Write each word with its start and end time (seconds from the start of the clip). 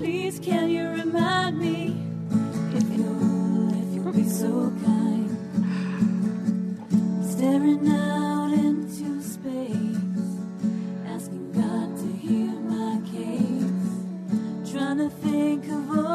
Please, 0.00 0.40
can 0.40 0.70
you 0.70 0.88
remind 0.88 1.58
me 1.58 1.94
if 2.74 2.84
you'll, 2.96 3.68
if 3.68 3.94
you'll 3.94 4.12
be 4.14 4.24
so 4.24 4.72
kind, 4.82 5.28
staring 7.22 7.86
out 7.86 8.50
into 8.50 9.20
space, 9.20 10.30
asking 11.06 11.52
God 11.52 11.94
to 11.98 12.06
hear 12.16 12.50
my 12.62 12.98
case, 13.12 14.72
trying 14.72 14.96
to 14.96 15.10
think 15.10 15.66
of 15.66 15.90
all 15.90 16.09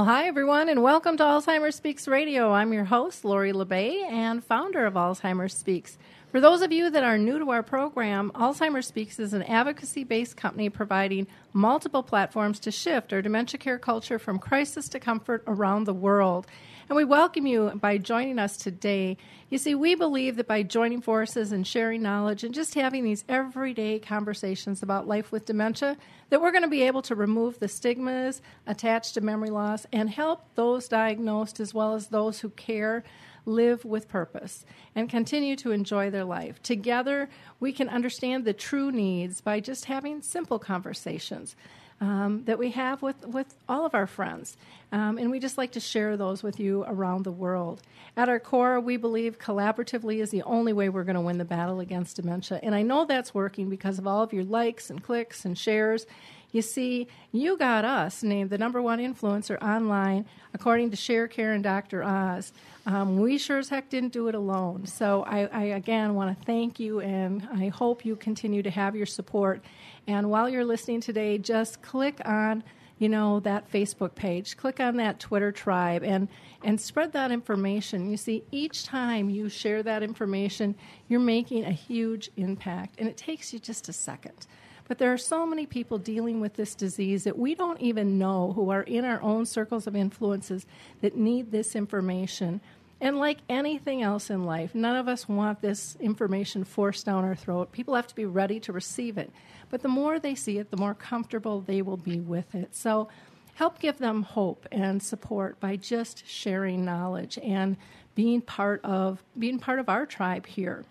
Well, 0.00 0.08
hi, 0.08 0.28
everyone, 0.28 0.70
and 0.70 0.82
welcome 0.82 1.18
to 1.18 1.22
Alzheimer's 1.22 1.74
Speaks 1.74 2.08
Radio. 2.08 2.52
I'm 2.52 2.72
your 2.72 2.86
host, 2.86 3.22
Lori 3.22 3.52
La 3.52 3.64
Bey, 3.64 4.02
and 4.08 4.42
founder 4.42 4.86
of 4.86 4.94
Alzheimer's 4.94 5.52
Speaks. 5.52 5.98
For 6.32 6.40
those 6.40 6.62
of 6.62 6.72
you 6.72 6.88
that 6.88 7.04
are 7.04 7.18
new 7.18 7.38
to 7.38 7.50
our 7.50 7.62
program, 7.62 8.32
Alzheimer's 8.34 8.86
Speaks 8.86 9.18
is 9.18 9.34
an 9.34 9.42
advocacy 9.42 10.04
based 10.04 10.38
company 10.38 10.70
providing 10.70 11.26
multiple 11.52 12.02
platforms 12.02 12.58
to 12.60 12.70
shift 12.70 13.12
our 13.12 13.20
dementia 13.20 13.58
care 13.58 13.78
culture 13.78 14.18
from 14.18 14.38
crisis 14.38 14.88
to 14.88 14.98
comfort 14.98 15.44
around 15.46 15.84
the 15.84 15.92
world. 15.92 16.46
And 16.90 16.96
we 16.96 17.04
welcome 17.04 17.46
you 17.46 17.70
by 17.76 17.98
joining 17.98 18.40
us 18.40 18.56
today. 18.56 19.16
You 19.48 19.58
see, 19.58 19.76
we 19.76 19.94
believe 19.94 20.34
that 20.34 20.48
by 20.48 20.64
joining 20.64 21.00
forces 21.00 21.52
and 21.52 21.64
sharing 21.64 22.02
knowledge 22.02 22.42
and 22.42 22.52
just 22.52 22.74
having 22.74 23.04
these 23.04 23.24
everyday 23.28 24.00
conversations 24.00 24.82
about 24.82 25.06
life 25.06 25.30
with 25.30 25.44
dementia, 25.44 25.96
that 26.30 26.42
we're 26.42 26.50
going 26.50 26.64
to 26.64 26.68
be 26.68 26.82
able 26.82 27.02
to 27.02 27.14
remove 27.14 27.60
the 27.60 27.68
stigmas 27.68 28.42
attached 28.66 29.14
to 29.14 29.20
memory 29.20 29.50
loss 29.50 29.86
and 29.92 30.10
help 30.10 30.42
those 30.56 30.88
diagnosed 30.88 31.60
as 31.60 31.72
well 31.72 31.94
as 31.94 32.08
those 32.08 32.40
who 32.40 32.50
care 32.50 33.04
live 33.46 33.84
with 33.84 34.08
purpose 34.08 34.66
and 34.96 35.08
continue 35.08 35.54
to 35.54 35.70
enjoy 35.70 36.10
their 36.10 36.24
life. 36.24 36.60
Together, 36.60 37.30
we 37.60 37.72
can 37.72 37.88
understand 37.88 38.44
the 38.44 38.52
true 38.52 38.90
needs 38.90 39.40
by 39.40 39.60
just 39.60 39.84
having 39.84 40.22
simple 40.22 40.58
conversations. 40.58 41.54
Um, 42.02 42.44
that 42.46 42.58
we 42.58 42.70
have 42.70 43.02
with, 43.02 43.26
with 43.26 43.54
all 43.68 43.84
of 43.84 43.94
our 43.94 44.06
friends. 44.06 44.56
Um, 44.90 45.18
and 45.18 45.30
we 45.30 45.38
just 45.38 45.58
like 45.58 45.72
to 45.72 45.80
share 45.80 46.16
those 46.16 46.42
with 46.42 46.58
you 46.58 46.82
around 46.88 47.24
the 47.24 47.30
world. 47.30 47.82
At 48.16 48.28
our 48.30 48.40
core, 48.40 48.80
we 48.80 48.96
believe 48.96 49.38
collaboratively 49.38 50.20
is 50.20 50.30
the 50.30 50.42
only 50.44 50.72
way 50.72 50.88
we're 50.88 51.04
going 51.04 51.14
to 51.14 51.20
win 51.20 51.38
the 51.38 51.44
battle 51.44 51.78
against 51.78 52.16
dementia. 52.16 52.58
And 52.62 52.74
I 52.74 52.82
know 52.82 53.04
that's 53.04 53.34
working 53.34 53.68
because 53.68 53.98
of 53.98 54.06
all 54.06 54.22
of 54.22 54.32
your 54.32 54.44
likes 54.44 54.88
and 54.88 55.02
clicks 55.02 55.44
and 55.44 55.58
shares. 55.58 56.06
You 56.52 56.62
see, 56.62 57.06
you 57.30 57.56
got 57.56 57.84
us 57.84 58.22
named 58.22 58.50
the 58.50 58.58
number 58.58 58.82
one 58.82 58.98
influencer 58.98 59.60
online, 59.62 60.26
according 60.52 60.90
to 60.90 60.96
ShareCare 60.96 61.54
and 61.54 61.62
Dr. 61.62 62.02
Oz. 62.02 62.52
Um, 62.86 63.20
we 63.20 63.38
sure 63.38 63.58
as 63.58 63.68
heck 63.68 63.88
didn't 63.88 64.12
do 64.12 64.26
it 64.26 64.34
alone. 64.34 64.86
So 64.86 65.22
I, 65.22 65.46
I 65.46 65.62
again 65.62 66.14
want 66.14 66.36
to 66.36 66.44
thank 66.44 66.80
you, 66.80 67.00
and 67.00 67.46
I 67.54 67.68
hope 67.68 68.04
you 68.04 68.16
continue 68.16 68.62
to 68.64 68.70
have 68.70 68.96
your 68.96 69.06
support. 69.06 69.62
And 70.06 70.30
while 70.30 70.48
you're 70.48 70.64
listening 70.64 71.00
today, 71.00 71.38
just 71.38 71.82
click 71.82 72.20
on 72.24 72.64
you 72.98 73.08
know 73.08 73.40
that 73.40 73.72
Facebook 73.72 74.14
page, 74.14 74.58
click 74.58 74.78
on 74.78 74.98
that 74.98 75.18
Twitter 75.18 75.50
tribe, 75.50 76.02
and 76.04 76.28
and 76.62 76.78
spread 76.78 77.12
that 77.12 77.32
information. 77.32 78.10
You 78.10 78.18
see, 78.18 78.44
each 78.50 78.84
time 78.84 79.30
you 79.30 79.48
share 79.48 79.82
that 79.82 80.02
information, 80.02 80.74
you're 81.08 81.18
making 81.18 81.64
a 81.64 81.72
huge 81.72 82.30
impact, 82.36 82.96
and 82.98 83.08
it 83.08 83.16
takes 83.16 83.54
you 83.54 83.58
just 83.58 83.88
a 83.88 83.92
second. 83.94 84.46
But 84.86 84.98
there 84.98 85.12
are 85.12 85.18
so 85.18 85.46
many 85.46 85.64
people 85.66 85.98
dealing 85.98 86.40
with 86.40 86.54
this 86.54 86.74
disease 86.74 87.24
that 87.24 87.38
we 87.38 87.54
don't 87.54 87.80
even 87.80 88.18
know 88.18 88.52
who 88.52 88.70
are 88.70 88.82
in 88.82 89.04
our 89.04 89.22
own 89.22 89.46
circles 89.46 89.86
of 89.86 89.96
influences 89.96 90.66
that 91.00 91.16
need 91.16 91.52
this 91.52 91.74
information. 91.74 92.60
And 93.00 93.18
like 93.18 93.38
anything 93.48 94.02
else 94.02 94.28
in 94.28 94.44
life, 94.44 94.74
none 94.74 94.96
of 94.96 95.08
us 95.08 95.28
want 95.28 95.62
this 95.62 95.96
information 96.00 96.64
forced 96.64 97.06
down 97.06 97.24
our 97.24 97.34
throat. 97.34 97.72
People 97.72 97.94
have 97.94 98.06
to 98.08 98.14
be 98.14 98.26
ready 98.26 98.60
to 98.60 98.72
receive 98.72 99.16
it. 99.16 99.30
But 99.70 99.82
the 99.82 99.88
more 99.88 100.18
they 100.18 100.34
see 100.34 100.58
it, 100.58 100.70
the 100.70 100.76
more 100.76 100.94
comfortable 100.94 101.60
they 101.60 101.80
will 101.80 101.96
be 101.96 102.20
with 102.20 102.54
it. 102.54 102.76
So 102.76 103.08
help 103.54 103.78
give 103.78 103.98
them 103.98 104.22
hope 104.22 104.66
and 104.70 105.02
support 105.02 105.58
by 105.60 105.76
just 105.76 106.26
sharing 106.26 106.84
knowledge 106.84 107.38
and 107.42 107.76
being 108.14 108.42
part 108.42 108.84
of 108.84 109.22
being 109.38 109.58
part 109.58 109.78
of 109.78 109.88
our 109.88 110.04
tribe 110.04 110.46
here. 110.46 110.84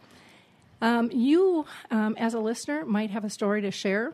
Um, 0.81 1.11
you, 1.11 1.65
um, 1.91 2.15
as 2.17 2.33
a 2.33 2.39
listener, 2.39 2.85
might 2.85 3.11
have 3.11 3.25
a 3.25 3.29
story 3.29 3.61
to 3.61 3.71
share. 3.71 4.13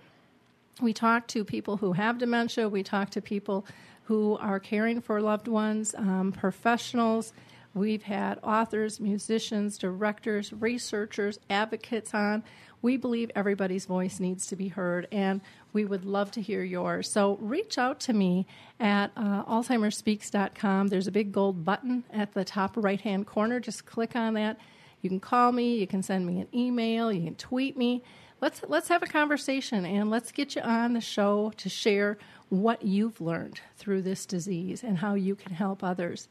We 0.81 0.93
talk 0.93 1.27
to 1.27 1.45
people 1.45 1.77
who 1.77 1.93
have 1.93 2.17
dementia. 2.17 2.67
We 2.67 2.83
talk 2.83 3.11
to 3.11 3.21
people 3.21 3.65
who 4.05 4.37
are 4.37 4.59
caring 4.59 4.99
for 5.01 5.21
loved 5.21 5.47
ones, 5.47 5.95
um, 5.95 6.31
professionals. 6.31 7.33
We've 7.75 8.03
had 8.03 8.39
authors, 8.41 9.01
musicians, 9.01 9.77
directors, 9.77 10.53
researchers, 10.53 11.39
advocates 11.49 12.13
on. 12.13 12.41
We 12.81 12.95
believe 12.95 13.31
everybody's 13.35 13.85
voice 13.85 14.17
needs 14.17 14.47
to 14.47 14.55
be 14.55 14.69
heard, 14.69 15.09
and 15.11 15.41
we 15.73 15.83
would 15.83 16.05
love 16.05 16.31
to 16.31 16.41
hear 16.41 16.63
yours. 16.63 17.11
So 17.11 17.35
reach 17.41 17.77
out 17.77 17.99
to 18.01 18.13
me 18.13 18.47
at 18.79 19.11
uh, 19.17 19.43
AlzheimerSpeaks.com. 19.43 20.87
There's 20.87 21.07
a 21.07 21.11
big 21.11 21.33
gold 21.33 21.65
button 21.65 22.05
at 22.13 22.33
the 22.33 22.45
top 22.45 22.77
right 22.77 23.01
hand 23.01 23.27
corner. 23.27 23.59
Just 23.59 23.85
click 23.85 24.15
on 24.15 24.35
that. 24.35 24.57
You 25.01 25.09
can 25.09 25.19
call 25.19 25.51
me, 25.51 25.77
you 25.77 25.85
can 25.85 26.01
send 26.01 26.25
me 26.25 26.39
an 26.39 26.47
email, 26.53 27.11
you 27.11 27.25
can 27.25 27.35
tweet 27.35 27.75
me. 27.75 28.03
Let's 28.39 28.61
let's 28.69 28.87
have 28.87 29.03
a 29.03 29.07
conversation 29.07 29.85
and 29.85 30.09
let's 30.09 30.31
get 30.31 30.55
you 30.55 30.61
on 30.61 30.93
the 30.93 31.01
show 31.01 31.51
to 31.57 31.67
share 31.67 32.17
what 32.47 32.83
you've 32.83 33.19
learned 33.19 33.59
through 33.75 34.03
this 34.03 34.25
disease 34.25 34.81
and 34.81 34.99
how 34.99 35.15
you 35.15 35.35
can 35.35 35.53
help 35.53 35.83
others. 35.83 36.29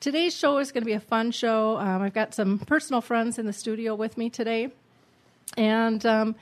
Today's 0.00 0.36
show 0.36 0.58
is 0.58 0.70
going 0.70 0.82
to 0.82 0.86
be 0.86 0.92
a 0.92 1.00
fun 1.00 1.32
show. 1.32 1.76
Um, 1.76 2.02
I've 2.02 2.14
got 2.14 2.32
some 2.32 2.60
personal 2.60 3.00
friends 3.00 3.36
in 3.36 3.46
the 3.46 3.52
studio 3.52 3.96
with 3.96 4.16
me 4.16 4.30
today. 4.30 4.70
And 5.56 6.06
um, 6.06 6.36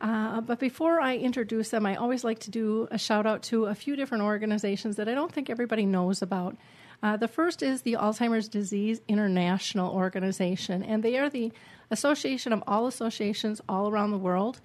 uh, 0.00 0.40
but 0.40 0.60
before 0.60 1.00
I 1.00 1.16
introduce 1.16 1.70
them, 1.70 1.86
I 1.86 1.96
always 1.96 2.22
like 2.22 2.38
to 2.40 2.52
do 2.52 2.86
a 2.92 2.98
shout 2.98 3.26
out 3.26 3.42
to 3.44 3.66
a 3.66 3.74
few 3.74 3.96
different 3.96 4.22
organizations 4.22 4.94
that 4.94 5.08
I 5.08 5.14
don't 5.14 5.32
think 5.32 5.50
everybody 5.50 5.84
knows 5.86 6.22
about. 6.22 6.56
Uh, 7.02 7.16
the 7.16 7.26
first 7.26 7.64
is 7.64 7.82
the 7.82 7.94
Alzheimer's 7.94 8.46
Disease 8.46 9.00
International 9.08 9.92
Organization, 9.92 10.84
and 10.84 11.02
they 11.02 11.18
are 11.18 11.28
the 11.28 11.50
association 11.90 12.52
of 12.52 12.62
all 12.68 12.86
associations 12.86 13.60
all 13.68 13.90
around 13.90 14.12
the 14.12 14.18
world. 14.18 14.60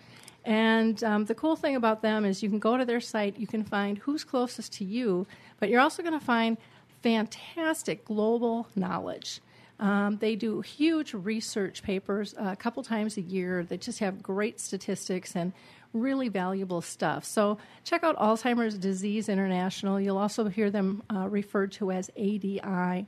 And 0.46 1.04
um, 1.04 1.26
the 1.26 1.34
cool 1.34 1.56
thing 1.56 1.76
about 1.76 2.04
them 2.04 2.24
is 2.24 2.44
you 2.44 2.50
can 2.50 2.60
go 2.60 2.78
to 2.78 2.86
their 2.86 3.02
site, 3.02 3.40
you 3.40 3.48
can 3.48 3.64
find 3.64 3.98
who's 3.98 4.24
closest 4.24 4.74
to 4.74 4.86
you, 4.86 5.26
but 5.60 5.70
you're 5.70 5.82
also 5.82 6.04
going 6.04 6.18
to 6.18 6.24
find 6.24 6.58
fantastic 7.06 8.04
global 8.04 8.68
knowledge. 8.76 9.40
Um, 9.80 10.18
they 10.18 10.36
do 10.36 10.62
huge 10.62 11.14
research 11.14 11.84
papers 11.84 12.34
uh, 12.34 12.46
a 12.46 12.56
couple 12.56 12.82
times 12.82 13.16
a 13.16 13.22
year 13.22 13.64
They 13.64 13.78
just 13.78 14.00
have 14.00 14.24
great 14.24 14.60
statistics 14.60 15.36
and 15.36 15.54
really 15.94 16.30
valuable 16.30 16.82
stuff. 16.82 17.24
So 17.24 17.60
check 17.84 18.04
out 18.04 18.18
Alzheimer's 18.18 18.80
Disease 18.80 19.30
International. 19.30 20.02
You'll 20.02 20.18
also 20.18 20.48
hear 20.48 20.72
them 20.72 21.04
uh, 21.14 21.28
referred 21.30 21.74
to 21.74 21.92
as 21.92 22.10
ADI. 22.18 23.06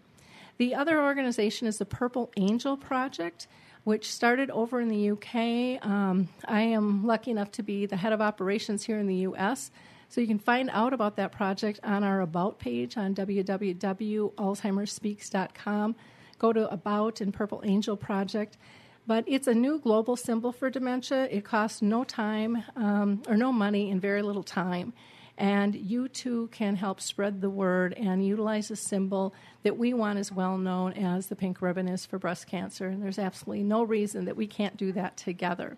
The 0.57 0.75
other 0.75 1.01
organization 1.01 1.65
is 1.67 1.79
the 1.79 1.85
Purple 1.85 2.29
Angel 2.37 2.77
Project, 2.77 3.47
which 3.83 4.11
started 4.11 4.51
over 4.51 4.79
in 4.79 4.89
the 4.89 5.09
UK. 5.09 5.83
Um, 5.83 6.29
I 6.45 6.61
am 6.61 7.03
lucky 7.03 7.31
enough 7.31 7.51
to 7.53 7.63
be 7.63 7.87
the 7.87 7.97
head 7.97 8.13
of 8.13 8.21
operations 8.21 8.83
here 8.83 8.99
in 8.99 9.07
the 9.07 9.25
US. 9.29 9.71
So 10.09 10.21
you 10.21 10.27
can 10.27 10.39
find 10.39 10.69
out 10.71 10.93
about 10.93 11.17
that 11.17 11.31
project 11.31 11.79
on 11.83 12.03
our 12.03 12.21
About 12.21 12.59
page 12.59 12.97
on 12.97 13.15
www.alzheimersspeaks.com. 13.15 15.95
Go 16.39 16.53
to 16.53 16.71
About 16.71 17.19
and 17.21 17.33
Purple 17.33 17.63
Angel 17.65 17.97
Project. 17.97 18.57
But 19.05 19.23
it's 19.25 19.47
a 19.47 19.53
new 19.53 19.79
global 19.79 20.17
symbol 20.17 20.51
for 20.51 20.69
dementia. 20.69 21.29
It 21.31 21.45
costs 21.45 21.81
no 21.81 22.03
time 22.03 22.63
um, 22.75 23.23
or 23.27 23.37
no 23.37 23.53
money 23.53 23.89
and 23.89 24.01
very 24.01 24.21
little 24.21 24.43
time. 24.43 24.91
And 25.37 25.75
you 25.75 26.09
too 26.09 26.49
can 26.51 26.75
help 26.75 26.99
spread 26.99 27.41
the 27.41 27.49
word 27.49 27.93
and 27.93 28.25
utilize 28.25 28.71
a 28.71 28.75
symbol 28.75 29.33
that 29.63 29.77
we 29.77 29.93
want 29.93 30.19
as 30.19 30.31
well 30.31 30.57
known 30.57 30.93
as 30.93 31.27
the 31.27 31.35
pink 31.35 31.61
ribbon 31.61 31.87
is 31.87 32.05
for 32.05 32.17
breast 32.17 32.47
cancer. 32.47 32.87
And 32.87 33.01
there's 33.01 33.19
absolutely 33.19 33.63
no 33.63 33.83
reason 33.83 34.25
that 34.25 34.35
we 34.35 34.47
can't 34.47 34.75
do 34.75 34.91
that 34.93 35.15
together. 35.15 35.77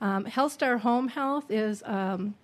Um, 0.00 0.26
HealthStar 0.26 0.80
Home 0.80 1.08
Health 1.08 1.50
is 1.50 1.82
um, 1.86 2.34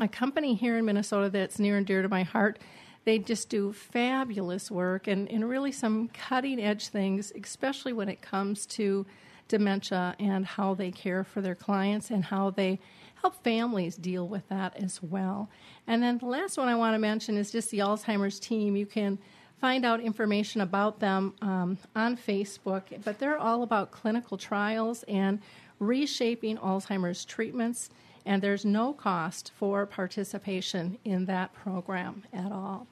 a 0.00 0.08
company 0.08 0.54
here 0.54 0.76
in 0.76 0.84
Minnesota 0.84 1.30
that's 1.30 1.58
near 1.58 1.76
and 1.76 1.86
dear 1.86 2.02
to 2.02 2.08
my 2.08 2.22
heart. 2.22 2.58
They 3.04 3.18
just 3.18 3.48
do 3.48 3.72
fabulous 3.72 4.70
work 4.70 5.06
and, 5.06 5.30
and 5.30 5.48
really 5.48 5.72
some 5.72 6.08
cutting 6.08 6.60
edge 6.60 6.88
things, 6.88 7.32
especially 7.40 7.92
when 7.92 8.08
it 8.08 8.20
comes 8.20 8.66
to 8.66 9.06
dementia 9.48 10.16
and 10.18 10.44
how 10.44 10.74
they 10.74 10.90
care 10.90 11.22
for 11.22 11.40
their 11.40 11.54
clients 11.54 12.10
and 12.10 12.24
how 12.24 12.50
they 12.50 12.80
help 13.22 13.42
families 13.44 13.96
deal 13.96 14.26
with 14.26 14.48
that 14.48 14.76
as 14.76 15.02
well. 15.02 15.48
And 15.86 16.02
then 16.02 16.18
the 16.18 16.26
last 16.26 16.58
one 16.58 16.68
I 16.68 16.74
want 16.74 16.94
to 16.94 16.98
mention 16.98 17.36
is 17.36 17.50
just 17.50 17.70
the 17.70 17.78
Alzheimer's 17.78 18.40
team. 18.40 18.76
You 18.76 18.86
can 18.86 19.18
find 19.60 19.84
out 19.84 20.00
information 20.00 20.60
about 20.60 21.00
them 21.00 21.34
um, 21.40 21.78
on 21.94 22.16
Facebook, 22.16 22.82
but 23.04 23.18
they're 23.18 23.38
all 23.38 23.62
about 23.62 23.92
clinical 23.92 24.36
trials 24.36 25.04
and 25.04 25.40
reshaping 25.78 26.58
Alzheimer's 26.58 27.24
treatments 27.24 27.90
and 28.26 28.42
there's 28.42 28.64
no 28.64 28.92
cost 28.92 29.52
for 29.56 29.86
participation 29.86 30.98
in 31.04 31.24
that 31.26 31.54
program 31.54 32.24
at 32.32 32.52
all. 32.52 32.86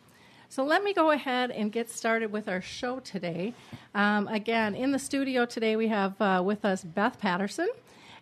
So 0.48 0.64
let 0.64 0.84
me 0.84 0.94
go 0.94 1.10
ahead 1.10 1.50
and 1.50 1.72
get 1.72 1.90
started 1.90 2.30
with 2.30 2.48
our 2.48 2.60
show 2.60 3.00
today. 3.00 3.54
Um, 3.94 4.28
again, 4.28 4.76
in 4.76 4.92
the 4.92 5.00
studio 5.00 5.44
today, 5.44 5.74
we 5.74 5.88
have 5.88 6.18
uh, 6.20 6.40
with 6.44 6.64
us 6.64 6.84
Beth 6.84 7.18
Paterson 7.18 7.68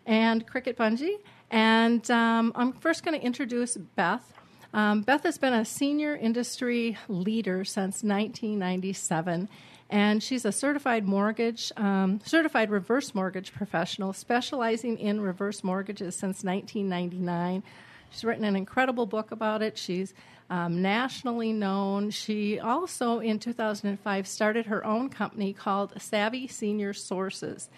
and 0.06 0.46
Cricket 0.46 0.78
Bungie. 0.78 1.18
And 1.50 2.10
um, 2.10 2.52
I'm 2.56 2.72
first 2.72 3.04
going 3.04 3.20
to 3.20 3.24
introduce 3.24 3.76
Beth. 3.76 4.32
Um, 4.72 5.02
Beth 5.02 5.24
has 5.24 5.36
been 5.36 5.52
a 5.52 5.66
senior 5.66 6.16
industry 6.16 6.96
leader 7.06 7.64
since 7.64 8.02
1997 8.02 9.50
and 9.92 10.22
she's 10.22 10.46
a 10.46 10.52
certified 10.52 11.06
mortgage, 11.06 11.70
um, 11.76 12.18
certified 12.24 12.70
reverse 12.70 13.14
mortgage 13.14 13.52
professional, 13.52 14.14
specializing 14.14 14.98
in 14.98 15.20
reverse 15.20 15.62
mortgages 15.62 16.16
since 16.16 16.42
1999. 16.42 17.62
She's 18.08 18.24
written 18.24 18.44
an 18.44 18.56
incredible 18.56 19.04
book 19.04 19.32
about 19.32 19.60
it. 19.60 19.76
She's 19.76 20.14
um, 20.48 20.80
nationally 20.80 21.52
known. 21.52 22.08
She 22.08 22.58
also, 22.58 23.18
in 23.18 23.38
2005, 23.38 24.26
started 24.26 24.64
her 24.64 24.82
own 24.82 25.10
company 25.10 25.52
called 25.52 25.92
Savvy 26.00 26.48
Senior 26.48 26.94
Sources. 26.94 27.68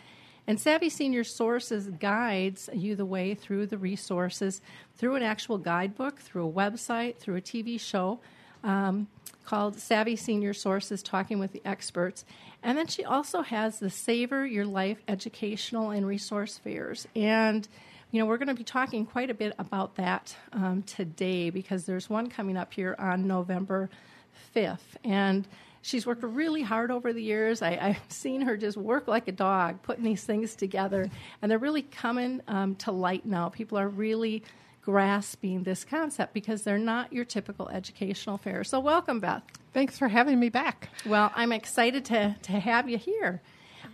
And 0.47 0.61
Savvy 0.61 0.91
Senior 0.91 1.25
Sources 1.25 1.89
guides 1.99 2.71
you 2.73 2.95
the 2.95 3.05
way 3.05 3.35
through 3.35 3.67
the 3.67 3.79
resources 3.79 4.61
through 4.97 5.17
an 5.17 5.25
actual 5.25 5.59
guidebook, 5.59 6.21
through 6.21 6.47
a 6.47 6.53
website, 6.53 7.17
through 7.17 7.37
a 7.37 7.41
TV 7.41 7.81
show. 7.81 8.21
Um, 8.65 9.07
called 9.45 9.79
Savvy 9.79 10.17
Senior 10.17 10.55
Sources 10.55 11.03
Talking 11.03 11.39
with 11.39 11.53
the 11.53 11.63
Experts. 11.65 12.25
And 12.63 12.79
then 12.79 12.87
she 12.87 13.05
also 13.05 13.43
has 13.43 13.79
the 13.79 13.91
Savor 13.91 14.47
Your 14.47 14.65
Life 14.65 14.99
educational 15.07 15.91
and 15.91 16.07
resource 16.07 16.59
fairs. 16.59 17.07
And, 17.15 17.69
you 18.11 18.21
know, 18.21 18.27
we're 18.27 18.39
going 18.39 18.49
to 18.49 18.55
be 18.55 18.65
talking 18.65 19.05
quite 19.05 19.31
a 19.31 19.35
bit 19.35 19.55
about 19.59 19.97
that 19.97 20.35
um, 20.53 20.83
today 20.83 21.51
because 21.51 21.85
there's 21.85 22.09
one 22.09 22.31
coming 22.31 22.57
up 22.57 22.73
here 22.73 22.97
on 22.99 23.27
November 23.27 23.91
5th. 24.57 24.79
And 25.05 25.47
she's 25.83 26.07
worked 26.07 26.23
really 26.23 26.63
hard 26.63 26.91
over 26.91 27.13
the 27.13 27.23
years. 27.23 27.61
I, 27.61 27.75
have 27.75 28.03
seen 28.09 28.41
her 28.41 28.57
just 28.57 28.79
work 28.79 29.07
like 29.07 29.29
a 29.29 29.33
dog, 29.33 29.83
putting 29.83 30.05
these 30.05 30.25
things 30.25 30.57
together. 30.57 31.11
And 31.43 31.51
they're 31.51 31.59
really 31.59 31.83
coming 31.83 32.41
um, 32.49 32.77
to 32.77 32.93
light 32.93 33.27
now. 33.27 33.51
People 33.51 33.79
are 33.79 33.89
really 33.89 34.43
grasping 34.85 35.63
this 35.63 35.85
concept 35.85 36.35
because 36.35 36.63
they're 36.63 36.77
not 36.77 37.13
your 37.13 37.25
typical 37.25 37.69
educational 37.71 38.37
fair. 38.37 38.63
So, 38.65 38.81
welcome, 38.81 39.19
Beth. 39.19 39.43
Thanks 39.73 39.99
for 39.99 40.09
having 40.09 40.39
me 40.39 40.51
back. 40.51 40.91
Well, 41.07 41.33
I'm 41.35 41.53
excited 41.53 42.05
to, 42.07 42.37
to 42.43 42.53
have 42.53 42.89
you 42.89 42.99
here. 42.99 43.41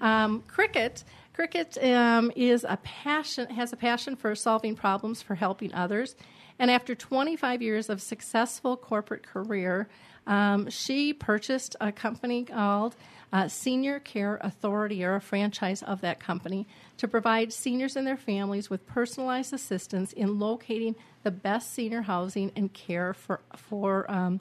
Um, 0.01 0.43
cricket. 0.49 1.05
Cricket 1.33 1.79
um, 1.83 2.33
is 2.35 2.67
a 2.69 2.77
passion 2.79 3.49
has 3.51 3.73
a 3.73 3.77
passion 3.77 4.17
for 4.17 4.35
solving 4.35 4.75
problems 4.75 5.23
for 5.23 5.37
helping 5.37 5.73
others, 5.73 6.17
and 6.59 6.71
after 6.71 6.95
25 6.95 7.63
years 7.63 7.89
of 7.89 8.03
successful 8.03 8.77
corporate 8.77 9.27
career, 9.27 9.89
um, 10.27 10.69
she 10.69 11.13
purchased 11.13 11.77
a 11.81 11.93
company 11.93 12.45
called 12.45 12.95
uh, 13.33 13.49
Senior 13.49 14.01
Care 14.01 14.39
Authority, 14.43 15.05
or 15.05 15.15
a 15.15 15.21
franchise 15.21 15.83
of 15.83 16.01
that 16.01 16.21
company, 16.21 16.67
to 16.97 17.07
provide 17.07 17.53
seniors 17.53 17.97
and 17.97 18.07
their 18.07 18.17
families 18.17 18.69
with 18.69 18.87
personalized 18.87 19.53
assistance 19.53 20.13
in 20.13 20.39
locating 20.39 20.97
the 21.23 21.31
best 21.31 21.73
senior 21.73 22.03
housing 22.03 22.51
and 22.57 22.73
care 22.73 23.15
for 23.15 23.41
for 23.57 24.11
um, 24.11 24.41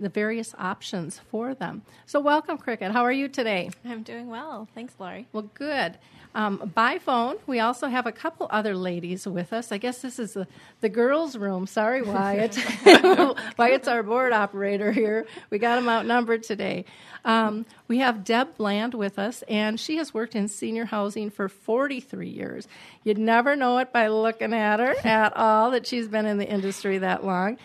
the 0.00 0.08
various 0.08 0.54
options 0.58 1.20
for 1.30 1.54
them. 1.54 1.82
So, 2.06 2.20
welcome, 2.20 2.58
Cricket. 2.58 2.92
How 2.92 3.02
are 3.02 3.12
you 3.12 3.28
today? 3.28 3.70
I'm 3.84 4.02
doing 4.02 4.28
well. 4.28 4.68
Thanks, 4.74 4.94
Lori. 4.98 5.28
Well, 5.32 5.50
good. 5.54 5.98
Um, 6.32 6.70
by 6.74 6.98
phone, 6.98 7.36
we 7.48 7.58
also 7.58 7.88
have 7.88 8.06
a 8.06 8.12
couple 8.12 8.46
other 8.50 8.74
ladies 8.76 9.26
with 9.26 9.52
us. 9.52 9.72
I 9.72 9.78
guess 9.78 10.00
this 10.00 10.20
is 10.20 10.34
the, 10.34 10.46
the 10.80 10.88
girls' 10.88 11.36
room. 11.36 11.66
Sorry, 11.66 12.02
Wyatt. 12.12 12.56
Wyatt's 13.58 13.88
our 13.88 14.02
board 14.04 14.32
operator 14.32 14.92
here. 14.92 15.26
We 15.50 15.58
got 15.58 15.78
him 15.78 15.88
outnumbered 15.88 16.44
today. 16.44 16.84
Um, 17.24 17.66
we 17.88 17.98
have 17.98 18.24
Deb 18.24 18.56
Bland 18.56 18.94
with 18.94 19.18
us, 19.18 19.42
and 19.48 19.78
she 19.78 19.96
has 19.96 20.14
worked 20.14 20.36
in 20.36 20.46
senior 20.46 20.84
housing 20.84 21.30
for 21.30 21.48
43 21.48 22.28
years. 22.28 22.68
You'd 23.02 23.18
never 23.18 23.56
know 23.56 23.78
it 23.78 23.92
by 23.92 24.06
looking 24.06 24.54
at 24.54 24.78
her 24.78 24.94
at 25.04 25.36
all 25.36 25.72
that 25.72 25.86
she's 25.86 26.06
been 26.06 26.26
in 26.26 26.38
the 26.38 26.48
industry 26.48 26.98
that 26.98 27.24
long. 27.24 27.58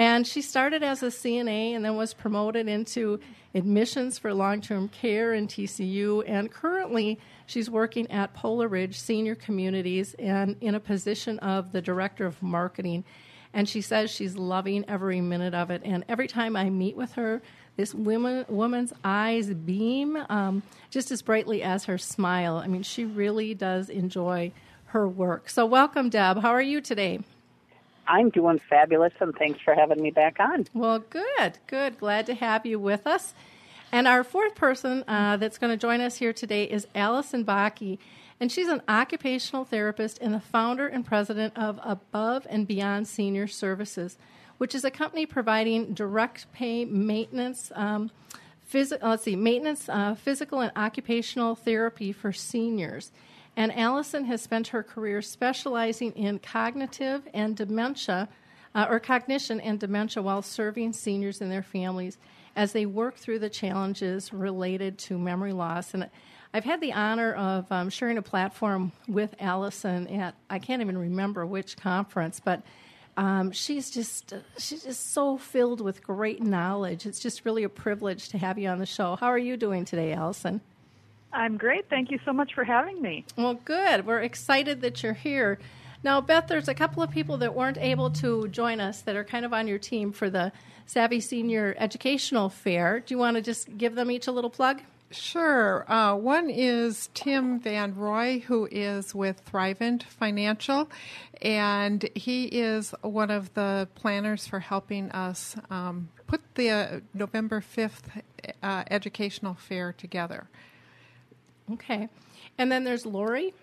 And 0.00 0.26
she 0.26 0.40
started 0.40 0.82
as 0.82 1.02
a 1.02 1.08
CNA 1.08 1.76
and 1.76 1.84
then 1.84 1.94
was 1.94 2.14
promoted 2.14 2.68
into 2.68 3.20
admissions 3.54 4.18
for 4.18 4.32
long 4.32 4.62
term 4.62 4.88
care 4.88 5.34
in 5.34 5.46
TCU. 5.46 6.24
And 6.26 6.50
currently, 6.50 7.20
she's 7.44 7.68
working 7.68 8.10
at 8.10 8.32
Polar 8.32 8.66
Ridge 8.66 8.98
Senior 8.98 9.34
Communities 9.34 10.14
and 10.18 10.56
in 10.62 10.74
a 10.74 10.80
position 10.80 11.38
of 11.40 11.72
the 11.72 11.82
director 11.82 12.24
of 12.24 12.42
marketing. 12.42 13.04
And 13.52 13.68
she 13.68 13.82
says 13.82 14.10
she's 14.10 14.36
loving 14.36 14.86
every 14.88 15.20
minute 15.20 15.52
of 15.52 15.70
it. 15.70 15.82
And 15.84 16.02
every 16.08 16.28
time 16.28 16.56
I 16.56 16.70
meet 16.70 16.96
with 16.96 17.12
her, 17.12 17.42
this 17.76 17.94
woman, 17.94 18.46
woman's 18.48 18.94
eyes 19.04 19.52
beam 19.52 20.16
um, 20.30 20.62
just 20.88 21.10
as 21.10 21.20
brightly 21.20 21.62
as 21.62 21.84
her 21.84 21.98
smile. 21.98 22.56
I 22.56 22.68
mean, 22.68 22.84
she 22.84 23.04
really 23.04 23.52
does 23.52 23.90
enjoy 23.90 24.52
her 24.86 25.06
work. 25.06 25.50
So, 25.50 25.66
welcome, 25.66 26.08
Deb. 26.08 26.38
How 26.38 26.52
are 26.52 26.62
you 26.62 26.80
today? 26.80 27.20
I'm 28.06 28.30
doing 28.30 28.58
fabulous, 28.58 29.12
and 29.20 29.34
thanks 29.34 29.60
for 29.60 29.74
having 29.74 30.02
me 30.02 30.10
back 30.10 30.38
on. 30.40 30.66
Well, 30.74 30.98
good, 30.98 31.58
good. 31.66 31.98
Glad 31.98 32.26
to 32.26 32.34
have 32.34 32.66
you 32.66 32.78
with 32.78 33.06
us. 33.06 33.34
And 33.92 34.06
our 34.06 34.22
fourth 34.22 34.54
person 34.54 35.04
uh, 35.08 35.36
that's 35.36 35.58
going 35.58 35.72
to 35.72 35.76
join 35.76 36.00
us 36.00 36.16
here 36.16 36.32
today 36.32 36.64
is 36.64 36.86
Allison 36.94 37.44
Bakke. 37.44 37.98
And 38.38 38.50
she's 38.50 38.68
an 38.68 38.82
occupational 38.88 39.64
therapist 39.64 40.18
and 40.20 40.32
the 40.32 40.40
founder 40.40 40.86
and 40.86 41.04
president 41.04 41.56
of 41.58 41.78
Above 41.82 42.46
and 42.48 42.66
Beyond 42.66 43.06
Senior 43.06 43.46
Services, 43.46 44.16
which 44.58 44.74
is 44.74 44.84
a 44.84 44.90
company 44.90 45.26
providing 45.26 45.92
direct 45.92 46.50
pay 46.52 46.84
maintenance. 46.84 47.70
Um, 47.74 48.10
let's 48.72 49.24
see, 49.24 49.36
maintenance, 49.36 49.88
uh, 49.88 50.14
physical, 50.14 50.60
and 50.60 50.72
occupational 50.76 51.54
therapy 51.54 52.12
for 52.12 52.32
seniors. 52.32 53.10
And 53.56 53.76
Allison 53.76 54.24
has 54.24 54.40
spent 54.40 54.68
her 54.68 54.82
career 54.82 55.22
specializing 55.22 56.12
in 56.12 56.38
cognitive 56.38 57.28
and 57.34 57.56
dementia, 57.56 58.28
uh, 58.74 58.86
or 58.88 59.00
cognition 59.00 59.60
and 59.60 59.78
dementia, 59.78 60.22
while 60.22 60.42
serving 60.42 60.92
seniors 60.92 61.40
and 61.40 61.50
their 61.50 61.62
families 61.62 62.18
as 62.56 62.72
they 62.72 62.86
work 62.86 63.16
through 63.16 63.38
the 63.38 63.50
challenges 63.50 64.32
related 64.32 64.98
to 64.98 65.18
memory 65.18 65.52
loss. 65.52 65.94
And 65.94 66.08
I've 66.52 66.64
had 66.64 66.80
the 66.80 66.92
honor 66.92 67.32
of 67.34 67.70
um, 67.70 67.90
sharing 67.90 68.18
a 68.18 68.22
platform 68.22 68.92
with 69.06 69.34
Allison 69.38 70.08
at 70.08 70.34
I 70.48 70.58
can't 70.58 70.82
even 70.82 70.98
remember 70.98 71.46
which 71.46 71.76
conference, 71.76 72.40
but 72.40 72.62
um, 73.16 73.52
she's 73.52 73.90
just 73.90 74.32
she's 74.58 74.84
just 74.84 75.12
so 75.12 75.36
filled 75.36 75.80
with 75.80 76.02
great 76.02 76.42
knowledge. 76.42 77.06
It's 77.06 77.20
just 77.20 77.44
really 77.44 77.64
a 77.64 77.68
privilege 77.68 78.30
to 78.30 78.38
have 78.38 78.58
you 78.58 78.68
on 78.68 78.78
the 78.78 78.86
show. 78.86 79.16
How 79.16 79.26
are 79.26 79.38
you 79.38 79.56
doing 79.56 79.84
today, 79.84 80.12
Allison? 80.12 80.60
I'm 81.32 81.56
great. 81.56 81.88
Thank 81.88 82.10
you 82.10 82.18
so 82.24 82.32
much 82.32 82.54
for 82.54 82.64
having 82.64 83.00
me. 83.00 83.24
Well, 83.36 83.54
good. 83.54 84.06
We're 84.06 84.20
excited 84.20 84.80
that 84.80 85.02
you're 85.02 85.12
here. 85.14 85.58
Now, 86.02 86.20
Beth, 86.20 86.46
there's 86.48 86.68
a 86.68 86.74
couple 86.74 87.02
of 87.02 87.10
people 87.10 87.36
that 87.38 87.54
weren't 87.54 87.78
able 87.78 88.10
to 88.10 88.48
join 88.48 88.80
us 88.80 89.02
that 89.02 89.16
are 89.16 89.24
kind 89.24 89.44
of 89.44 89.52
on 89.52 89.68
your 89.68 89.78
team 89.78 90.12
for 90.12 90.30
the 90.30 90.50
Savvy 90.86 91.20
Senior 91.20 91.74
Educational 91.78 92.48
Fair. 92.48 93.00
Do 93.00 93.14
you 93.14 93.18
want 93.18 93.36
to 93.36 93.42
just 93.42 93.76
give 93.76 93.94
them 93.94 94.10
each 94.10 94.26
a 94.26 94.32
little 94.32 94.50
plug? 94.50 94.80
Sure. 95.12 95.90
Uh, 95.90 96.14
one 96.14 96.50
is 96.50 97.10
Tim 97.14 97.58
Van 97.58 97.96
Roy, 97.96 98.40
who 98.46 98.68
is 98.70 99.14
with 99.14 99.44
Thrivent 99.44 100.04
Financial, 100.04 100.88
and 101.42 102.08
he 102.14 102.44
is 102.44 102.94
one 103.02 103.30
of 103.30 103.52
the 103.54 103.88
planners 103.96 104.46
for 104.46 104.60
helping 104.60 105.10
us 105.10 105.56
um, 105.68 106.10
put 106.28 106.40
the 106.54 106.70
uh, 106.70 107.00
November 107.12 107.60
5th 107.60 108.22
uh, 108.62 108.84
educational 108.88 109.54
fair 109.54 109.92
together. 109.92 110.48
Okay. 111.72 112.08
And 112.58 112.70
then 112.70 112.84
there's 112.84 113.06
Lori 113.06 113.54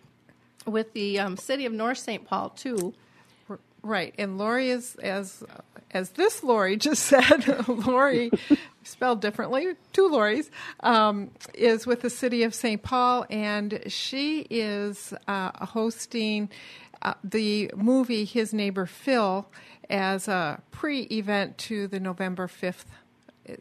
with 0.65 0.93
the 0.93 1.19
um, 1.19 1.37
city 1.37 1.65
of 1.65 1.73
North 1.73 1.97
St. 1.97 2.25
Paul, 2.25 2.49
too. 2.49 2.93
Right, 3.83 4.13
and 4.17 4.37
Lori 4.37 4.69
is 4.69 4.95
as 4.95 5.43
as 5.91 6.09
this 6.11 6.43
Lori 6.43 6.75
just 6.75 7.03
said. 7.05 7.67
Lori, 7.67 8.31
spelled 8.83 9.21
differently, 9.21 9.75
two 9.93 10.07
Loris, 10.07 10.49
um, 10.81 11.31
is 11.53 11.87
with 11.87 12.01
the 12.01 12.09
city 12.09 12.43
of 12.43 12.53
St. 12.53 12.81
Paul, 12.81 13.25
and 13.29 13.81
she 13.87 14.41
is 14.49 15.13
uh, 15.27 15.65
hosting 15.65 16.49
uh, 17.01 17.13
the 17.23 17.71
movie 17.75 18.25
His 18.25 18.53
Neighbor 18.53 18.85
Phil 18.85 19.47
as 19.89 20.27
a 20.27 20.61
pre-event 20.71 21.57
to 21.59 21.87
the 21.87 21.99
November 21.99 22.47
fifth 22.47 22.85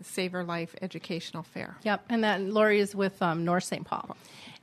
Savor 0.02 0.44
Life 0.44 0.74
Educational 0.82 1.42
Fair. 1.42 1.76
Yep, 1.82 2.04
and 2.08 2.24
that 2.24 2.40
Lori 2.40 2.80
is 2.80 2.94
with 2.94 3.20
um, 3.22 3.44
North 3.44 3.64
St. 3.64 3.84
Paul, 3.84 4.16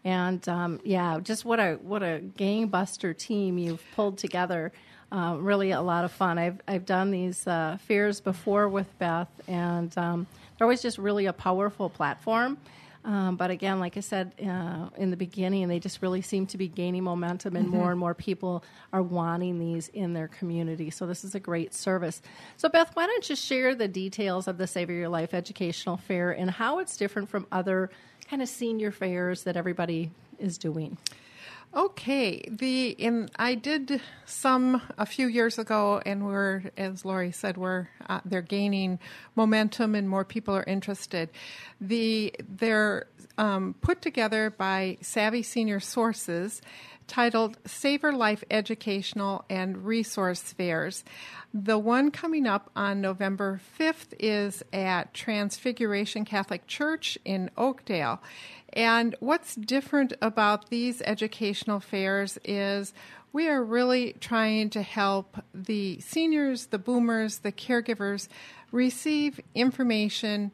and 0.04 0.48
um, 0.50 0.80
yeah, 0.84 1.20
just 1.22 1.46
what 1.46 1.60
a 1.60 1.74
what 1.82 2.04
a 2.04 2.22
gangbuster 2.38 3.18
team 3.18 3.58
you've 3.58 3.84
pulled 3.96 4.18
together. 4.18 4.72
Uh, 5.12 5.38
really, 5.40 5.72
a 5.72 5.82
lot 5.82 6.06
of 6.06 6.12
fun. 6.12 6.38
I've 6.38 6.60
I've 6.68 6.86
done 6.86 7.12
these 7.12 7.46
uh, 7.48 7.78
fairs 7.88 8.20
before 8.20 8.68
with 8.68 8.98
Beth, 9.00 9.30
and 9.48 9.96
um, 9.98 10.28
they're 10.58 10.66
always 10.66 10.82
just 10.82 10.98
really 10.98 11.26
a 11.28 11.34
powerful 11.34 11.90
platform. 11.90 12.58
Um, 13.06 13.36
but 13.36 13.52
again, 13.52 13.80
like 13.80 13.98
I 13.98 14.00
said 14.00 14.34
uh, 14.42 14.90
in 14.98 15.12
the 15.12 15.18
beginning, 15.18 15.68
they 15.68 15.80
just 15.80 16.02
really 16.02 16.22
seem 16.22 16.46
to 16.48 16.58
be 16.58 16.68
gaining 16.70 17.04
momentum, 17.04 17.56
and 17.56 17.68
more 17.68 17.92
and 17.92 18.00
more 18.00 18.14
people 18.14 18.64
are 18.94 19.04
wanting 19.04 19.60
these 19.60 19.90
in 19.90 20.14
their 20.14 20.30
community. 20.30 20.90
So 20.90 21.06
this 21.06 21.24
is 21.26 21.36
a 21.36 21.40
great 21.40 21.74
service. 21.74 22.22
So 22.56 22.70
Beth, 22.70 22.92
why 22.94 23.06
don't 23.06 23.30
you 23.30 23.36
share 23.36 23.76
the 23.76 23.90
details 23.90 24.48
of 24.48 24.58
the 24.58 24.68
Save 24.68 24.90
Your 24.90 25.10
Life 25.10 25.34
Educational 25.34 25.98
Fair 25.98 26.32
and 26.32 26.50
how 26.50 26.80
it's 26.80 26.96
different 26.96 27.30
from 27.30 27.46
other 27.52 27.90
kind 28.30 28.42
of 28.42 28.48
senior 28.48 28.92
fairs 28.92 29.44
that 29.44 29.58
everybody 29.58 30.12
is 30.40 30.58
doing? 30.58 30.98
Okay, 31.76 32.44
the 32.52 32.90
in 32.90 33.30
I 33.36 33.56
did 33.56 34.00
some 34.26 34.80
a 35.00 35.08
few 35.08 35.26
years 35.26 35.58
ago, 35.58 36.00
and 36.06 36.24
we're 36.24 36.66
as 36.78 37.04
Lori 37.04 37.32
said, 37.32 37.58
we're 37.58 37.88
uh, 38.08 38.20
they're 38.26 38.44
gaining 38.44 39.00
momentum, 39.36 39.96
and 39.96 40.08
more 40.08 40.24
people 40.24 40.56
are 40.56 40.64
interested. 40.66 41.30
The 41.82 42.32
they're 42.48 43.08
um, 43.40 43.74
put 43.82 44.04
together 44.04 44.52
by 44.52 45.00
Savvy 45.02 45.42
Senior 45.42 45.80
Sources, 45.80 46.62
titled 47.08 47.58
Save 47.66 48.04
Your 48.04 48.14
Life 48.14 48.44
Educational 48.50 49.46
and 49.50 49.86
Resource 49.86 50.42
Fairs. 50.42 51.04
The 51.54 51.78
one 51.78 52.12
coming 52.12 52.48
up 52.48 52.70
on 52.76 53.02
November 53.02 53.62
5th 53.80 54.14
is 54.20 54.64
at 54.74 55.14
Transfiguration 55.14 56.26
Catholic 56.26 56.68
Church 56.68 57.18
in 57.24 57.50
Oakdale. 57.58 58.22
And 58.74 59.16
what's 59.20 59.56
different 59.56 60.14
about 60.22 60.70
these 60.70 61.02
educational 61.04 61.80
fairs 61.80 62.40
is 62.44 62.94
we 63.32 63.48
are 63.48 63.64
really 63.64 64.14
trying 64.20 64.70
to 64.72 64.82
help 64.82 65.38
the 65.54 66.00
seniors, 66.00 66.68
the 66.68 66.80
boomers, 66.80 67.40
the 67.40 67.52
caregivers 67.52 68.28
receive 68.72 69.40
information 69.56 70.52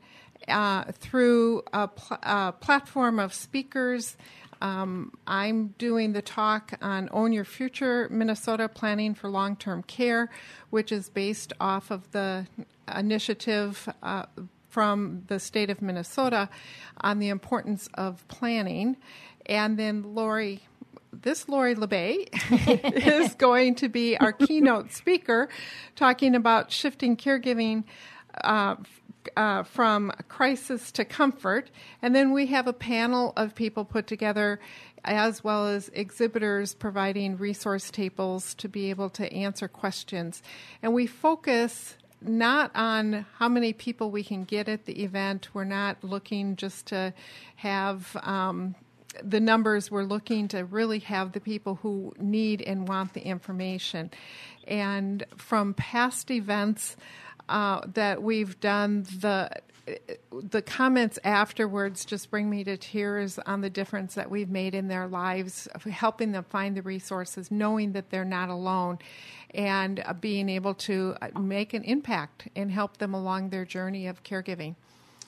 uh, 0.48 0.86
through 0.94 1.64
a, 1.74 1.88
pl- 1.88 2.18
a, 2.24 2.54
platform 2.54 3.20
of 3.20 3.34
speakers. 3.34 4.18
Um, 4.62 5.14
I'm 5.26 5.70
doing 5.78 6.14
the 6.14 6.22
talk 6.22 6.74
on 6.82 7.10
Own 7.12 7.32
Your 7.32 7.46
Future 7.46 8.08
Minnesota 8.12 8.68
Planning 8.68 9.14
for 9.14 9.30
Long 9.30 9.56
Term 9.56 9.84
Care, 9.84 10.30
which 10.70 10.92
is 10.92 11.10
based 11.10 11.54
off 11.60 11.92
of 11.92 12.12
the 12.12 12.46
initiative 12.94 13.88
uh, 14.04 14.26
from 14.70 15.24
the 15.28 15.40
state 15.40 15.70
of 15.70 15.82
Minnesota 15.82 16.50
on 17.02 17.20
the 17.20 17.30
importance 17.30 17.90
of 17.94 18.28
planning. 18.28 18.98
And 19.46 19.80
then 19.80 20.14
Lori, 20.14 20.62
this 21.12 21.48
Lori 21.50 21.76
La 21.76 21.88
Bey 21.88 22.28
is 22.52 23.34
going 23.36 23.76
to 23.76 23.90
be 23.90 24.18
our 24.18 24.32
keynote 24.32 24.92
speaker 24.92 25.50
talking 25.96 26.36
about 26.36 26.72
shifting 26.72 27.18
caregiving 27.18 27.84
uh, 28.44 28.76
uh, 29.36 29.64
from 29.64 30.12
crisis 30.28 30.92
to 30.94 31.06
comfort. 31.06 31.70
And 32.02 32.16
then 32.16 32.32
we 32.32 32.48
have 32.48 32.68
a 32.68 32.74
panel 32.74 33.34
of 33.36 33.56
people 33.56 33.86
put 33.86 34.08
together 34.08 34.60
as 35.04 35.44
well 35.44 35.68
as 35.68 35.90
exhibitors 35.94 36.74
providing 36.74 37.38
resource 37.38 37.90
tables 37.90 38.54
to 38.56 38.68
be 38.68 38.90
able 38.90 39.10
to 39.12 39.32
answer 39.32 39.68
questions. 39.68 40.42
And 40.82 40.94
we 40.94 41.08
focus 41.08 41.96
not 42.22 42.72
on 42.76 43.26
how 43.38 43.48
many 43.48 43.72
people 43.74 44.12
we 44.12 44.24
can 44.24 44.44
get 44.44 44.68
at 44.68 44.86
the 44.86 45.04
event. 45.04 45.50
We're 45.54 45.64
not 45.64 46.04
looking 46.04 46.58
just 46.58 46.88
to 46.88 47.14
have 47.56 48.16
um, 48.22 48.76
the 49.24 49.40
numbers. 49.40 49.90
We're 49.90 50.04
looking 50.04 50.50
to 50.50 50.66
really 50.66 51.00
have 51.00 51.32
the 51.32 51.40
people 51.40 51.76
who 51.82 52.14
need 52.20 52.62
and 52.62 52.88
want 52.88 53.14
the 53.14 53.22
information. 53.22 54.12
And 54.68 55.26
from 55.38 55.74
past 55.74 56.30
events 56.30 56.98
uh, 57.50 57.82
that 57.94 58.24
we've 58.24 58.60
done, 58.60 59.04
the 59.20 59.50
the 60.32 60.62
comments 60.62 61.18
afterwards 61.24 62.06
just 62.06 62.30
bring 62.30 62.50
me 62.50 62.64
to 62.64 62.78
tears 62.78 63.40
on 63.40 63.62
the 63.62 63.70
difference 63.70 64.16
that 64.16 64.30
we've 64.30 64.50
made 64.50 64.76
in 64.76 64.88
their 64.88 65.08
lives, 65.08 65.68
helping 65.90 66.32
them 66.32 66.44
find 66.44 66.78
the 66.78 66.82
resources, 66.82 67.50
knowing 67.50 67.94
that 67.94 68.10
they're 68.10 68.26
not 68.26 68.50
alone, 68.50 69.00
and 69.54 70.04
uh, 70.06 70.14
being 70.14 70.50
able 70.50 70.74
to 70.76 71.16
uh, 71.22 71.40
make 71.40 71.74
an 71.74 71.84
impact 71.84 72.48
and 72.56 72.72
help 72.72 72.98
them 72.98 73.14
along 73.14 73.50
their 73.50 73.66
journey 73.66 74.08
of 74.08 74.24
caregiving. 74.24 74.76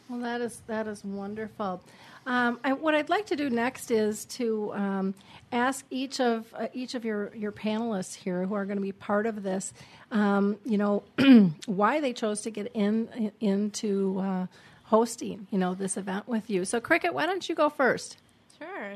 Well, 0.10 0.20
that 0.20 0.42
is 0.42 0.62
that 0.68 0.88
is 0.88 1.04
wonderful. 1.04 1.82
Um, 2.26 2.60
I, 2.64 2.74
what 2.74 2.94
I'd 2.94 3.10
like 3.10 3.28
to 3.28 3.36
do 3.36 3.50
next 3.50 3.90
is 3.90 4.26
to 4.26 4.72
um, 4.74 5.14
ask 5.52 5.86
each 5.90 6.20
of 6.20 6.54
uh, 6.54 6.68
each 6.74 6.94
of 6.94 7.04
your, 7.04 7.36
your 7.36 7.52
panelists 7.52 8.14
here 8.14 8.46
who 8.46 8.54
are 8.54 8.66
going 8.66 8.78
to 8.78 8.84
be 8.84 8.92
part 8.92 9.26
of 9.26 9.42
this, 9.42 9.74
um, 10.12 10.58
you 10.64 10.78
know, 10.78 11.04
why 11.66 12.00
they 12.00 12.14
chose 12.14 12.42
to 12.42 12.52
get 12.52 12.72
in 12.74 13.32
into 13.40 14.20
uh, 14.20 14.46
hosting, 14.84 15.48
you 15.50 15.58
know, 15.58 15.74
this 15.74 15.98
event 15.98 16.28
with 16.28 16.50
you. 16.50 16.64
So, 16.66 16.80
Cricket, 16.80 17.14
why 17.14 17.26
don't 17.26 17.48
you 17.48 17.56
go 17.56 17.70
first? 17.70 18.18
Sure. 18.60 18.96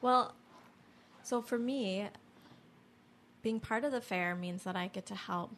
Well, 0.00 0.32
so 1.22 1.42
for 1.42 1.58
me, 1.58 2.08
being 3.42 3.60
part 3.60 3.84
of 3.84 3.92
the 3.92 4.00
fair 4.00 4.34
means 4.34 4.62
that 4.64 4.76
I 4.76 4.86
get 4.88 5.06
to 5.06 5.14
help 5.14 5.50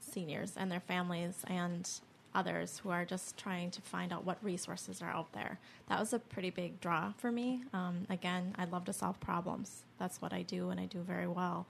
seniors 0.00 0.54
and 0.56 0.72
their 0.72 0.80
families 0.80 1.44
and 1.46 1.88
others 2.36 2.80
who 2.82 2.90
are 2.90 3.04
just 3.04 3.36
trying 3.36 3.70
to 3.72 3.80
find 3.80 4.12
out 4.12 4.24
what 4.24 4.38
resources 4.44 5.00
are 5.02 5.10
out 5.10 5.32
there. 5.32 5.58
That 5.88 5.98
was 5.98 6.12
a 6.12 6.18
pretty 6.18 6.50
big 6.50 6.80
draw 6.80 7.12
for 7.16 7.32
me. 7.32 7.62
Um, 7.72 8.06
again, 8.10 8.54
I 8.58 8.66
love 8.66 8.84
to 8.84 8.92
solve 8.92 9.18
problems. 9.20 9.82
That's 9.98 10.20
what 10.20 10.32
I 10.32 10.42
do, 10.42 10.70
and 10.70 10.78
I 10.78 10.84
do 10.84 11.00
very 11.00 11.26
well. 11.26 11.66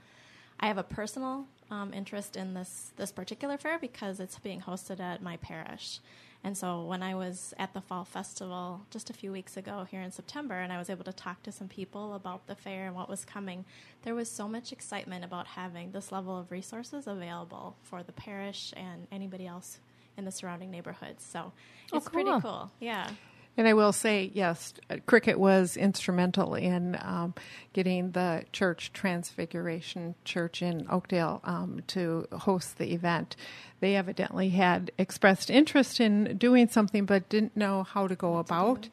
I 0.59 0.67
have 0.67 0.79
a 0.79 0.83
personal 0.83 1.47
um, 1.71 1.93
interest 1.93 2.37
in 2.37 2.55
this 2.55 2.93
this 2.97 3.13
particular 3.13 3.57
fair 3.59 3.79
because 3.79 4.21
it's 4.21 4.39
being 4.39 4.63
hosted 4.63 5.01
at 5.01 5.23
my 5.23 5.37
parish. 5.37 6.01
And 6.45 6.57
so 6.57 6.83
when 6.85 7.03
I 7.03 7.15
was 7.15 7.55
at 7.59 7.75
the 7.75 7.81
fall 7.81 8.05
festival 8.05 8.83
just 8.91 9.11
a 9.11 9.13
few 9.13 9.33
weeks 9.33 9.57
ago 9.57 9.87
here 9.91 10.01
in 10.01 10.13
September, 10.13 10.55
and 10.55 10.73
I 10.73 10.79
was 10.79 10.89
able 10.89 11.05
to 11.05 11.13
talk 11.13 11.43
to 11.43 11.53
some 11.53 11.67
people 11.67 12.15
about 12.15 12.47
the 12.47 12.55
fair 12.55 12.87
and 12.87 12.95
what 12.95 13.09
was 13.09 13.25
coming, 13.25 13.65
there 14.03 14.15
was 14.15 14.31
so 14.31 14.47
much 14.47 14.71
excitement 14.71 15.25
about 15.25 15.49
having 15.49 15.91
this 15.91 16.13
level 16.13 16.39
of 16.39 16.53
resources 16.53 17.07
available 17.07 17.77
for 17.83 18.03
the 18.03 18.13
parish 18.13 18.73
and 18.77 19.09
anybody 19.11 19.47
else 19.47 19.79
in 20.17 20.25
the 20.25 20.33
surrounding 20.33 20.71
neighborhoods. 20.71 21.25
So 21.25 21.53
oh, 21.93 21.97
it's 21.97 22.09
cool. 22.09 22.25
pretty 22.25 22.41
cool. 22.41 22.71
Yeah. 22.81 23.11
And 23.59 23.67
I 23.67 23.73
will 23.73 23.93
say, 23.93 24.31
yes, 24.35 24.75
Cricket 25.07 25.39
was 25.39 25.79
instrumental 25.79 26.55
in 26.55 26.99
um, 27.01 27.35
getting 27.73 28.11
the 28.11 28.45
church, 28.53 28.93
Transfiguration 28.93 30.15
Church 30.25 30.61
in 30.61 30.87
Oakdale, 30.91 31.41
um, 31.43 31.81
to 31.87 32.27
host 32.33 32.77
the 32.77 32.93
event. 32.93 33.35
They 33.81 33.97
evidently 33.97 34.51
had 34.51 34.91
expressed 34.99 35.49
interest 35.49 36.01
in 36.01 36.37
doing 36.37 36.69
something, 36.69 37.07
but 37.07 37.31
didn't 37.31 37.57
know 37.57 37.83
how 37.83 38.07
to 38.07 38.15
go 38.15 38.37
about, 38.37 38.91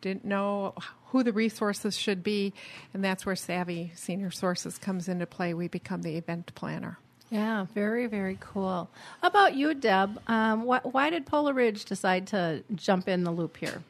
didn't 0.00 0.24
know 0.24 0.74
who 1.06 1.22
the 1.22 1.32
resources 1.32 1.96
should 1.96 2.24
be, 2.24 2.52
and 2.92 3.04
that's 3.04 3.24
where 3.24 3.36
Savvy 3.36 3.92
Senior 3.94 4.32
Sources 4.32 4.76
comes 4.76 5.08
into 5.08 5.26
play. 5.26 5.54
We 5.54 5.68
become 5.68 6.02
the 6.02 6.16
event 6.16 6.52
planner. 6.56 6.98
Yeah, 7.30 7.66
very, 7.74 8.06
very 8.06 8.36
cool. 8.40 8.90
How 9.22 9.28
about 9.28 9.54
you, 9.54 9.72
Deb? 9.72 10.20
Um, 10.26 10.62
wh- 10.62 10.84
why 10.92 11.10
did 11.10 11.26
Polar 11.26 11.54
Ridge 11.54 11.84
decide 11.84 12.26
to 12.28 12.64
jump 12.74 13.08
in 13.08 13.22
the 13.22 13.30
loop 13.30 13.56
here? 13.56 13.82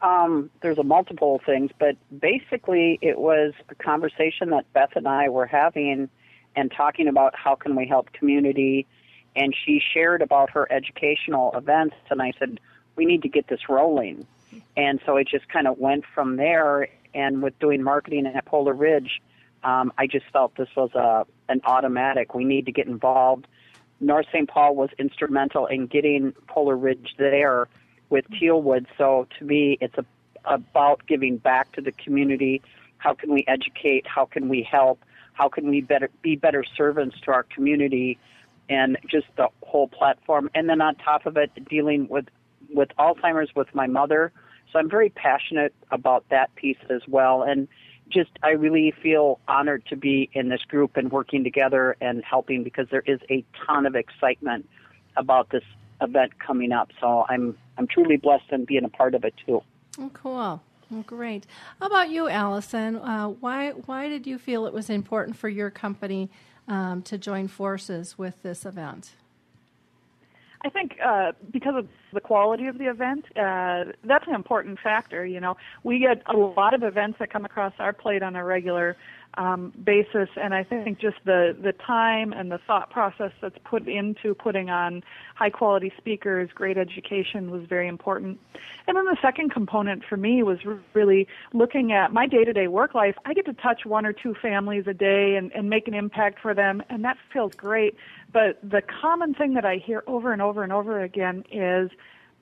Um, 0.00 0.50
there's 0.62 0.78
a 0.78 0.82
multiple 0.82 1.40
things, 1.44 1.70
but 1.78 1.96
basically 2.18 2.98
it 3.02 3.18
was 3.18 3.52
a 3.68 3.74
conversation 3.74 4.50
that 4.50 4.70
Beth 4.72 4.96
and 4.96 5.06
I 5.06 5.28
were 5.28 5.46
having 5.46 6.08
and 6.56 6.72
talking 6.72 7.08
about 7.08 7.34
how 7.36 7.54
can 7.54 7.76
we 7.76 7.86
help 7.86 8.12
community. 8.12 8.86
And 9.36 9.54
she 9.64 9.80
shared 9.92 10.22
about 10.22 10.50
her 10.50 10.70
educational 10.70 11.52
events, 11.54 11.96
and 12.08 12.22
I 12.22 12.32
said, 12.38 12.60
we 12.96 13.04
need 13.04 13.22
to 13.22 13.28
get 13.28 13.48
this 13.48 13.68
rolling. 13.68 14.26
And 14.76 15.00
so 15.04 15.16
it 15.16 15.26
just 15.28 15.48
kind 15.48 15.66
of 15.66 15.78
went 15.78 16.04
from 16.14 16.36
there. 16.36 16.88
And 17.14 17.42
with 17.42 17.58
doing 17.58 17.82
marketing 17.82 18.26
at 18.26 18.44
Polar 18.44 18.72
Ridge, 18.72 19.20
um, 19.64 19.92
I 19.98 20.06
just 20.06 20.26
felt 20.32 20.54
this 20.56 20.68
was 20.76 20.94
a 20.94 21.26
an 21.48 21.60
automatic. 21.64 22.34
We 22.34 22.44
need 22.44 22.66
to 22.66 22.72
get 22.72 22.86
involved. 22.86 23.46
North 24.00 24.26
St. 24.32 24.48
Paul 24.48 24.76
was 24.76 24.90
instrumental 24.98 25.66
in 25.66 25.86
getting 25.86 26.32
Polar 26.46 26.76
Ridge 26.76 27.14
there 27.18 27.68
with 28.10 28.24
Tealwood. 28.30 28.86
So 28.98 29.26
to 29.38 29.44
me, 29.44 29.78
it's 29.80 29.96
a, 29.96 30.04
about 30.44 31.06
giving 31.06 31.38
back 31.38 31.72
to 31.72 31.80
the 31.80 31.92
community. 31.92 32.62
How 32.98 33.14
can 33.14 33.32
we 33.32 33.44
educate? 33.46 34.06
How 34.06 34.24
can 34.24 34.48
we 34.48 34.62
help? 34.62 35.02
How 35.32 35.48
can 35.48 35.68
we 35.68 35.80
better 35.80 36.10
be 36.22 36.36
better 36.36 36.64
servants 36.64 37.20
to 37.22 37.32
our 37.32 37.42
community? 37.44 38.18
And 38.68 38.98
just 39.06 39.26
the 39.36 39.48
whole 39.62 39.88
platform. 39.88 40.50
And 40.54 40.68
then 40.68 40.80
on 40.80 40.94
top 40.96 41.26
of 41.26 41.36
it, 41.36 41.50
dealing 41.68 42.08
with 42.08 42.26
with 42.70 42.88
Alzheimer's 42.98 43.54
with 43.54 43.74
my 43.74 43.86
mother. 43.86 44.32
So 44.72 44.78
I'm 44.78 44.90
very 44.90 45.10
passionate 45.10 45.74
about 45.90 46.28
that 46.30 46.54
piece 46.56 46.78
as 46.90 47.02
well. 47.06 47.42
And 47.42 47.68
just 48.14 48.30
I 48.42 48.50
really 48.50 48.94
feel 49.02 49.40
honored 49.48 49.84
to 49.86 49.96
be 49.96 50.30
in 50.32 50.48
this 50.48 50.62
group 50.62 50.96
and 50.96 51.10
working 51.10 51.44
together 51.44 51.96
and 52.00 52.22
helping 52.24 52.62
because 52.62 52.86
there 52.90 53.02
is 53.04 53.20
a 53.30 53.44
ton 53.66 53.84
of 53.84 53.94
excitement 53.94 54.68
about 55.16 55.50
this 55.50 55.64
event 56.00 56.38
coming 56.38 56.72
up. 56.72 56.90
So 57.00 57.26
I'm 57.28 57.56
I'm 57.76 57.86
truly 57.86 58.16
blessed 58.16 58.50
and 58.50 58.66
being 58.66 58.84
a 58.84 58.88
part 58.88 59.14
of 59.14 59.24
it 59.24 59.34
too. 59.44 59.62
Oh, 59.98 60.10
cool. 60.14 60.62
Great. 61.06 61.46
How 61.80 61.86
about 61.86 62.10
you, 62.10 62.28
Allison? 62.28 62.96
Uh, 62.96 63.28
why 63.28 63.70
why 63.70 64.08
did 64.08 64.26
you 64.26 64.38
feel 64.38 64.66
it 64.66 64.72
was 64.72 64.88
important 64.88 65.36
for 65.36 65.48
your 65.48 65.70
company 65.70 66.30
um, 66.68 67.02
to 67.02 67.18
join 67.18 67.48
forces 67.48 68.16
with 68.16 68.42
this 68.42 68.64
event? 68.64 69.12
I 70.64 70.70
think 70.70 70.96
uh, 71.04 71.32
because 71.50 71.74
of 71.76 71.88
the 72.14 72.20
quality 72.20 72.66
of 72.66 72.78
the 72.78 72.88
event, 72.88 73.26
uh, 73.36 73.92
that's 74.04 74.26
an 74.26 74.34
important 74.34 74.78
factor. 74.78 75.26
You 75.26 75.40
know, 75.40 75.56
we 75.82 75.98
get 75.98 76.22
a 76.26 76.36
lot 76.36 76.74
of 76.74 76.82
events 76.82 77.18
that 77.18 77.30
come 77.30 77.44
across 77.44 77.74
our 77.78 77.92
plate 77.92 78.22
on 78.22 78.36
a 78.36 78.44
regular 78.44 78.96
um, 79.36 79.72
basis, 79.82 80.28
and 80.36 80.54
I 80.54 80.62
think 80.64 80.98
just 80.98 81.16
the 81.24 81.56
the 81.60 81.72
time 81.72 82.32
and 82.32 82.50
the 82.50 82.58
thought 82.58 82.90
process 82.90 83.32
that's 83.40 83.58
put 83.64 83.88
into 83.88 84.34
putting 84.34 84.70
on 84.70 85.02
high 85.34 85.50
quality 85.50 85.92
speakers, 85.96 86.50
great 86.54 86.78
education 86.78 87.50
was 87.50 87.64
very 87.66 87.88
important. 87.88 88.38
And 88.86 88.96
then 88.96 89.04
the 89.04 89.16
second 89.20 89.50
component 89.50 90.04
for 90.04 90.16
me 90.16 90.42
was 90.42 90.58
really 90.92 91.26
looking 91.52 91.92
at 91.92 92.12
my 92.12 92.26
day 92.26 92.44
to 92.44 92.52
day 92.52 92.68
work 92.68 92.94
life. 92.94 93.16
I 93.24 93.34
get 93.34 93.46
to 93.46 93.54
touch 93.54 93.84
one 93.84 94.06
or 94.06 94.12
two 94.12 94.34
families 94.34 94.84
a 94.86 94.94
day 94.94 95.36
and, 95.36 95.52
and 95.52 95.68
make 95.68 95.88
an 95.88 95.94
impact 95.94 96.40
for 96.40 96.54
them, 96.54 96.82
and 96.88 97.04
that 97.04 97.16
feels 97.32 97.54
great. 97.54 97.96
But 98.32 98.58
the 98.62 98.82
common 98.82 99.34
thing 99.34 99.54
that 99.54 99.64
I 99.64 99.76
hear 99.76 100.02
over 100.06 100.32
and 100.32 100.42
over 100.42 100.62
and 100.62 100.72
over 100.72 101.00
again 101.00 101.44
is 101.50 101.90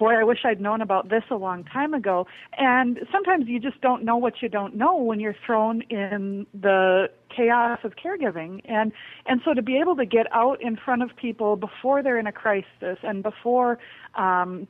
boy, 0.03 0.15
I 0.15 0.25
wish 0.25 0.41
I'd 0.45 0.61
known 0.61 0.81
about 0.81 1.11
this 1.11 1.23
a 1.31 1.37
long 1.37 1.63
time 1.63 1.95
ago. 1.95 2.27
And 2.59 2.99
sometimes 3.13 3.47
you 3.47 3.61
just 3.61 3.81
don't 3.81 4.05
know 4.05 4.17
what 4.17 4.43
you 4.43 4.49
don't 4.49 4.75
know 4.75 4.97
when 4.97 5.21
you're 5.21 5.37
thrown 5.47 5.83
in 5.83 6.45
the 6.53 7.09
chaos 7.35 7.79
of 7.85 7.93
caregiving. 7.95 8.63
And 8.65 8.91
and 9.27 9.41
so 9.45 9.55
to 9.55 9.63
be 9.63 9.79
able 9.79 9.95
to 9.95 10.05
get 10.05 10.27
out 10.33 10.61
in 10.61 10.77
front 10.77 11.05
of 11.05 11.11
people 11.15 11.55
before 11.55 12.03
they're 12.03 12.19
in 12.19 12.27
a 12.27 12.33
crisis 12.33 12.99
and 13.05 13.23
before 13.23 13.79
um 14.17 14.67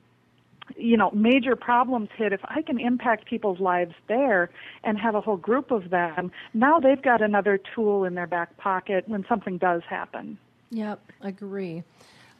you 0.77 0.97
know 0.99 1.11
major 1.13 1.57
problems 1.57 2.09
hit 2.17 2.33
if 2.33 2.41
i 2.45 2.63
can 2.63 2.79
impact 2.79 3.27
people's 3.27 3.59
lives 3.59 3.95
there 4.07 4.49
and 4.85 4.97
have 4.97 5.17
a 5.17 5.21
whole 5.21 5.37
group 5.37 5.73
of 5.73 5.91
them 5.91 6.31
now 6.55 6.79
they've 6.79 7.03
got 7.03 7.21
another 7.21 7.59
tool 7.75 8.05
in 8.05 8.15
their 8.15 8.29
back 8.29 8.57
pocket 8.59 9.03
when 9.09 9.25
something 9.29 9.59
does 9.59 9.83
happen 9.91 10.39
yep 10.71 11.01
agree 11.21 11.83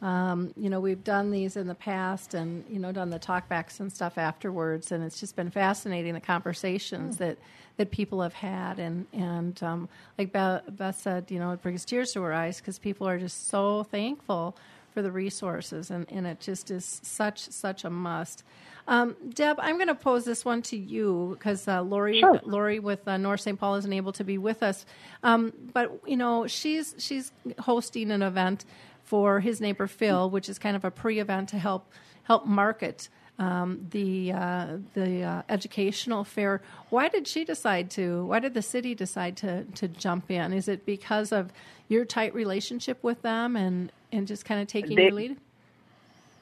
um, 0.03 0.53
you 0.57 0.69
know, 0.69 0.81
we've 0.81 1.03
done 1.03 1.31
these 1.31 1.55
in 1.55 1.67
the 1.67 1.75
past 1.75 2.33
and, 2.33 2.65
you 2.69 2.77
know, 2.77 2.91
done 2.91 3.09
the 3.09 3.19
talkbacks 3.19 3.79
and 3.79 3.91
stuff 3.91 4.17
afterwards. 4.17 4.91
And 4.91 5.01
it's 5.01 5.17
just 5.17 5.37
been 5.37 5.49
fascinating 5.49 6.13
the 6.13 6.19
conversations 6.19 7.15
mm. 7.15 7.19
that, 7.19 7.37
that 7.77 7.89
people 7.89 8.21
have 8.21 8.33
had. 8.33 8.79
And, 8.79 9.07
and 9.13 9.63
um, 9.63 9.87
like 10.17 10.33
Beth, 10.33 10.99
said, 10.99 11.31
you 11.31 11.39
know, 11.39 11.51
it 11.51 11.61
brings 11.61 11.85
tears 11.85 12.11
to 12.13 12.21
her 12.21 12.33
eyes 12.33 12.57
because 12.57 12.79
people 12.79 13.07
are 13.07 13.17
just 13.17 13.47
so 13.47 13.83
thankful 13.83 14.57
for 14.93 15.01
the 15.01 15.09
resources. 15.09 15.89
And, 15.89 16.05
and 16.11 16.27
it 16.27 16.41
just 16.41 16.69
is 16.69 16.99
such, 17.01 17.39
such 17.39 17.85
a 17.85 17.89
must. 17.89 18.43
Um, 18.89 19.15
Deb, 19.33 19.57
I'm 19.61 19.77
going 19.77 19.87
to 19.87 19.95
pose 19.95 20.25
this 20.25 20.43
one 20.43 20.61
to 20.63 20.75
you 20.75 21.37
because 21.39 21.65
uh, 21.69 21.81
Lori, 21.81 22.19
sure. 22.19 22.41
Lori 22.43 22.79
with 22.79 23.07
uh, 23.07 23.15
North 23.15 23.39
St. 23.39 23.57
Paul 23.57 23.75
isn't 23.75 23.93
able 23.93 24.11
to 24.11 24.25
be 24.25 24.37
with 24.37 24.61
us. 24.61 24.85
Um, 25.23 25.53
but 25.71 26.01
you 26.05 26.17
know, 26.17 26.45
she's 26.47 26.93
she's 26.97 27.31
hosting 27.59 28.11
an 28.11 28.21
event 28.21 28.65
for 29.03 29.39
his 29.39 29.61
neighbor 29.61 29.87
Phil, 29.87 30.29
which 30.29 30.49
is 30.49 30.57
kind 30.57 30.75
of 30.75 30.85
a 30.85 30.91
pre-event 30.91 31.49
to 31.49 31.57
help 31.57 31.91
help 32.23 32.45
market 32.45 33.09
um, 33.39 33.87
the 33.91 34.31
uh, 34.31 34.77
the 34.93 35.23
uh, 35.23 35.41
educational 35.49 36.23
fair. 36.23 36.61
Why 36.89 37.07
did 37.09 37.27
she 37.27 37.45
decide 37.45 37.89
to? 37.91 38.25
Why 38.25 38.39
did 38.39 38.53
the 38.53 38.61
city 38.61 38.95
decide 38.95 39.37
to 39.37 39.63
to 39.65 39.87
jump 39.87 40.29
in? 40.29 40.53
Is 40.53 40.67
it 40.67 40.85
because 40.85 41.31
of 41.31 41.51
your 41.87 42.05
tight 42.05 42.33
relationship 42.33 43.03
with 43.03 43.21
them 43.21 43.55
and 43.55 43.91
and 44.11 44.27
just 44.27 44.45
kind 44.45 44.61
of 44.61 44.67
taking 44.67 44.95
they, 44.95 45.03
your 45.03 45.11
lead? 45.11 45.37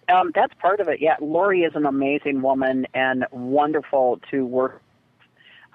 Um, 0.09 0.31
that's 0.35 0.53
part 0.55 0.79
of 0.81 0.89
it. 0.89 0.99
Yeah, 0.99 1.15
Lori 1.21 1.61
is 1.61 1.75
an 1.75 1.85
amazing 1.85 2.41
woman 2.41 2.85
and 2.93 3.25
wonderful 3.31 4.19
to 4.29 4.45
work 4.45 4.80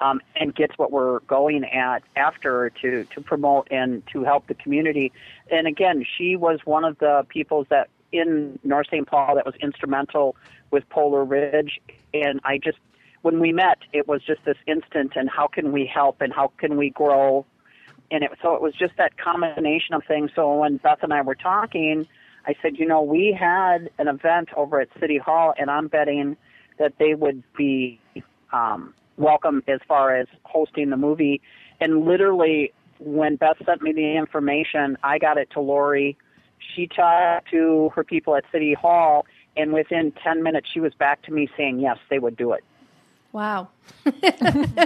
um, 0.01 0.21
and 0.35 0.55
gets 0.55 0.77
what 0.79 0.93
we're 0.93 1.21
going 1.21 1.65
at 1.65 2.03
after 2.17 2.71
to 2.83 3.05
to 3.05 3.21
promote 3.21 3.69
and 3.71 4.03
to 4.13 4.25
help 4.25 4.47
the 4.47 4.55
community. 4.55 5.13
And 5.51 5.67
again, 5.67 6.05
she 6.17 6.37
was 6.37 6.61
one 6.65 6.85
of 6.85 6.99
the 6.99 7.27
people 7.29 7.67
that 7.71 7.89
in 8.13 8.59
North 8.63 8.87
St. 8.91 9.07
Paul 9.07 9.35
that 9.35 9.47
was 9.47 9.55
instrumental 9.57 10.37
with 10.71 10.89
Polar 10.89 11.25
Ridge. 11.25 11.81
And 12.15 12.41
I 12.45 12.59
just 12.59 12.79
when 13.23 13.41
we 13.41 13.53
met, 13.53 13.79
it 13.93 14.07
was 14.07 14.23
just 14.23 14.45
this 14.45 14.59
instant. 14.67 15.13
And 15.17 15.29
how 15.29 15.49
can 15.49 15.73
we 15.73 15.87
help? 15.87 16.21
And 16.21 16.33
how 16.33 16.53
can 16.59 16.77
we 16.77 16.91
grow? 16.91 17.45
And 18.11 18.23
it, 18.23 18.31
so 18.41 18.55
it 18.55 18.63
was 18.63 18.75
just 18.75 18.97
that 18.99 19.19
combination 19.19 19.95
of 19.95 20.05
things. 20.07 20.31
So 20.35 20.55
when 20.55 20.77
Beth 20.77 20.99
and 21.03 21.13
I 21.13 21.23
were 21.23 21.35
talking, 21.35 22.07
I 22.47 22.55
said, 22.63 22.77
you 22.77 22.87
know, 22.87 23.03
we 23.03 23.37
had 23.39 23.91
an 23.99 24.07
event 24.07 24.51
over 24.57 24.81
at 24.81 24.89
City 25.01 25.19
Hall, 25.19 25.53
and 25.59 25.69
I'm 25.69 25.89
betting 25.89 26.37
that 26.79 26.93
they 26.99 27.15
would 27.15 27.43
be 27.57 28.01
um, 28.53 28.95
welcome 29.17 29.63
as 29.67 29.81
far 29.87 30.17
as 30.17 30.27
hosting 30.45 30.91
the 30.91 30.97
movie. 30.97 31.41
And 31.81 32.05
literally, 32.05 32.73
when 32.99 33.37
Beth 33.37 33.57
sent 33.65 33.83
me 33.83 33.93
the 33.93 34.17
information, 34.17 34.97
I 35.03 35.19
got 35.19 35.39
it 35.39 35.51
to 35.53 35.61
Lori. 35.61 36.17
She 36.75 36.87
talked 36.87 37.51
to 37.51 37.91
her 37.95 38.05
people 38.05 38.35
at 38.37 38.45
City 38.51 38.75
Hall, 38.75 39.27
and 39.57 39.73
within 39.73 40.13
10 40.23 40.43
minutes, 40.43 40.69
she 40.73 40.81
was 40.81 40.95
back 40.95 41.23
to 41.23 41.33
me 41.33 41.49
saying, 41.57 41.81
yes, 41.81 41.99
they 42.11 42.19
would 42.19 42.37
do 42.37 42.53
it. 42.53 42.65
Wow. 43.33 43.69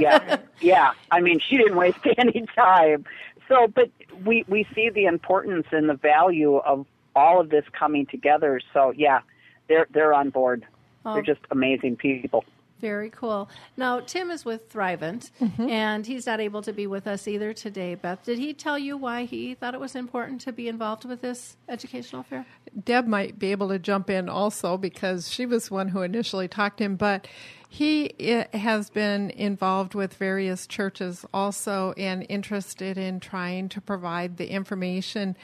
yeah, 0.00 0.38
yeah. 0.60 0.92
I 1.10 1.20
mean, 1.20 1.38
she 1.38 1.56
didn't 1.56 1.76
waste 1.76 1.98
any 2.18 2.46
time. 2.54 3.04
So, 3.48 3.68
but 3.68 3.90
we 4.24 4.44
we 4.48 4.66
see 4.74 4.90
the 4.90 5.06
importance 5.06 5.66
and 5.70 5.88
the 5.88 5.94
value 5.94 6.56
of 6.56 6.86
all 7.14 7.40
of 7.40 7.50
this 7.50 7.64
coming 7.72 8.06
together. 8.06 8.60
So, 8.72 8.92
yeah, 8.96 9.20
they're 9.68 9.86
they're 9.92 10.12
on 10.12 10.30
board. 10.30 10.66
Oh. 11.04 11.14
They're 11.14 11.22
just 11.22 11.40
amazing 11.50 11.96
people. 11.96 12.44
Very 12.80 13.10
cool. 13.10 13.50
Now, 13.76 14.00
Tim 14.00 14.30
is 14.30 14.44
with 14.44 14.72
Thrivent, 14.72 15.30
mm-hmm. 15.40 15.68
and 15.68 16.06
he's 16.06 16.26
not 16.26 16.40
able 16.40 16.62
to 16.62 16.72
be 16.72 16.86
with 16.86 17.06
us 17.06 17.28
either 17.28 17.52
today. 17.52 17.94
Beth, 17.94 18.24
did 18.24 18.38
he 18.38 18.54
tell 18.54 18.78
you 18.78 18.96
why 18.96 19.24
he 19.24 19.54
thought 19.54 19.74
it 19.74 19.80
was 19.80 19.94
important 19.94 20.40
to 20.42 20.52
be 20.52 20.66
involved 20.66 21.04
with 21.04 21.20
this 21.20 21.56
educational 21.68 22.22
fair? 22.22 22.46
Deb 22.84 23.06
might 23.06 23.38
be 23.38 23.50
able 23.50 23.68
to 23.68 23.78
jump 23.78 24.08
in 24.08 24.28
also 24.28 24.78
because 24.78 25.30
she 25.30 25.44
was 25.44 25.70
one 25.70 25.88
who 25.88 26.02
initially 26.02 26.48
talked 26.48 26.78
to 26.78 26.84
him, 26.84 26.96
but 26.96 27.28
he 27.68 28.12
eh, 28.18 28.46
has 28.56 28.90
been 28.90 29.30
involved 29.30 29.94
with 29.94 30.14
various 30.14 30.66
churches 30.66 31.24
also 31.32 31.92
and 31.96 32.26
interested 32.28 32.98
in 32.98 33.20
trying 33.20 33.68
to 33.68 33.80
provide 33.80 34.38
the 34.38 34.50
information 34.50 35.36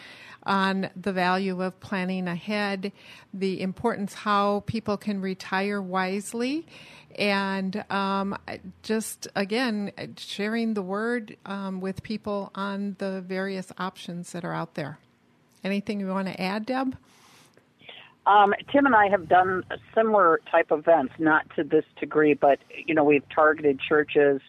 on 0.46 0.90
the 0.96 1.12
value 1.12 1.62
of 1.62 1.78
planning 1.80 2.28
ahead, 2.28 2.92
the 3.34 3.60
importance 3.60 4.14
how 4.14 4.64
people 4.66 4.96
can 4.96 5.20
retire 5.20 5.82
wisely, 5.82 6.66
and 7.16 7.84
um, 7.90 8.38
just 8.82 9.28
again 9.34 9.92
sharing 10.16 10.74
the 10.74 10.82
word 10.82 11.36
um, 11.46 11.80
with 11.80 12.02
people 12.02 12.50
on 12.54 12.96
the 12.98 13.20
various 13.20 13.72
options 13.78 14.32
that 14.32 14.44
are 14.44 14.52
out 14.52 14.74
there. 14.74 14.98
Anything 15.64 16.00
you 16.00 16.08
want 16.08 16.28
to 16.28 16.40
add, 16.40 16.66
Deb? 16.66 16.96
Um, 18.26 18.54
Tim 18.72 18.86
and 18.86 18.94
I 18.94 19.08
have 19.08 19.28
done 19.28 19.64
similar 19.94 20.40
type 20.50 20.72
events, 20.72 21.14
not 21.18 21.46
to 21.56 21.64
this 21.64 21.84
degree, 21.98 22.34
but 22.34 22.58
you 22.84 22.94
know 22.94 23.04
we've 23.04 23.28
targeted 23.28 23.80
churches, 23.80 24.40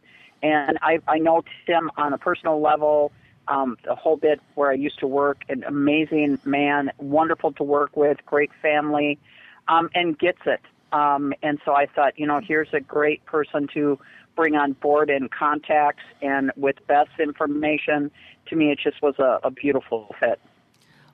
and 0.41 0.79
I, 0.81 0.99
I 1.07 1.19
know 1.19 1.43
Tim 1.65 1.91
on 1.97 2.13
a 2.13 2.17
personal 2.17 2.59
level 2.61 3.11
um, 3.47 3.77
a 3.89 3.95
whole 3.95 4.17
bit 4.17 4.41
where 4.55 4.71
I 4.71 4.73
used 4.73 4.99
to 4.99 5.07
work. 5.07 5.43
An 5.49 5.63
amazing 5.63 6.39
man, 6.45 6.91
wonderful 6.97 7.53
to 7.53 7.63
work 7.63 7.95
with, 7.95 8.17
great 8.25 8.51
family, 8.61 9.19
um, 9.67 9.89
and 9.95 10.17
gets 10.17 10.41
it. 10.45 10.61
Um, 10.91 11.33
and 11.43 11.59
so 11.65 11.73
I 11.73 11.85
thought, 11.85 12.17
you 12.17 12.25
know, 12.25 12.39
here's 12.45 12.69
a 12.73 12.79
great 12.79 13.25
person 13.25 13.67
to 13.73 13.99
bring 14.35 14.55
on 14.55 14.73
board 14.73 15.09
and 15.09 15.29
contacts. 15.31 16.03
And 16.21 16.51
with 16.55 16.75
Beth's 16.87 17.19
information, 17.19 18.11
to 18.47 18.55
me, 18.55 18.71
it 18.71 18.79
just 18.81 19.01
was 19.01 19.15
a, 19.19 19.39
a 19.43 19.51
beautiful 19.51 20.15
fit. 20.19 20.39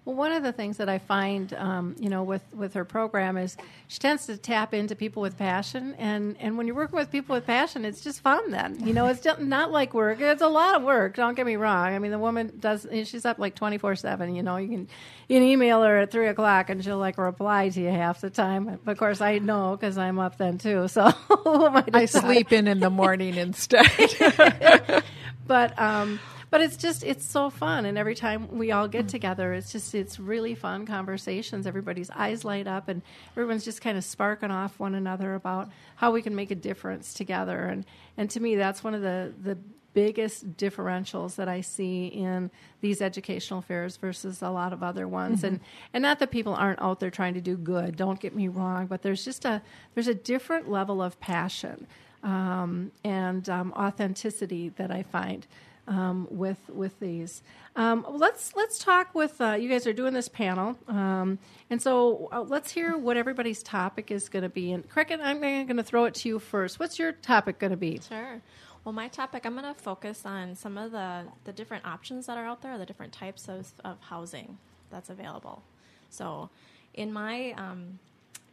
Well, 0.06 0.18
one 0.18 0.34
of 0.34 0.44
the 0.44 0.52
things 0.52 0.78
that 0.78 0.90
I 0.90 0.98
find, 0.98 1.54
um, 1.54 1.96
you 1.98 2.10
know, 2.10 2.24
with, 2.24 2.44
with 2.54 2.74
her 2.74 2.84
program 2.84 3.38
is 3.38 3.56
she 3.88 4.00
tends 4.00 4.26
to 4.26 4.36
tap 4.36 4.74
into 4.74 4.96
people 4.96 5.22
with 5.22 5.38
passion, 5.38 5.96
and, 5.98 6.36
and 6.42 6.58
when 6.58 6.68
you're 6.68 6.76
working 6.76 6.98
with 6.98 7.10
people 7.10 7.36
with 7.36 7.46
passion, 7.46 7.86
it's 7.86 8.02
just 8.02 8.20
fun. 8.20 8.52
Then 8.52 8.86
you 8.86 8.94
know, 8.94 9.08
it's 9.08 9.22
just 9.22 9.40
not 9.40 9.72
like 9.72 9.94
work. 9.94 10.20
It's 10.20 10.42
a 10.42 10.48
lot 10.48 10.76
of 10.76 10.84
work. 10.84 11.16
Don't 11.16 11.36
get 11.36 11.46
me 11.46 11.56
wrong. 11.56 11.94
I 11.94 12.00
mean, 12.00 12.12
the 12.12 12.20
woman 12.20 12.52
does. 12.60 12.86
She's 13.06 13.26
up 13.26 13.40
like 13.40 13.56
twenty 13.56 13.78
four 13.78 13.96
seven. 13.96 14.36
You 14.36 14.44
know, 14.44 14.58
you 14.58 14.68
can 14.68 14.88
you 15.28 15.38
can 15.38 15.44
email 15.44 15.82
her 15.84 16.00
at 16.00 16.12
three 16.12 16.28
o'clock, 16.28 16.70
and 16.70 16.84
she'll 16.84 16.98
like 16.98 17.18
reply 17.18 17.70
to 17.70 17.82
you 17.82 17.90
half 17.90 18.20
the 18.20 18.30
time. 18.30 18.80
But 18.84 18.92
of 18.92 18.98
course, 18.98 19.22
I 19.22 19.40
know 19.40 19.78
because 19.80 19.98
I'm 19.98 20.20
up 20.20 20.38
then 20.38 20.58
too. 20.58 20.88
So 20.90 21.12
I 21.94 22.06
sleep 22.06 22.52
in 22.52 22.68
in 22.68 22.80
the 22.80 22.90
morning 22.90 23.36
instead. 23.36 23.88
but 25.48 25.80
um, 25.80 26.20
but 26.54 26.62
it's 26.62 26.78
just 26.78 27.04
it's 27.04 27.26
so 27.26 27.50
fun 27.50 27.84
and 27.84 27.98
every 27.98 28.14
time 28.14 28.48
we 28.56 28.72
all 28.72 28.88
get 28.88 29.08
together 29.08 29.54
it's 29.54 29.72
just 29.72 29.96
it's 29.96 30.20
really 30.20 30.54
fun 30.54 30.86
conversations 30.86 31.66
everybody's 31.66 32.12
eyes 32.12 32.46
light 32.46 32.68
up 32.68 32.90
and 32.90 33.02
everyone's 33.32 33.66
just 33.66 33.82
kind 33.82 33.98
of 33.98 34.04
sparking 34.04 34.52
off 34.52 34.78
one 34.78 34.94
another 34.94 35.34
about 35.34 35.68
how 35.96 36.12
we 36.12 36.22
can 36.22 36.36
make 36.36 36.52
a 36.52 36.56
difference 36.56 37.12
together 37.12 37.66
and 37.66 37.84
and 38.18 38.30
to 38.30 38.40
me 38.40 38.56
that's 38.56 38.84
one 38.84 38.94
of 38.94 39.02
the 39.02 39.34
the 39.42 39.58
biggest 39.96 40.56
differentials 40.58 41.36
that 41.36 41.48
I 41.48 41.62
see 41.62 42.08
in 42.08 42.52
these 42.82 43.02
educational 43.02 43.62
fairs 43.62 43.98
versus 43.98 44.42
a 44.42 44.50
lot 44.50 44.74
of 44.74 44.82
other 44.82 45.08
ones. 45.08 45.40
Mm-hmm. 45.40 45.46
And 45.46 45.60
and 45.94 46.02
not 46.02 46.18
that 46.18 46.32
people 46.32 46.56
aren't 46.56 46.82
out 46.82 47.00
there 47.00 47.12
trying 47.12 47.36
to 47.36 47.42
do 47.42 47.56
good. 47.56 47.96
Don't 47.96 48.20
get 48.20 48.36
me 48.36 48.48
wrong, 48.48 48.88
but 48.88 49.04
there's 49.04 49.24
just 49.24 49.46
a 49.46 49.62
there's 49.94 50.08
a 50.08 50.16
different 50.16 50.68
level 50.68 51.00
of 51.00 51.20
passion 51.20 51.86
um, 52.24 52.92
and 53.04 53.48
um, 53.50 53.72
authenticity 53.74 54.70
that 54.70 54.90
I 54.90 55.04
find 55.04 55.46
um, 55.88 56.28
with 56.30 56.60
with 56.70 57.00
these. 57.00 57.42
Um, 57.76 58.06
let's 58.10 58.56
let's 58.56 58.80
talk 58.80 59.14
with 59.14 59.40
uh, 59.42 59.54
you 59.54 59.70
guys 59.70 59.86
are 59.88 59.94
doing 59.94 60.14
this 60.14 60.30
panel, 60.30 60.78
um, 60.88 61.40
and 61.70 61.82
so 61.82 62.30
uh, 62.32 62.42
let's 62.42 62.72
hear 62.72 62.98
what 62.98 63.18
everybody's 63.18 63.64
topic 63.64 64.12
is 64.12 64.30
going 64.30 64.44
to 64.44 64.50
be. 64.50 64.72
And 64.72 64.88
Cricket, 64.90 65.20
I'm 65.22 65.42
going 65.42 65.78
to 65.78 65.84
throw 65.84 66.06
it 66.06 66.14
to 66.16 66.30
you 66.30 66.40
first. 66.40 66.80
What's 66.80 67.00
your 67.00 67.12
topic 67.12 67.60
going 67.60 67.72
to 67.72 67.78
be? 67.78 68.00
Sure. 68.08 68.42
Well, 68.84 68.94
my 68.94 69.08
topic, 69.08 69.46
I'm 69.46 69.54
going 69.54 69.74
to 69.74 69.80
focus 69.80 70.26
on 70.26 70.56
some 70.56 70.78
of 70.78 70.92
the, 70.92 71.24
the 71.46 71.54
different 71.54 71.86
options 71.86 72.26
that 72.26 72.38
are 72.38 72.46
out 72.46 72.62
there, 72.62 72.78
the 72.78 72.86
different 72.86 73.14
types 73.14 73.48
of, 73.48 73.72
of 73.86 73.98
housing 74.02 74.58
that's 74.92 75.10
available. 75.10 75.64
So, 76.10 76.50
in 76.94 77.12
my 77.12 77.54
um, 77.54 78.00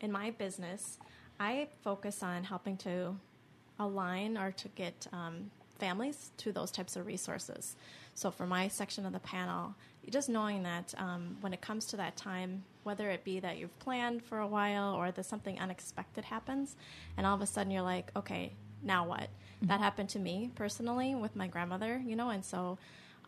in 0.01 0.11
my 0.11 0.31
business, 0.31 0.99
I 1.39 1.69
focus 1.83 2.23
on 2.23 2.45
helping 2.45 2.77
to 2.79 3.17
align 3.79 4.39
or 4.39 4.53
to 4.53 4.69
get 4.69 5.07
um, 5.13 5.51
families 5.81 6.31
to 6.39 6.53
those 6.53 6.71
types 6.71 6.95
of 6.97 7.07
resources. 7.07 7.77
So, 8.15 8.31
for 8.31 8.47
my 8.47 8.69
section 8.69 9.07
of 9.07 9.13
the 9.13 9.21
panel, 9.21 9.75
just 10.09 10.29
knowing 10.29 10.63
that 10.63 10.95
um, 10.99 11.37
when 11.41 11.53
it 11.53 11.61
comes 11.61 11.87
to 11.87 11.97
that 11.97 12.17
time, 12.17 12.65
whether 12.83 13.11
it 13.11 13.25
be 13.25 13.41
that 13.41 13.59
you've 13.59 13.77
planned 13.79 14.23
for 14.23 14.39
a 14.39 14.47
while 14.47 14.95
or 14.95 15.11
that 15.11 15.25
something 15.25 15.59
unexpected 15.59 16.25
happens, 16.25 16.77
and 17.17 17.27
all 17.27 17.35
of 17.35 17.43
a 17.43 17.47
sudden 17.47 17.73
you're 17.73 17.83
like, 17.83 18.11
okay, 18.17 18.53
now 18.83 19.07
what? 19.07 19.21
Mm-hmm. 19.21 19.67
That 19.67 19.81
happened 19.81 20.09
to 20.11 20.19
me 20.19 20.51
personally 20.55 21.15
with 21.15 21.37
my 21.37 21.47
grandmother, 21.47 22.03
you 22.05 22.17
know, 22.17 22.31
and 22.31 22.45
so 22.45 22.79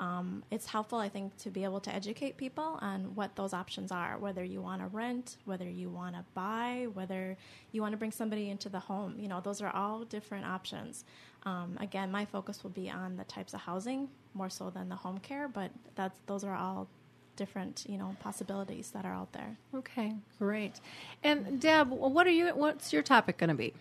um, 0.01 0.43
it's 0.51 0.67
helpful, 0.67 0.99
I 0.99 1.09
think, 1.09 1.37
to 1.38 1.51
be 1.51 1.65
able 1.65 1.81
to 1.81 1.95
educate 1.95 2.37
people 2.37 2.79
on 2.81 3.15
what 3.15 3.37
those 3.37 3.53
options 3.53 3.93
are, 3.93 4.19
whether 4.19 4.43
you 4.43 4.61
want 4.61 4.81
to 4.81 4.88
rent, 4.88 5.37
whether 5.45 5.69
you 5.69 5.91
want 5.91 6.17
to 6.17 6.25
buy, 6.35 6.88
whether 6.93 7.37
you 7.71 7.83
want 7.83 7.93
to 7.93 7.99
bring 7.99 8.11
somebody 8.11 8.51
into 8.51 8.69
the 8.69 8.81
home. 8.81 9.15
You 9.19 9.29
know, 9.29 9.41
those 9.41 9.62
are 9.62 9.71
all 9.71 10.01
different 10.05 10.45
options. 10.45 11.05
Um, 11.44 11.76
again, 11.81 12.11
my 12.11 12.24
focus 12.24 12.62
will 12.62 12.70
be 12.70 12.88
on 12.88 13.16
the 13.16 13.24
types 13.24 13.55
of 13.55 13.61
housing 13.61 14.09
more 14.35 14.48
so 14.48 14.70
than 14.70 14.88
the 14.88 14.96
home 14.96 15.18
care, 15.18 15.48
but 15.48 15.70
that's 15.94 16.18
those 16.26 16.44
are 16.44 16.55
all 16.55 16.88
different 17.37 17.87
you 17.88 17.96
know 17.98 18.14
possibilities 18.20 18.90
that 18.90 19.05
are 19.05 19.12
out 19.12 19.33
there. 19.33 19.57
Okay, 19.74 20.14
great. 20.38 20.81
And 21.22 21.61
Deb, 21.61 21.90
what 21.90 22.26
are 22.26 22.31
you? 22.31 22.48
What's 22.48 22.92
your 22.92 23.02
topic 23.02 23.38
going 23.38 23.48
to 23.48 23.55
be? 23.55 23.74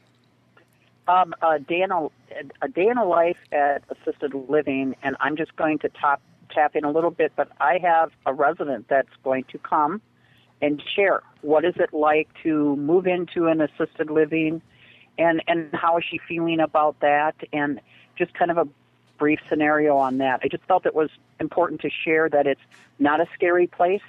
Um, 1.07 1.33
a 1.41 1.59
day 1.59 1.81
in 1.81 1.91
a, 1.91 2.07
a 2.61 2.67
day 2.67 2.87
in 2.87 2.97
a 2.97 3.05
life 3.05 3.37
at 3.51 3.83
assisted 3.89 4.33
living, 4.33 4.95
and 5.03 5.15
I'm 5.19 5.35
just 5.35 5.55
going 5.55 5.79
to 5.79 5.89
top, 5.89 6.21
tap 6.51 6.75
in 6.75 6.83
a 6.83 6.91
little 6.91 7.11
bit. 7.11 7.33
But 7.35 7.49
I 7.59 7.79
have 7.81 8.11
a 8.25 8.33
resident 8.33 8.87
that's 8.87 9.09
going 9.23 9.45
to 9.51 9.57
come 9.57 10.01
and 10.61 10.81
share 10.95 11.21
what 11.41 11.65
is 11.65 11.73
it 11.77 11.91
like 11.93 12.29
to 12.43 12.75
move 12.75 13.07
into 13.07 13.47
an 13.47 13.61
assisted 13.61 14.09
living, 14.11 14.61
and 15.17 15.41
and 15.47 15.69
how 15.73 15.97
is 15.97 16.03
she 16.09 16.19
feeling 16.27 16.59
about 16.59 16.99
that, 17.01 17.35
and 17.53 17.79
just 18.17 18.33
kind 18.33 18.51
of 18.51 18.57
a 18.57 18.67
brief 19.17 19.39
scenario 19.47 19.97
on 19.97 20.17
that. 20.17 20.41
I 20.43 20.47
just 20.47 20.63
felt 20.63 20.85
it 20.85 20.95
was 20.95 21.09
important 21.39 21.81
to 21.81 21.89
share 21.89 22.27
that 22.29 22.47
it's 22.47 22.61
not 22.97 23.21
a 23.21 23.27
scary 23.35 23.67
place, 23.67 24.01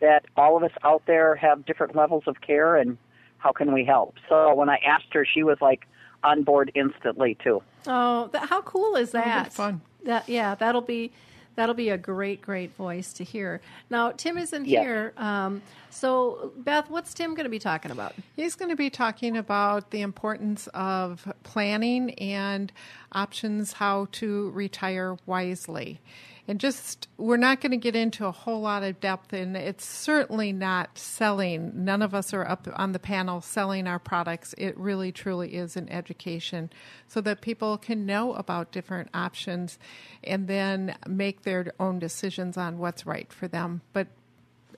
that 0.00 0.26
all 0.36 0.56
of 0.56 0.62
us 0.62 0.72
out 0.84 1.02
there 1.06 1.34
have 1.36 1.64
different 1.64 1.96
levels 1.96 2.24
of 2.26 2.40
care, 2.42 2.76
and 2.76 2.98
how 3.38 3.52
can 3.52 3.72
we 3.72 3.84
help? 3.84 4.16
So 4.28 4.54
when 4.54 4.68
I 4.68 4.76
asked 4.84 5.12
her, 5.12 5.24
she 5.24 5.42
was 5.42 5.58
like 5.60 5.86
on 6.22 6.42
board 6.42 6.70
instantly 6.74 7.36
too. 7.42 7.62
Oh, 7.86 8.28
that, 8.32 8.48
how 8.48 8.62
cool 8.62 8.94
is 8.96 9.10
that? 9.12 9.52
fun. 9.52 9.80
That 10.04 10.28
yeah, 10.28 10.54
that'll 10.54 10.80
be 10.80 11.12
that'll 11.56 11.74
be 11.74 11.90
a 11.90 11.98
great 11.98 12.42
great 12.42 12.74
voice 12.74 13.12
to 13.14 13.24
hear. 13.24 13.60
Now 13.90 14.12
Tim 14.12 14.38
isn't 14.38 14.66
yes. 14.66 14.82
here, 14.82 15.12
um, 15.16 15.62
so 15.90 16.52
Beth, 16.56 16.90
what's 16.90 17.14
Tim 17.14 17.34
going 17.34 17.44
to 17.44 17.50
be 17.50 17.58
talking 17.58 17.90
about? 17.90 18.14
He's 18.36 18.54
going 18.54 18.70
to 18.70 18.76
be 18.76 18.90
talking 18.90 19.36
about 19.36 19.90
the 19.90 20.02
importance 20.02 20.68
of 20.74 21.30
planning 21.42 22.14
and 22.14 22.72
options 23.12 23.74
how 23.74 24.08
to 24.12 24.50
retire 24.50 25.16
wisely 25.26 26.00
and 26.48 26.58
just 26.58 27.08
we're 27.16 27.36
not 27.36 27.60
going 27.60 27.70
to 27.70 27.76
get 27.76 27.94
into 27.94 28.26
a 28.26 28.32
whole 28.32 28.60
lot 28.60 28.82
of 28.82 29.00
depth 29.00 29.32
and 29.32 29.56
it's 29.56 29.84
certainly 29.84 30.52
not 30.52 30.98
selling. 30.98 31.84
None 31.84 32.02
of 32.02 32.14
us 32.14 32.34
are 32.34 32.46
up 32.46 32.68
on 32.74 32.92
the 32.92 32.98
panel 32.98 33.40
selling 33.40 33.86
our 33.86 33.98
products. 33.98 34.54
It 34.58 34.76
really 34.76 35.12
truly 35.12 35.54
is 35.54 35.76
an 35.76 35.88
education 35.88 36.70
so 37.08 37.20
that 37.20 37.40
people 37.40 37.78
can 37.78 38.06
know 38.06 38.34
about 38.34 38.72
different 38.72 39.10
options 39.14 39.78
and 40.24 40.48
then 40.48 40.96
make 41.06 41.42
their 41.42 41.72
own 41.78 41.98
decisions 41.98 42.56
on 42.56 42.78
what's 42.78 43.06
right 43.06 43.32
for 43.32 43.48
them. 43.48 43.82
But 43.92 44.08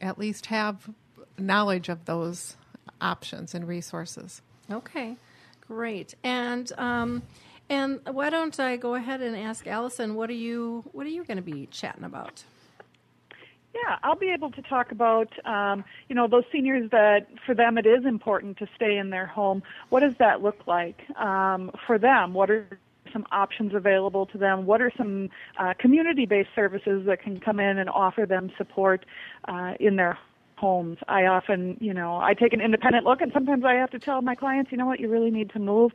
at 0.00 0.18
least 0.18 0.46
have 0.46 0.90
knowledge 1.38 1.88
of 1.88 2.04
those 2.04 2.56
options 3.00 3.54
and 3.54 3.66
resources. 3.66 4.42
Okay 4.70 5.16
great. 5.66 6.14
And 6.22 6.70
um, 6.78 7.22
and 7.68 8.00
why 8.06 8.30
don't 8.30 8.58
I 8.60 8.76
go 8.76 8.94
ahead 8.94 9.20
and 9.20 9.36
ask 9.36 9.66
Allison, 9.66 10.14
what 10.14 10.30
are 10.30 10.34
you 10.34 10.84
what 10.92 11.06
are 11.06 11.10
you 11.10 11.24
going 11.24 11.36
to 11.36 11.42
be 11.42 11.66
chatting 11.70 12.04
about? 12.04 12.44
Yeah, 13.74 13.96
I'll 14.04 14.14
be 14.14 14.30
able 14.30 14.52
to 14.52 14.62
talk 14.62 14.92
about, 14.92 15.32
um, 15.44 15.84
you 16.08 16.14
know, 16.14 16.28
those 16.28 16.44
seniors 16.52 16.90
that 16.92 17.26
for 17.44 17.56
them 17.56 17.76
it 17.76 17.86
is 17.86 18.04
important 18.04 18.56
to 18.58 18.68
stay 18.76 18.98
in 18.98 19.10
their 19.10 19.26
home. 19.26 19.64
What 19.88 20.00
does 20.00 20.14
that 20.18 20.42
look 20.42 20.66
like 20.68 21.00
um, 21.18 21.72
for 21.86 21.98
them? 21.98 22.34
What 22.34 22.50
are 22.50 22.78
some 23.12 23.26
options 23.32 23.74
available 23.74 24.26
to 24.26 24.38
them? 24.38 24.64
What 24.64 24.80
are 24.80 24.92
some 24.96 25.28
uh, 25.58 25.74
community-based 25.76 26.50
services 26.54 27.04
that 27.06 27.20
can 27.20 27.40
come 27.40 27.58
in 27.58 27.78
and 27.78 27.90
offer 27.90 28.26
them 28.26 28.52
support 28.56 29.04
uh, 29.48 29.74
in 29.80 29.96
their 29.96 30.18
homes. 30.56 30.98
I 31.08 31.26
often, 31.26 31.76
you 31.80 31.92
know, 31.92 32.16
I 32.16 32.34
take 32.34 32.52
an 32.52 32.60
independent 32.60 33.04
look, 33.04 33.20
and 33.20 33.32
sometimes 33.32 33.64
I 33.64 33.74
have 33.74 33.90
to 33.90 33.98
tell 33.98 34.22
my 34.22 34.34
clients, 34.34 34.70
you 34.72 34.78
know 34.78 34.86
what, 34.86 35.00
you 35.00 35.08
really 35.08 35.30
need 35.30 35.50
to 35.50 35.58
move. 35.58 35.92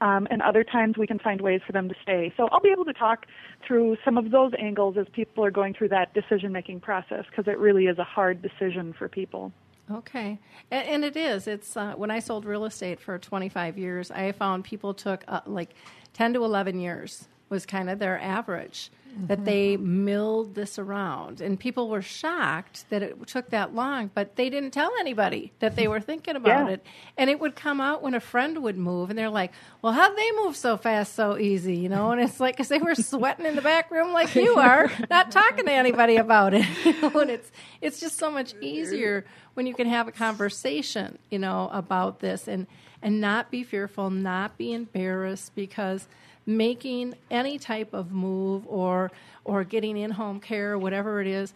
Um, 0.00 0.26
and 0.30 0.42
other 0.42 0.64
times 0.64 0.98
we 0.98 1.06
can 1.06 1.18
find 1.18 1.40
ways 1.40 1.60
for 1.66 1.72
them 1.72 1.88
to 1.88 1.94
stay. 2.02 2.32
So 2.36 2.48
I'll 2.50 2.60
be 2.60 2.70
able 2.70 2.84
to 2.84 2.92
talk 2.92 3.26
through 3.66 3.96
some 4.04 4.18
of 4.18 4.30
those 4.30 4.52
angles 4.58 4.96
as 4.98 5.06
people 5.12 5.44
are 5.44 5.50
going 5.50 5.72
through 5.72 5.88
that 5.88 6.12
decision 6.14 6.52
making 6.52 6.80
process 6.80 7.24
because 7.30 7.46
it 7.46 7.58
really 7.58 7.86
is 7.86 7.98
a 7.98 8.04
hard 8.04 8.42
decision 8.42 8.92
for 8.92 9.08
people. 9.08 9.52
Okay, 9.90 10.38
and, 10.70 11.04
it 11.04 11.14
is. 11.14 11.46
It's 11.46 11.76
uh, 11.76 11.92
when 11.94 12.10
I 12.10 12.18
sold 12.18 12.46
real 12.46 12.64
estate 12.64 12.98
for 12.98 13.18
25 13.18 13.76
years, 13.76 14.10
I 14.10 14.32
found 14.32 14.64
people 14.64 14.94
took 14.94 15.24
uh, 15.28 15.42
like 15.44 15.74
10 16.14 16.32
to 16.34 16.44
11 16.44 16.80
years 16.80 17.28
was 17.54 17.64
kind 17.64 17.88
of 17.88 18.00
their 18.00 18.20
average 18.20 18.90
mm-hmm. 19.14 19.28
that 19.28 19.44
they 19.44 19.76
milled 19.76 20.56
this 20.56 20.76
around. 20.76 21.40
And 21.40 21.58
people 21.58 21.88
were 21.88 22.02
shocked 22.02 22.84
that 22.90 23.00
it 23.00 23.26
took 23.28 23.50
that 23.50 23.74
long, 23.74 24.10
but 24.12 24.34
they 24.34 24.50
didn't 24.50 24.72
tell 24.72 24.90
anybody 24.98 25.52
that 25.60 25.76
they 25.76 25.86
were 25.86 26.00
thinking 26.00 26.34
about 26.34 26.66
yeah. 26.66 26.74
it. 26.74 26.86
And 27.16 27.30
it 27.30 27.38
would 27.38 27.54
come 27.54 27.80
out 27.80 28.02
when 28.02 28.14
a 28.14 28.20
friend 28.20 28.62
would 28.64 28.76
move, 28.76 29.10
and 29.10 29.16
they're 29.16 29.30
like, 29.30 29.52
well, 29.82 29.92
how'd 29.92 30.16
they 30.16 30.30
move 30.42 30.56
so 30.56 30.76
fast, 30.76 31.14
so 31.14 31.38
easy? 31.38 31.76
You 31.76 31.88
know, 31.88 32.10
and 32.10 32.20
it's 32.20 32.40
like, 32.40 32.56
because 32.56 32.68
they 32.68 32.78
were 32.78 32.96
sweating 32.96 33.46
in 33.46 33.54
the 33.54 33.62
back 33.62 33.92
room 33.92 34.12
like 34.12 34.34
you 34.34 34.54
are, 34.58 34.90
not 35.08 35.30
talking 35.30 35.66
to 35.66 35.72
anybody 35.72 36.16
about 36.16 36.52
it. 36.52 36.66
You 36.84 37.00
know, 37.00 37.20
and 37.20 37.30
it's, 37.30 37.52
it's 37.80 38.00
just 38.00 38.18
so 38.18 38.32
much 38.32 38.54
easier 38.60 39.24
when 39.54 39.66
you 39.66 39.74
can 39.74 39.86
have 39.86 40.08
a 40.08 40.12
conversation, 40.12 41.18
you 41.30 41.38
know, 41.38 41.70
about 41.72 42.18
this 42.18 42.48
and, 42.48 42.66
and 43.00 43.20
not 43.20 43.50
be 43.50 43.62
fearful, 43.62 44.10
not 44.10 44.58
be 44.58 44.72
embarrassed 44.72 45.54
because– 45.54 46.08
making 46.46 47.14
any 47.30 47.58
type 47.58 47.92
of 47.92 48.12
move 48.12 48.66
or 48.66 49.10
or 49.44 49.64
getting 49.64 49.96
in 49.96 50.10
home 50.10 50.40
care, 50.40 50.78
whatever 50.78 51.20
it 51.20 51.26
is, 51.26 51.52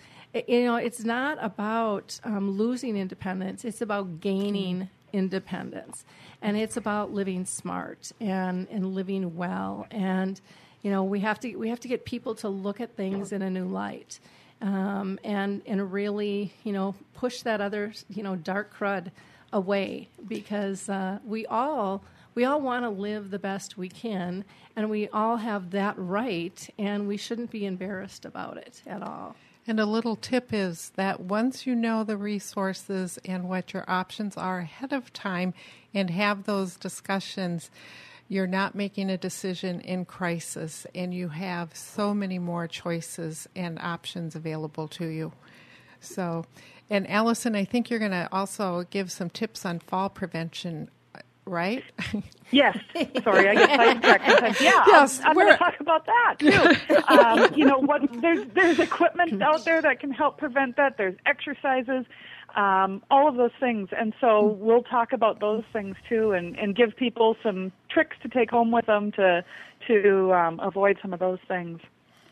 you 0.46 0.64
know, 0.64 0.76
it's 0.76 1.04
not 1.04 1.38
about 1.40 2.20
um, 2.24 2.50
losing 2.50 2.96
independence. 2.96 3.64
It's 3.64 3.80
about 3.80 4.20
gaining 4.20 4.90
independence, 5.12 6.04
and 6.42 6.56
it's 6.56 6.76
about 6.76 7.12
living 7.12 7.44
smart 7.44 8.12
and 8.20 8.68
and 8.70 8.94
living 8.94 9.36
well. 9.36 9.86
And 9.90 10.40
you 10.82 10.90
know, 10.90 11.02
we 11.04 11.20
have 11.20 11.40
to 11.40 11.56
we 11.56 11.68
have 11.68 11.80
to 11.80 11.88
get 11.88 12.04
people 12.04 12.34
to 12.36 12.48
look 12.48 12.80
at 12.80 12.96
things 12.96 13.32
in 13.32 13.42
a 13.42 13.50
new 13.50 13.66
light. 13.66 14.20
Um, 14.60 15.20
and 15.22 15.62
and 15.66 15.92
really, 15.92 16.52
you 16.64 16.72
know, 16.72 16.94
push 17.14 17.42
that 17.42 17.60
other, 17.60 17.92
you 18.08 18.22
know, 18.22 18.36
dark 18.36 18.76
crud 18.76 19.10
away 19.52 20.08
because 20.26 20.88
uh, 20.88 21.18
we 21.24 21.46
all 21.46 22.02
we 22.38 22.44
all 22.44 22.60
want 22.60 22.84
to 22.84 22.88
live 22.88 23.32
the 23.32 23.38
best 23.40 23.76
we 23.76 23.88
can, 23.88 24.44
and 24.76 24.88
we 24.88 25.08
all 25.08 25.38
have 25.38 25.72
that 25.72 25.96
right, 25.98 26.70
and 26.78 27.08
we 27.08 27.16
shouldn't 27.16 27.50
be 27.50 27.66
embarrassed 27.66 28.24
about 28.24 28.56
it 28.56 28.80
at 28.86 29.02
all. 29.02 29.34
And 29.66 29.80
a 29.80 29.84
little 29.84 30.14
tip 30.14 30.52
is 30.52 30.92
that 30.94 31.18
once 31.18 31.66
you 31.66 31.74
know 31.74 32.04
the 32.04 32.16
resources 32.16 33.18
and 33.24 33.48
what 33.48 33.74
your 33.74 33.84
options 33.88 34.36
are 34.36 34.60
ahead 34.60 34.92
of 34.92 35.12
time 35.12 35.52
and 35.92 36.10
have 36.10 36.44
those 36.44 36.76
discussions, 36.76 37.72
you're 38.28 38.46
not 38.46 38.72
making 38.72 39.10
a 39.10 39.18
decision 39.18 39.80
in 39.80 40.04
crisis 40.04 40.86
and 40.94 41.12
you 41.12 41.30
have 41.30 41.74
so 41.74 42.14
many 42.14 42.38
more 42.38 42.68
choices 42.68 43.48
and 43.56 43.80
options 43.80 44.36
available 44.36 44.86
to 44.86 45.06
you. 45.06 45.32
So, 45.98 46.44
and 46.88 47.10
Allison, 47.10 47.56
I 47.56 47.64
think 47.64 47.90
you're 47.90 47.98
going 47.98 48.12
to 48.12 48.28
also 48.30 48.86
give 48.90 49.10
some 49.10 49.28
tips 49.28 49.66
on 49.66 49.80
fall 49.80 50.08
prevention 50.08 50.88
right? 51.48 51.84
Yes. 52.50 52.78
Sorry, 53.22 53.48
I 53.48 53.54
get 53.54 53.68
sidetracked. 53.68 54.60
Yeah, 54.60 54.82
yes, 54.86 55.20
I'm, 55.20 55.28
I'm 55.28 55.34
going 55.34 55.52
to 55.52 55.58
talk 55.58 55.80
about 55.80 56.06
that 56.06 56.36
too. 56.38 56.94
um, 57.08 57.54
you 57.54 57.66
know, 57.66 57.78
what 57.78 58.02
there's 58.22 58.46
there's 58.54 58.78
equipment 58.78 59.42
out 59.42 59.66
there 59.66 59.82
that 59.82 60.00
can 60.00 60.10
help 60.10 60.38
prevent 60.38 60.76
that. 60.76 60.96
There's 60.96 61.16
exercises, 61.26 62.06
um, 62.56 63.02
all 63.10 63.28
of 63.28 63.36
those 63.36 63.50
things, 63.60 63.90
and 63.96 64.14
so 64.20 64.56
we'll 64.58 64.82
talk 64.82 65.12
about 65.12 65.40
those 65.40 65.64
things 65.74 65.96
too, 66.08 66.32
and 66.32 66.58
and 66.58 66.74
give 66.74 66.96
people 66.96 67.36
some 67.42 67.70
tricks 67.90 68.16
to 68.22 68.28
take 68.28 68.50
home 68.50 68.70
with 68.70 68.86
them 68.86 69.12
to 69.12 69.44
to 69.86 70.32
um, 70.32 70.58
avoid 70.60 70.98
some 71.02 71.12
of 71.12 71.20
those 71.20 71.40
things. 71.48 71.80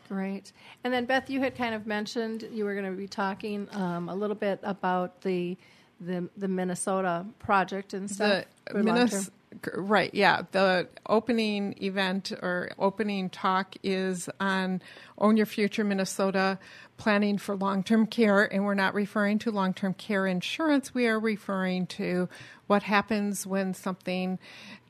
Great. 0.07 0.53
And 0.83 0.93
then 0.93 1.05
Beth, 1.05 1.29
you 1.29 1.41
had 1.41 1.55
kind 1.55 1.75
of 1.75 1.85
mentioned 1.85 2.47
you 2.51 2.63
were 2.63 2.73
going 2.73 2.89
to 2.89 2.97
be 2.97 3.07
talking 3.07 3.67
um, 3.73 4.09
a 4.09 4.15
little 4.15 4.35
bit 4.35 4.59
about 4.63 5.21
the 5.21 5.57
the, 5.99 6.29
the 6.37 6.47
Minnesota 6.47 7.25
project 7.39 7.93
and 7.93 8.09
stuff. 8.09 8.45
The 8.71 8.83
Minnes- 8.83 9.31
right, 9.73 10.13
yeah. 10.13 10.43
The 10.51 10.87
opening 11.07 11.75
event 11.81 12.31
or 12.31 12.71
opening 12.77 13.29
talk 13.29 13.75
is 13.83 14.29
on 14.39 14.81
Own 15.17 15.37
Your 15.37 15.45
Future 15.45 15.83
Minnesota 15.83 16.59
planning 16.97 17.37
for 17.37 17.55
long 17.55 17.83
term 17.83 18.07
care. 18.07 18.43
And 18.43 18.65
we're 18.65 18.73
not 18.73 18.93
referring 18.93 19.39
to 19.39 19.51
long 19.51 19.73
term 19.73 19.93
care 19.93 20.27
insurance, 20.27 20.93
we 20.93 21.07
are 21.07 21.19
referring 21.19 21.87
to 21.87 22.29
what 22.67 22.83
happens 22.83 23.47
when 23.47 23.73
something 23.73 24.39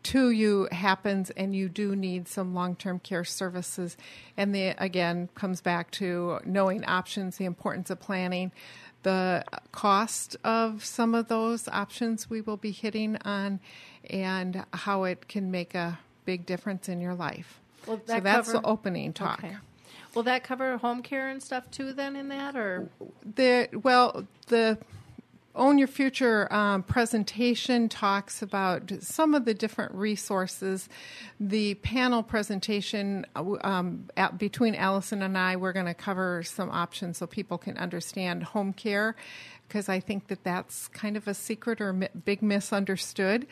to 0.04 0.32
you 0.32 0.67
happens 0.72 1.30
and 1.32 1.54
you 1.54 1.67
do 1.67 1.96
need 1.96 2.28
some 2.28 2.56
long 2.56 2.76
term 2.76 3.00
care 3.00 3.26
services. 3.26 3.98
And 4.36 4.56
the 4.56 4.74
again 4.78 5.30
comes 5.36 5.62
back 5.62 5.91
to 5.91 6.39
knowing 6.46 6.86
options, 6.86 7.38
the 7.38 7.46
importance 7.46 7.89
of 7.89 8.00
planning 8.00 8.52
the 9.04 9.44
cost 9.72 10.36
of 10.44 10.84
some 10.84 11.16
of 11.16 11.28
those 11.28 11.68
options 11.68 12.30
we 12.30 12.42
will 12.42 12.58
be 12.58 12.72
hitting 12.72 13.18
on 13.24 13.60
and 14.10 14.66
how 14.74 15.04
it 15.04 15.28
can 15.28 15.52
make 15.52 15.76
a 15.76 16.00
big 16.26 16.46
difference 16.46 16.90
in 16.90 17.00
your 17.00 17.14
life. 17.14 17.60
Will 17.86 18.02
so 18.06 18.20
that's 18.20 18.48
cover- 18.48 18.60
the 18.60 18.66
opening 18.66 19.14
talk. 19.14 19.44
Okay. 19.44 19.56
Will 20.14 20.24
that 20.24 20.44
cover 20.44 20.78
home 20.78 21.04
care 21.04 21.30
and 21.30 21.42
stuff 21.42 21.70
too? 21.70 21.94
Then 21.94 22.16
in 22.16 22.28
that, 22.30 22.56
or 22.56 22.90
The 23.36 23.70
well, 23.84 24.26
the 24.48 24.78
Own 25.58 25.78
Your 25.78 25.88
Future 25.88 26.52
um, 26.54 26.84
presentation 26.84 27.89
talks 27.89 28.41
about 28.41 28.91
some 29.02 29.34
of 29.34 29.46
the 29.46 29.54
different 29.54 29.93
resources. 29.93 30.88
The 31.39 31.74
panel 31.76 32.24
presentation 32.24 33.26
um, 33.36 34.10
at, 34.15 34.38
between 34.38 34.76
Allison 34.76 35.24
and 35.24 35.38
I, 35.38 35.56
we're 35.56 35.74
going 35.74 35.88
to 35.88 35.93
cover 35.93 36.43
some 36.43 36.70
options 36.70 37.17
so 37.17 37.28
people 37.28 37.58
can 37.58 37.78
understand 37.78 38.43
home 38.43 38.72
care. 38.72 39.15
Because 39.67 39.89
I 39.89 39.99
think 39.99 40.27
that 40.27 40.43
that's 40.43 40.88
kind 40.88 41.17
of 41.17 41.27
a 41.27 41.34
secret 41.34 41.82
or 41.82 41.91
mi- 41.91 42.08
big 42.23 42.41
misunderstood 42.41 43.47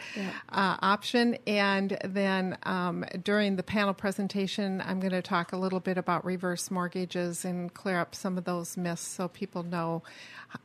uh, 0.50 0.78
option. 0.82 1.38
And 1.46 1.98
then 2.06 2.58
um, 2.64 3.04
during 3.24 3.58
the 3.58 3.64
panel 3.64 3.94
presentation, 3.94 4.82
I'm 4.86 5.00
going 5.02 5.12
to 5.12 5.22
talk 5.22 5.52
a 5.52 5.58
little 5.58 5.82
bit 5.82 5.98
about 5.98 6.24
reverse 6.24 6.72
mortgages 6.72 7.44
and 7.44 7.74
clear 7.74 8.00
up 8.00 8.16
some 8.16 8.38
of 8.38 8.46
those 8.46 8.78
myths 8.78 9.02
so 9.02 9.28
people 9.28 9.64
know 9.64 10.04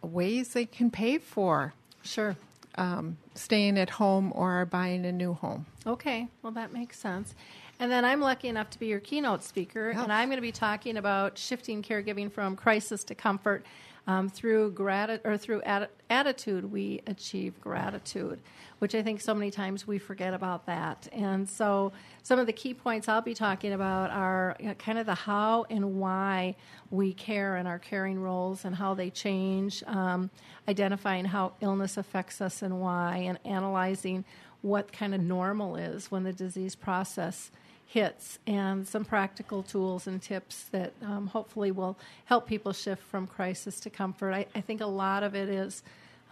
ways 0.03 0.53
they 0.53 0.67
can 0.67 0.91
pay 0.91 1.19
for 1.19 1.75
sure. 2.03 2.37
um, 2.77 3.17
staying 3.35 3.77
at 3.77 3.91
home 3.91 4.33
or 4.37 4.65
buying 4.67 5.05
a 5.05 5.11
new 5.13 5.35
home. 5.35 5.67
Okay, 5.85 6.29
well, 6.43 6.53
that 6.53 6.73
makes 6.73 6.99
sense. 6.99 7.35
And 7.81 7.91
then 7.91 8.05
I'm 8.05 8.21
lucky 8.21 8.49
enough 8.49 8.69
to 8.71 8.79
be 8.79 8.87
your 8.89 9.01
keynote 9.01 9.43
speaker, 9.43 9.89
and 9.91 10.13
I'm 10.13 10.29
going 10.29 10.37
to 10.37 10.43
be 10.43 10.53
talking 10.53 10.99
about 10.99 11.39
shifting 11.39 11.83
caregiving 11.83 12.31
from 12.31 12.55
crisis 12.55 13.03
to 13.05 13.15
comfort. 13.15 13.65
Um, 14.07 14.29
through 14.29 14.73
grati- 14.73 15.21
or 15.25 15.37
through 15.37 15.61
atti- 15.61 15.89
attitude, 16.09 16.73
we 16.73 17.03
achieve 17.07 17.61
gratitude, 17.61 18.41
which 18.79 18.95
I 18.95 19.03
think 19.03 19.21
so 19.21 19.35
many 19.35 19.51
times 19.51 19.87
we 19.87 19.99
forget 19.99 20.35
about 20.35 20.67
that. 20.67 21.07
And 21.13 21.49
so, 21.49 21.93
some 22.23 22.39
of 22.39 22.47
the 22.47 22.53
key 22.53 22.75
points 22.75 23.09
I'll 23.09 23.21
be 23.21 23.35
talking 23.35 23.73
about 23.73 24.11
are 24.11 24.57
you 24.59 24.69
know, 24.69 24.75
kind 24.75 24.99
of 24.99 25.07
the 25.07 25.15
how 25.15 25.67
and 25.71 26.01
why 26.01 26.57
we 26.91 27.13
care 27.13 27.57
in 27.57 27.67
our 27.67 27.79
caring 27.79 28.19
roles 28.19 28.65
and 28.65 28.75
how 28.75 28.95
they 28.95 29.11
change, 29.11 29.85
um, 29.87 30.31
identifying 30.67 31.27
how 31.27 31.53
illness 31.61 31.97
affects 31.97 32.41
us 32.41 32.63
and 32.63 32.81
why, 32.81 33.19
and 33.19 33.39
analyzing 33.45 34.25
what 34.63 34.93
kind 34.93 35.15
of 35.15 35.21
normal 35.21 35.77
is 35.77 36.11
when 36.11 36.25
the 36.25 36.33
disease 36.33 36.75
process 36.75 37.51
hits, 37.91 38.39
and 38.47 38.87
some 38.87 39.05
practical 39.05 39.65
tools 39.65 40.07
and 40.07 40.23
tips 40.23 40.67
that 40.71 40.93
um, 41.03 41.27
hopefully 41.27 41.73
will 41.73 41.99
help 42.25 42.47
people 42.47 42.73
shift 42.73 43.03
from 43.03 43.27
crisis 43.27 43.81
to 43.81 43.91
comfort. 43.91 44.33
I, 44.33 44.47
I 44.55 44.61
think 44.61 44.81
a 44.81 44.87
lot 44.87 45.25
of 45.25 45.35
it 45.35 45.49
is, 45.49 45.83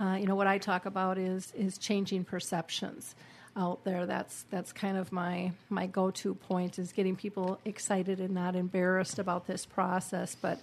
uh, 0.00 0.16
you 0.20 0.26
know, 0.26 0.36
what 0.36 0.46
I 0.46 0.58
talk 0.58 0.86
about 0.86 1.18
is 1.18 1.52
is 1.56 1.76
changing 1.76 2.22
perceptions 2.22 3.16
out 3.56 3.82
there. 3.82 4.06
That's 4.06 4.44
that's 4.50 4.72
kind 4.72 4.96
of 4.96 5.10
my 5.10 5.50
my 5.68 5.86
go 5.88 6.12
to 6.12 6.32
point 6.34 6.78
is 6.78 6.92
getting 6.92 7.16
people 7.16 7.58
excited 7.64 8.20
and 8.20 8.34
not 8.34 8.54
embarrassed 8.54 9.18
about 9.18 9.48
this 9.48 9.66
process, 9.66 10.36
but 10.40 10.60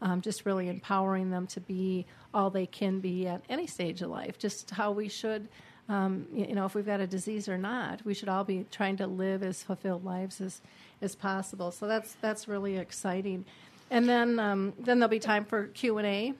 um, 0.00 0.22
just 0.22 0.46
really 0.46 0.68
empowering 0.70 1.30
them 1.30 1.46
to 1.48 1.60
be 1.60 2.06
all 2.32 2.48
they 2.48 2.64
can 2.66 3.00
be 3.00 3.26
at 3.26 3.42
any 3.50 3.66
stage 3.66 4.00
of 4.00 4.08
life, 4.08 4.38
just 4.38 4.70
how 4.70 4.92
we 4.92 5.10
should. 5.10 5.46
Um, 5.88 6.26
you 6.34 6.54
know, 6.54 6.66
if 6.66 6.74
we've 6.74 6.84
got 6.84 7.00
a 7.00 7.06
disease 7.06 7.48
or 7.48 7.56
not, 7.56 8.04
we 8.04 8.12
should 8.12 8.28
all 8.28 8.44
be 8.44 8.66
trying 8.70 8.98
to 8.98 9.06
live 9.06 9.42
as 9.42 9.62
fulfilled 9.62 10.04
lives 10.04 10.40
as, 10.40 10.60
as 11.00 11.14
possible. 11.14 11.70
So 11.70 11.86
that's 11.86 12.14
that's 12.20 12.46
really 12.46 12.76
exciting. 12.76 13.46
And 13.90 14.06
then 14.06 14.38
um, 14.38 14.74
then 14.78 14.98
there'll 14.98 15.08
be 15.08 15.18
time 15.18 15.46
for 15.46 15.68
Q 15.68 15.96
and 15.96 16.06
A. 16.06 16.34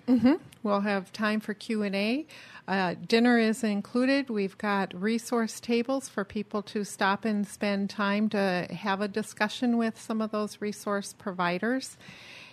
We'll 0.63 0.81
have 0.81 1.13
time 1.13 1.41
for 1.41 1.55
Q 1.55 1.83
and 1.83 1.97
A. 1.97 2.27
Uh, 2.67 2.95
dinner 3.07 3.39
is 3.39 3.65
included. 3.65 4.29
We've 4.29 4.59
got 4.59 4.93
resource 4.93 5.59
tables 5.59 6.11
for 6.11 6.25
people 6.25 6.61
to 6.65 6.85
stop 6.85 7.25
and 7.25 7.47
spend 7.47 7.89
time 7.89 8.29
to 8.31 8.69
have 8.71 9.01
a 9.01 9.09
discussion 9.09 9.79
with 9.79 9.99
some 9.99 10.21
of 10.21 10.31
those 10.31 10.61
resource 10.61 11.15
providers, 11.17 11.97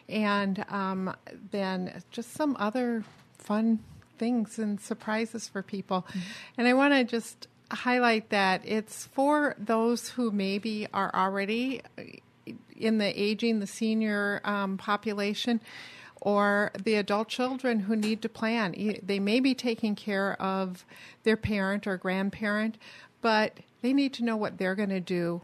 and 0.07 0.63
um, 0.69 1.13
then 1.51 2.01
just 2.11 2.31
some 2.31 2.55
other 2.57 3.03
fun 3.37 3.79
things 4.17 4.59
and 4.59 4.79
surprises 4.79 5.47
for 5.47 5.61
people. 5.61 6.05
And 6.57 6.67
I 6.67 6.73
want 6.73 6.93
to 6.93 7.03
just 7.03 7.47
highlight 7.71 8.29
that 8.29 8.61
it's 8.63 9.05
for 9.07 9.55
those 9.57 10.09
who 10.09 10.31
maybe 10.31 10.87
are 10.93 11.13
already 11.13 11.81
in 12.75 12.97
the 12.97 13.21
aging, 13.21 13.59
the 13.59 13.67
senior 13.67 14.41
um, 14.43 14.77
population, 14.77 15.61
or 16.21 16.71
the 16.83 16.95
adult 16.95 17.27
children 17.27 17.79
who 17.81 17.95
need 17.95 18.21
to 18.21 18.29
plan. 18.29 18.99
They 19.03 19.19
may 19.19 19.39
be 19.39 19.53
taking 19.53 19.95
care 19.95 20.39
of 20.41 20.85
their 21.23 21.37
parent 21.37 21.87
or 21.87 21.97
grandparent, 21.97 22.77
but 23.21 23.59
they 23.81 23.93
need 23.93 24.13
to 24.13 24.23
know 24.23 24.37
what 24.37 24.57
they're 24.57 24.75
going 24.75 24.89
to 24.89 24.99
do. 24.99 25.41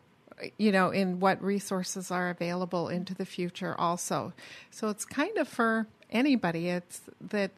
You 0.58 0.72
know, 0.72 0.90
in 0.90 1.20
what 1.20 1.40
resources 1.44 2.10
are 2.10 2.32
available 2.32 2.90
into 2.90 3.14
the 3.14 3.28
future, 3.28 3.76
also. 3.78 4.34
So 4.72 4.90
it's 4.90 5.06
kind 5.06 5.38
of 5.38 5.48
for 5.48 5.86
anybody. 6.10 6.70
It's 6.70 7.02
that 7.30 7.52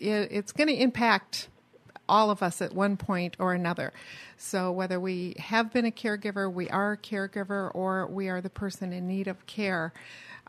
it's 0.00 0.52
going 0.52 0.68
to 0.68 0.74
impact 0.74 1.48
all 2.08 2.30
of 2.30 2.42
us 2.42 2.60
at 2.60 2.74
one 2.74 2.96
point 2.96 3.34
or 3.38 3.54
another. 3.54 3.92
So 4.36 4.70
whether 4.72 5.00
we 5.00 5.36
have 5.38 5.72
been 5.72 5.86
a 5.86 5.90
caregiver, 5.90 6.52
we 6.52 6.68
are 6.68 6.92
a 6.92 6.98
caregiver, 6.98 7.70
or 7.74 8.06
we 8.06 8.28
are 8.28 8.40
the 8.40 8.50
person 8.50 8.92
in 8.92 9.06
need 9.08 9.26
of 9.26 9.46
care, 9.46 9.92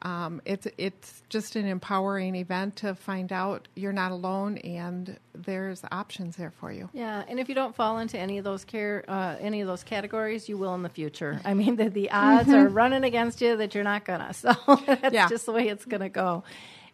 um, 0.01 0.41
it's 0.43 0.67
it's 0.77 1.23
just 1.29 1.55
an 1.55 1.65
empowering 1.65 2.35
event 2.35 2.75
to 2.77 2.95
find 2.95 3.31
out 3.31 3.69
you're 3.75 3.93
not 3.93 4.11
alone 4.11 4.57
and 4.57 5.17
there's 5.33 5.81
options 5.89 6.35
there 6.35 6.51
for 6.51 6.69
you. 6.69 6.89
Yeah, 6.93 7.23
and 7.29 7.39
if 7.39 7.47
you 7.47 7.55
don't 7.55 7.73
fall 7.73 7.99
into 7.99 8.19
any 8.19 8.37
of 8.37 8.43
those 8.43 8.65
care, 8.65 9.05
uh, 9.07 9.37
any 9.39 9.61
of 9.61 9.67
those 9.67 9.83
categories, 9.83 10.49
you 10.49 10.57
will 10.57 10.75
in 10.75 10.83
the 10.83 10.89
future. 10.89 11.39
I 11.45 11.53
mean, 11.53 11.77
the, 11.77 11.89
the 11.89 12.11
odds 12.11 12.49
are 12.51 12.67
running 12.67 13.05
against 13.05 13.39
you 13.41 13.55
that 13.55 13.73
you're 13.73 13.85
not 13.85 14.03
gonna. 14.03 14.33
So 14.33 14.51
that's 14.85 15.13
Yeah. 15.13 15.29
just 15.29 15.45
the 15.45 15.53
way 15.53 15.69
it's 15.69 15.85
gonna 15.85 16.09
go. 16.09 16.43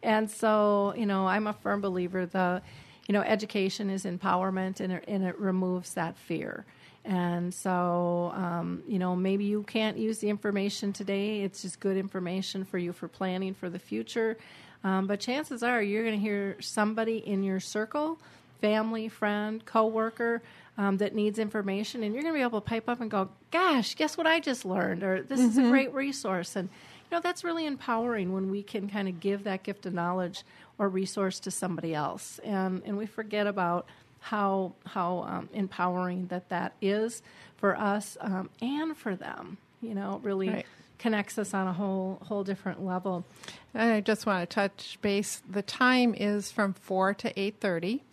And 0.04 0.30
so, 0.30 0.94
you 0.98 1.06
know, 1.06 1.28
I'm 1.28 1.48
a 1.48 1.54
firm 1.54 1.82
believer 1.82 2.26
the, 2.26 2.62
you 3.08 3.14
know, 3.14 3.22
education 3.22 3.90
is 3.90 4.06
empowerment, 4.06 4.80
and 4.80 4.94
it, 4.94 5.06
and 5.08 5.24
it 5.24 5.40
removes 5.40 5.94
that 5.94 6.18
fear. 6.18 6.66
And 7.04 7.54
so, 7.54 8.32
um, 8.36 8.84
you 8.88 9.00
know, 9.00 9.16
maybe 9.16 9.44
you 9.46 9.64
can't 9.64 9.98
use 9.98 10.20
the 10.20 10.30
information 10.30 10.94
today. 10.94 11.42
It's 11.42 11.64
just 11.64 11.80
good 11.80 11.98
information 11.98 12.64
for 12.64 12.78
you 12.78 12.94
for 12.94 13.08
planning 13.08 13.54
for 13.54 13.70
the 13.70 13.80
future. 13.80 14.38
Um, 14.84 15.08
but 15.08 15.20
chances 15.20 15.64
are 15.64 15.82
you're 15.82 16.04
going 16.04 16.16
to 16.16 16.22
hear 16.22 16.58
somebody 16.60 17.18
in 17.18 17.44
your 17.44 17.60
circle, 17.60 18.20
family, 18.62 19.10
friend, 19.10 19.64
coworker, 19.66 20.42
um, 20.78 20.98
that 20.98 21.14
needs 21.14 21.38
information, 21.38 22.04
and 22.04 22.14
you're 22.14 22.24
going 22.24 22.34
to 22.34 22.38
be 22.38 22.44
able 22.44 22.62
to 22.62 22.68
pipe 22.68 22.88
up 22.88 23.02
and 23.02 23.12
go, 23.12 23.30
"Gosh, 23.52 23.96
guess 23.96 24.18
what 24.18 24.26
I 24.26 24.40
just 24.40 24.66
learned?" 24.66 25.04
Or 25.04 25.22
"This 25.22 25.40
is 25.40 25.58
a 25.58 25.64
great 25.64 25.94
resource." 25.94 26.56
And 26.56 26.70
know, 27.12 27.20
that's 27.22 27.44
really 27.44 27.66
empowering 27.66 28.34
when 28.34 28.50
we 28.50 28.64
can 28.64 28.90
kind 28.90 29.08
of 29.08 29.20
give 29.20 29.44
that 29.44 29.64
gift 29.64 29.86
of 29.86 29.94
knowledge 29.94 30.44
or 30.78 30.90
resource 30.90 31.40
to 31.42 31.52
somebody 31.52 31.94
else, 31.94 32.40
and 32.44 32.82
and 32.86 32.98
we 32.98 33.06
forget 33.06 33.48
about 33.48 33.86
how 34.20 34.74
how 34.86 35.20
um, 35.28 35.50
empowering 35.54 36.28
that 36.28 36.50
that 36.50 36.74
is 36.82 37.22
for 37.58 37.76
us 37.78 38.18
um, 38.22 38.50
and 38.62 38.96
for 38.98 39.16
them. 39.16 39.58
You 39.82 39.96
know, 39.96 40.16
it 40.16 40.26
really 40.26 40.50
Right. 40.50 40.66
connects 41.00 41.38
us 41.38 41.54
on 41.54 41.68
a 41.68 41.74
whole 41.74 42.20
whole 42.28 42.44
different 42.44 42.84
level. 42.86 43.26
And 43.74 43.92
I 43.94 44.02
just 44.02 44.26
want 44.26 44.48
to 44.48 44.54
touch 44.54 45.00
base. 45.02 45.42
The 45.50 45.62
time 45.64 46.14
is 46.16 46.52
from 46.52 46.74
four 46.74 47.14
to 47.16 47.40
eight 47.40 47.56
thirty, 47.60 48.04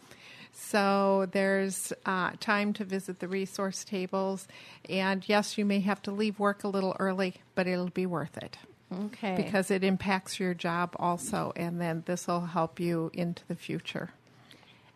so 0.52 1.28
there's 1.32 1.92
uh, 2.06 2.32
time 2.40 2.72
to 2.74 2.84
visit 2.84 3.20
the 3.20 3.28
resource 3.28 3.84
tables. 3.84 4.48
And 4.88 5.26
yes, 5.28 5.56
you 5.58 5.64
may 5.64 5.80
have 5.80 6.00
to 6.02 6.10
leave 6.10 6.38
work 6.38 6.64
a 6.64 6.68
little 6.68 6.96
early, 6.98 7.34
but 7.54 7.66
it'll 7.66 7.90
be 7.90 8.06
worth 8.06 8.36
it 8.38 8.58
Okay, 8.92 9.34
because 9.36 9.70
it 9.70 9.84
impacts 9.84 10.40
your 10.40 10.54
job 10.54 10.96
also, 10.98 11.52
and 11.56 11.80
then 11.80 12.02
this 12.06 12.26
will 12.26 12.46
help 12.46 12.80
you 12.80 13.10
into 13.12 13.42
the 13.46 13.54
future. 13.54 14.10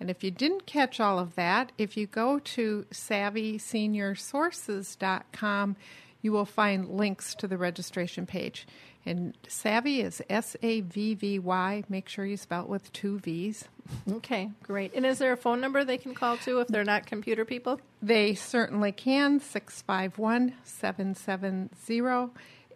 And 0.00 0.10
if 0.10 0.22
you 0.22 0.30
didn't 0.30 0.64
catch 0.66 1.00
all 1.00 1.18
of 1.18 1.34
that, 1.34 1.72
if 1.76 1.96
you 1.96 2.06
go 2.06 2.38
to 2.38 2.86
savvyseniorsources.com, 2.92 5.76
you 6.20 6.32
will 6.32 6.44
find 6.44 6.88
links 6.88 7.34
to 7.36 7.46
the 7.46 7.56
registration 7.56 8.26
page. 8.26 8.66
And 9.06 9.36
Savvy 9.46 10.00
is 10.00 10.20
S 10.28 10.56
A 10.62 10.80
V 10.80 11.14
V 11.14 11.38
Y. 11.38 11.84
Make 11.88 12.08
sure 12.08 12.26
you 12.26 12.36
spell 12.36 12.64
it 12.64 12.68
with 12.68 12.92
two 12.92 13.18
V's. 13.20 13.64
Okay, 14.10 14.50
great. 14.62 14.92
And 14.94 15.06
is 15.06 15.18
there 15.18 15.32
a 15.32 15.36
phone 15.36 15.60
number 15.60 15.84
they 15.84 15.96
can 15.96 16.14
call 16.14 16.36
to 16.38 16.60
if 16.60 16.68
they're 16.68 16.84
not 16.84 17.06
computer 17.06 17.44
people? 17.44 17.80
They 18.02 18.34
certainly 18.34 18.92
can. 18.92 19.40
651 19.40 20.54
770 20.64 21.70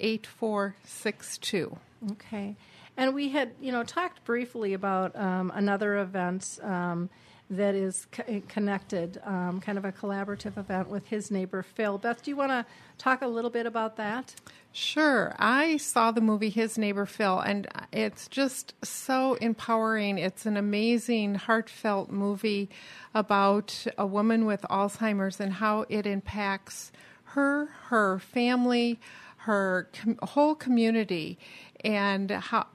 8462. 0.00 1.78
Okay. 2.12 2.56
And 2.96 3.14
we 3.14 3.28
had, 3.30 3.52
you 3.60 3.72
know, 3.72 3.84
talked 3.84 4.24
briefly 4.24 4.74
about 4.74 5.16
um, 5.16 5.52
another 5.54 5.98
event 5.98 6.58
um, 6.62 7.10
that 7.56 7.74
is 7.74 8.06
co- 8.10 8.42
connected, 8.48 9.20
um, 9.24 9.60
kind 9.60 9.76
of 9.78 9.84
a 9.84 9.92
collaborative 9.92 10.56
event 10.56 10.88
with 10.88 11.06
his 11.06 11.30
neighbor 11.30 11.62
Phil. 11.62 11.98
Beth, 11.98 12.22
do 12.22 12.30
you 12.30 12.36
want 12.36 12.50
to 12.50 12.64
talk 12.98 13.22
a 13.22 13.26
little 13.26 13.50
bit 13.50 13.66
about 13.66 13.96
that? 13.96 14.34
Sure. 14.72 15.34
I 15.38 15.76
saw 15.76 16.12
the 16.12 16.22
movie 16.22 16.48
His 16.48 16.78
Neighbor 16.78 17.04
Phil, 17.04 17.38
and 17.40 17.68
it's 17.92 18.26
just 18.26 18.74
so 18.82 19.34
empowering. 19.34 20.16
It's 20.16 20.46
an 20.46 20.56
amazing, 20.56 21.34
heartfelt 21.34 22.10
movie 22.10 22.70
about 23.14 23.86
a 23.98 24.06
woman 24.06 24.46
with 24.46 24.62
Alzheimer's 24.62 25.40
and 25.40 25.52
how 25.52 25.84
it 25.90 26.06
impacts 26.06 26.90
her, 27.24 27.66
her 27.88 28.18
family, 28.18 28.98
her 29.38 29.90
com- 29.92 30.18
whole 30.22 30.54
community, 30.54 31.38
and 31.84 32.30
how 32.30 32.66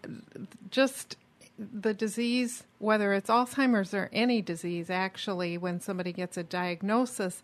just 0.69 1.17
the 1.57 1.93
disease, 1.93 2.63
whether 2.79 3.13
it's 3.13 3.29
Alzheimer's 3.29 3.93
or 3.93 4.09
any 4.13 4.41
disease, 4.41 4.89
actually, 4.89 5.57
when 5.57 5.79
somebody 5.79 6.13
gets 6.13 6.37
a 6.37 6.43
diagnosis, 6.43 7.41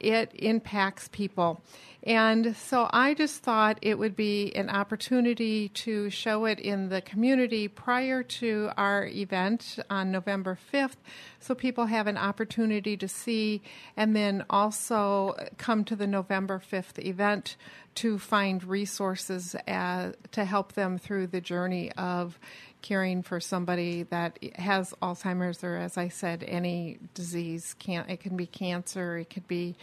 it 0.00 0.30
impacts 0.34 1.08
people. 1.08 1.62
And 2.02 2.54
so 2.56 2.88
I 2.92 3.14
just 3.14 3.42
thought 3.42 3.80
it 3.82 3.98
would 3.98 4.14
be 4.14 4.54
an 4.54 4.70
opportunity 4.70 5.70
to 5.70 6.08
show 6.08 6.44
it 6.44 6.60
in 6.60 6.88
the 6.88 7.00
community 7.00 7.66
prior 7.66 8.22
to 8.22 8.70
our 8.76 9.06
event 9.06 9.80
on 9.90 10.12
November 10.12 10.56
5th 10.72 10.98
so 11.40 11.54
people 11.56 11.86
have 11.86 12.06
an 12.06 12.16
opportunity 12.16 12.96
to 12.96 13.08
see 13.08 13.60
and 13.96 14.14
then 14.14 14.44
also 14.48 15.34
come 15.58 15.84
to 15.84 15.96
the 15.96 16.06
November 16.06 16.62
5th 16.70 17.04
event 17.04 17.56
to 17.96 18.18
find 18.18 18.62
resources 18.62 19.56
as, 19.66 20.14
to 20.30 20.44
help 20.44 20.74
them 20.74 20.98
through 20.98 21.26
the 21.26 21.40
journey 21.40 21.90
of 21.92 22.38
caring 22.86 23.20
for 23.20 23.40
somebody 23.40 24.04
that 24.04 24.38
has 24.54 24.94
Alzheimer's 25.02 25.64
or, 25.64 25.76
as 25.76 25.98
I 25.98 26.06
said, 26.06 26.44
any 26.46 26.98
disease. 27.14 27.74
Can 27.80 28.08
it 28.08 28.20
can 28.20 28.36
be 28.36 28.46
cancer, 28.46 29.18
it 29.18 29.28
could 29.28 29.48
be 29.48 29.76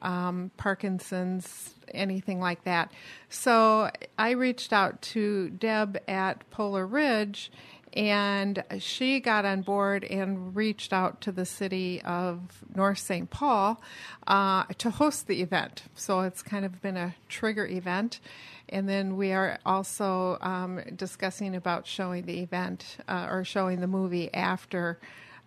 um, 0.00 0.50
Parkinson's, 0.56 1.74
anything 1.92 2.40
like 2.40 2.64
that. 2.64 2.90
So 3.28 3.90
I 4.18 4.30
reached 4.30 4.72
out 4.72 5.02
to 5.02 5.50
Deb 5.50 5.98
at 6.08 6.48
Polar 6.50 6.86
Ridge. 6.86 7.52
And 7.96 8.62
she 8.78 9.20
got 9.20 9.46
on 9.46 9.62
board 9.62 10.04
and 10.04 10.54
reached 10.54 10.92
out 10.92 11.22
to 11.22 11.32
the 11.32 11.46
city 11.46 12.02
of 12.02 12.62
North 12.74 12.98
St. 12.98 13.30
Paul 13.30 13.80
uh, 14.26 14.64
to 14.78 14.90
host 14.90 15.26
the 15.26 15.40
event. 15.40 15.84
So 15.94 16.20
it's 16.20 16.42
kind 16.42 16.66
of 16.66 16.82
been 16.82 16.98
a 16.98 17.14
trigger 17.28 17.66
event. 17.66 18.20
And 18.68 18.86
then 18.88 19.16
we 19.16 19.32
are 19.32 19.58
also 19.64 20.38
um, 20.42 20.80
discussing 20.94 21.56
about 21.56 21.86
showing 21.86 22.26
the 22.26 22.40
event 22.40 22.98
uh, 23.08 23.28
or 23.30 23.44
showing 23.44 23.80
the 23.80 23.86
movie 23.86 24.32
after 24.34 24.98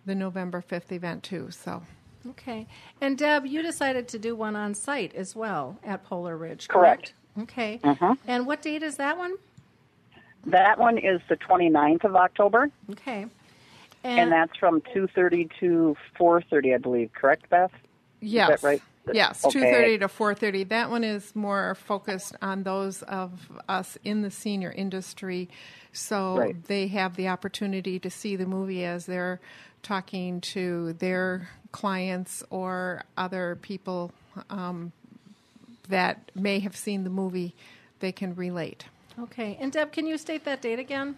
the 0.04 0.14
November 0.16 0.62
5th 0.68 0.90
event, 0.90 1.22
too. 1.22 1.50
So. 1.50 1.82
Okay. 2.30 2.66
And 3.00 3.16
Deb, 3.16 3.46
you 3.46 3.62
decided 3.62 4.08
to 4.08 4.18
do 4.18 4.34
one 4.34 4.56
on 4.56 4.74
site 4.74 5.14
as 5.14 5.36
well 5.36 5.78
at 5.84 6.04
Polar 6.04 6.36
Ridge, 6.36 6.66
Correct. 6.68 7.14
correct? 7.36 7.50
Okay. 7.50 7.78
Mhm. 7.84 8.18
And 8.26 8.46
what 8.46 8.60
date 8.60 8.82
is 8.82 8.96
that 8.96 9.16
one? 9.16 9.36
That 10.46 10.78
one 10.78 10.98
is 10.98 11.20
the 11.28 11.36
29th 11.36 12.04
of 12.04 12.16
October, 12.16 12.70
Okay. 12.92 13.26
and 14.04 14.32
that's 14.32 14.56
from 14.56 14.80
2:30 14.94 15.50
to 15.60 15.96
4:30, 16.18 16.74
I 16.74 16.78
believe. 16.78 17.12
Correct, 17.12 17.48
Beth? 17.50 17.70
Yes. 18.20 18.60
that 18.60 18.66
right? 18.66 18.82
Yes, 19.12 19.44
Okay. 19.44 19.52
two 19.52 19.60
thirty 19.60 19.98
to 19.98 20.08
four 20.08 20.34
thirty. 20.34 20.62
That 20.64 20.90
one 20.90 21.04
is 21.04 21.34
more 21.34 21.74
focused 21.74 22.36
on 22.42 22.62
those 22.62 23.02
of 23.02 23.50
us 23.68 23.98
in 24.04 24.22
the 24.22 24.30
senior 24.30 24.70
industry, 24.70 25.48
so 25.92 26.36
Right. 26.38 26.64
they 26.64 26.86
have 26.88 27.16
the 27.16 27.26
opportunity 27.28 27.98
to 27.98 28.10
see 28.10 28.36
the 28.36 28.46
movie 28.46 28.84
as 28.84 29.06
they're 29.06 29.40
talking 29.82 30.40
to 30.42 30.92
their 30.94 31.48
clients 31.72 32.42
or 32.50 33.02
other 33.16 33.56
people 33.62 34.12
um, 34.50 34.92
that 35.88 36.30
may 36.34 36.60
have 36.60 36.76
seen 36.76 37.02
the 37.04 37.10
movie. 37.10 37.54
They 38.00 38.12
can 38.12 38.34
relate. 38.34 38.84
Okay. 39.22 39.56
And 39.60 39.72
Deb, 39.72 39.92
can 39.92 40.06
you 40.06 40.18
state 40.18 40.44
that 40.44 40.62
date 40.62 40.78
again? 40.78 41.16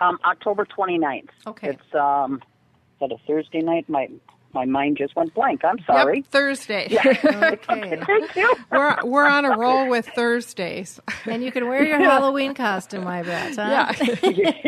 Um, 0.00 0.18
October 0.24 0.66
29th. 0.66 1.28
Okay. 1.46 1.68
It's 1.68 1.94
um, 1.94 2.36
is 2.36 3.00
that 3.00 3.12
a 3.12 3.18
Thursday 3.26 3.60
night? 3.60 3.88
My 3.88 4.08
my 4.52 4.64
mind 4.64 4.96
just 4.96 5.16
went 5.16 5.34
blank. 5.34 5.64
I'm 5.64 5.78
sorry. 5.80 6.18
Yep, 6.18 6.26
Thursday. 6.26 6.88
Okay. 7.74 8.00
Thank 8.06 8.36
you. 8.36 8.54
we're 8.70 8.96
we're 9.04 9.26
on 9.26 9.44
a 9.44 9.56
roll 9.56 9.88
with 9.88 10.06
Thursdays. 10.14 11.00
and 11.26 11.42
you 11.42 11.50
can 11.52 11.68
wear 11.68 11.84
your 11.84 11.98
Halloween 11.98 12.54
costume, 12.54 13.06
I 13.06 13.22
bet. 13.22 13.56
Huh? 13.56 13.92
Yeah. 14.22 14.64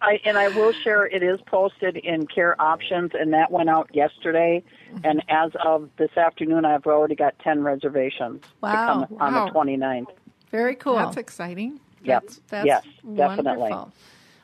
I, 0.00 0.20
and 0.24 0.38
I 0.38 0.48
will 0.48 0.72
share 0.84 1.06
it 1.06 1.22
is 1.22 1.40
posted 1.46 1.96
in 1.96 2.26
Care 2.26 2.60
Options, 2.60 3.10
and 3.14 3.32
that 3.32 3.50
went 3.50 3.68
out 3.68 3.90
yesterday. 3.92 4.62
And 5.04 5.22
as 5.28 5.52
of 5.64 5.88
this 5.96 6.16
afternoon, 6.16 6.64
I've 6.64 6.86
already 6.86 7.14
got 7.14 7.38
10 7.40 7.62
reservations 7.62 8.42
Wow. 8.60 8.70
to 8.70 8.76
come 9.08 9.16
on 9.20 9.32
Wow. 9.34 9.44
the 9.46 9.50
29th. 9.52 10.06
Very 10.50 10.74
cool. 10.76 10.96
That's 10.96 11.16
exciting. 11.16 11.80
Yep. 12.04 12.22
That's, 12.22 12.40
that's 12.48 12.66
yes, 12.66 12.84
definitely. 13.16 13.72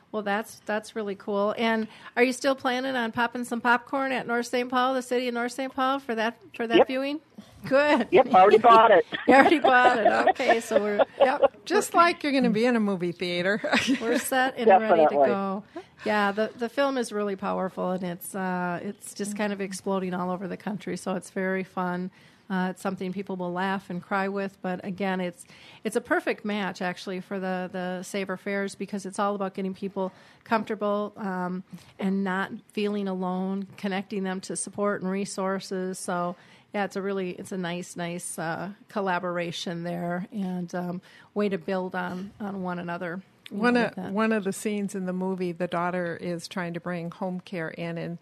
Wonderful. 0.05 0.09
Well, 0.11 0.21
that's 0.23 0.61
that's 0.65 0.95
really 0.95 1.15
cool. 1.15 1.53
And 1.57 1.87
are 2.15 2.23
you 2.23 2.33
still 2.33 2.55
planning 2.55 2.95
on 2.95 3.11
popping 3.11 3.43
some 3.43 3.61
popcorn 3.61 4.11
at 4.11 4.27
North 4.27 4.47
St. 4.47 4.69
Paul, 4.69 4.93
the 4.93 5.01
city 5.01 5.27
of 5.27 5.33
North 5.33 5.51
St. 5.51 5.73
Paul, 5.73 5.99
for 5.99 6.15
that 6.15 6.37
for 6.55 6.67
that 6.67 6.77
Yep. 6.77 6.87
viewing? 6.87 7.19
Good. 7.67 8.07
Yep, 8.11 8.27
I 8.33 8.39
already 8.41 8.59
bought 8.59 8.91
it. 8.91 9.05
You 9.27 9.33
already 9.33 9.59
bought 9.59 9.97
it. 9.97 10.07
Okay, 10.29 10.59
so 10.59 10.79
we're 10.79 11.03
Yep. 11.19 11.65
Just 11.65 11.93
like 11.95 12.21
you're 12.23 12.31
going 12.31 12.43
to 12.43 12.49
be 12.51 12.65
in 12.65 12.75
a 12.75 12.79
movie 12.79 13.11
theater. 13.11 13.59
we're 14.01 14.19
set 14.19 14.53
and 14.57 14.67
ready 14.69 14.87
to 14.89 15.01
Definitely. 15.01 15.27
go. 15.27 15.63
Yeah, 16.05 16.31
the 16.31 16.51
the 16.57 16.69
film 16.69 16.97
is 16.97 17.11
really 17.11 17.35
powerful 17.35 17.91
and 17.91 18.03
it's 18.03 18.35
uh, 18.35 18.79
it's 18.83 19.13
just 19.15 19.35
kind 19.35 19.51
of 19.51 19.59
exploding 19.61 20.13
all 20.13 20.29
over 20.29 20.47
the 20.47 20.57
country. 20.57 20.95
So 20.95 21.15
it's 21.15 21.31
very 21.31 21.63
fun. 21.63 22.11
Uh, 22.49 22.67
it's 22.69 22.81
something 22.81 23.11
people 23.11 23.35
will 23.35 23.51
laugh 23.51 23.89
and 23.89 24.03
cry 24.03 24.27
with, 24.27 24.57
but 24.61 24.83
again, 24.85 25.19
it's 25.19 25.45
it's 25.83 25.95
a 25.95 26.01
perfect 26.01 26.45
match 26.45 26.81
actually 26.81 27.19
for 27.19 27.39
the 27.39 27.69
the 27.71 28.03
Savor 28.03 28.37
Fairs 28.37 28.75
because 28.75 29.05
it's 29.05 29.17
all 29.17 29.33
about 29.33 29.55
getting 29.55 29.73
people 29.73 30.11
comfortable 30.43 31.13
um, 31.17 31.63
and 31.97 32.23
not 32.23 32.51
feeling 32.71 33.07
alone, 33.07 33.67
connecting 33.77 34.23
them 34.23 34.39
to 34.41 34.55
support 34.55 35.01
and 35.01 35.09
resources. 35.09 35.97
So 35.97 36.35
yeah, 36.73 36.83
it's 36.83 36.95
a 36.95 37.01
really 37.01 37.31
it's 37.31 37.51
a 37.51 37.57
nice 37.57 37.95
nice 37.95 38.37
uh, 38.37 38.69
collaboration 38.89 39.83
there 39.83 40.27
and 40.31 40.73
um, 40.75 41.01
way 41.33 41.49
to 41.49 41.57
build 41.57 41.95
on 41.95 42.31
on 42.39 42.61
one 42.61 42.79
another. 42.79 43.21
One 43.49 43.77
of 43.77 43.97
one 44.11 44.31
of 44.31 44.43
the 44.43 44.53
scenes 44.53 44.93
in 44.93 45.05
the 45.05 45.13
movie, 45.13 45.51
the 45.51 45.67
daughter 45.67 46.17
is 46.19 46.47
trying 46.47 46.73
to 46.73 46.79
bring 46.79 47.11
home 47.11 47.39
care 47.39 47.69
in, 47.69 47.97
and 47.97 48.17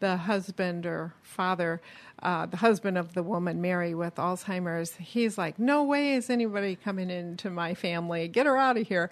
the 0.00 0.16
husband 0.16 0.86
or 0.86 1.14
father, 1.22 1.80
uh, 2.22 2.46
the 2.46 2.56
husband 2.56 2.98
of 2.98 3.14
the 3.14 3.22
woman 3.22 3.60
Mary 3.60 3.94
with 3.94 4.16
Alzheimer's, 4.16 4.94
he's 4.96 5.38
like, 5.38 5.58
"No 5.58 5.84
way 5.84 6.14
is 6.14 6.28
anybody 6.28 6.76
coming 6.76 7.10
into 7.10 7.50
my 7.50 7.74
family. 7.74 8.28
Get 8.28 8.46
her 8.46 8.56
out 8.56 8.76
of 8.76 8.86
here." 8.86 9.10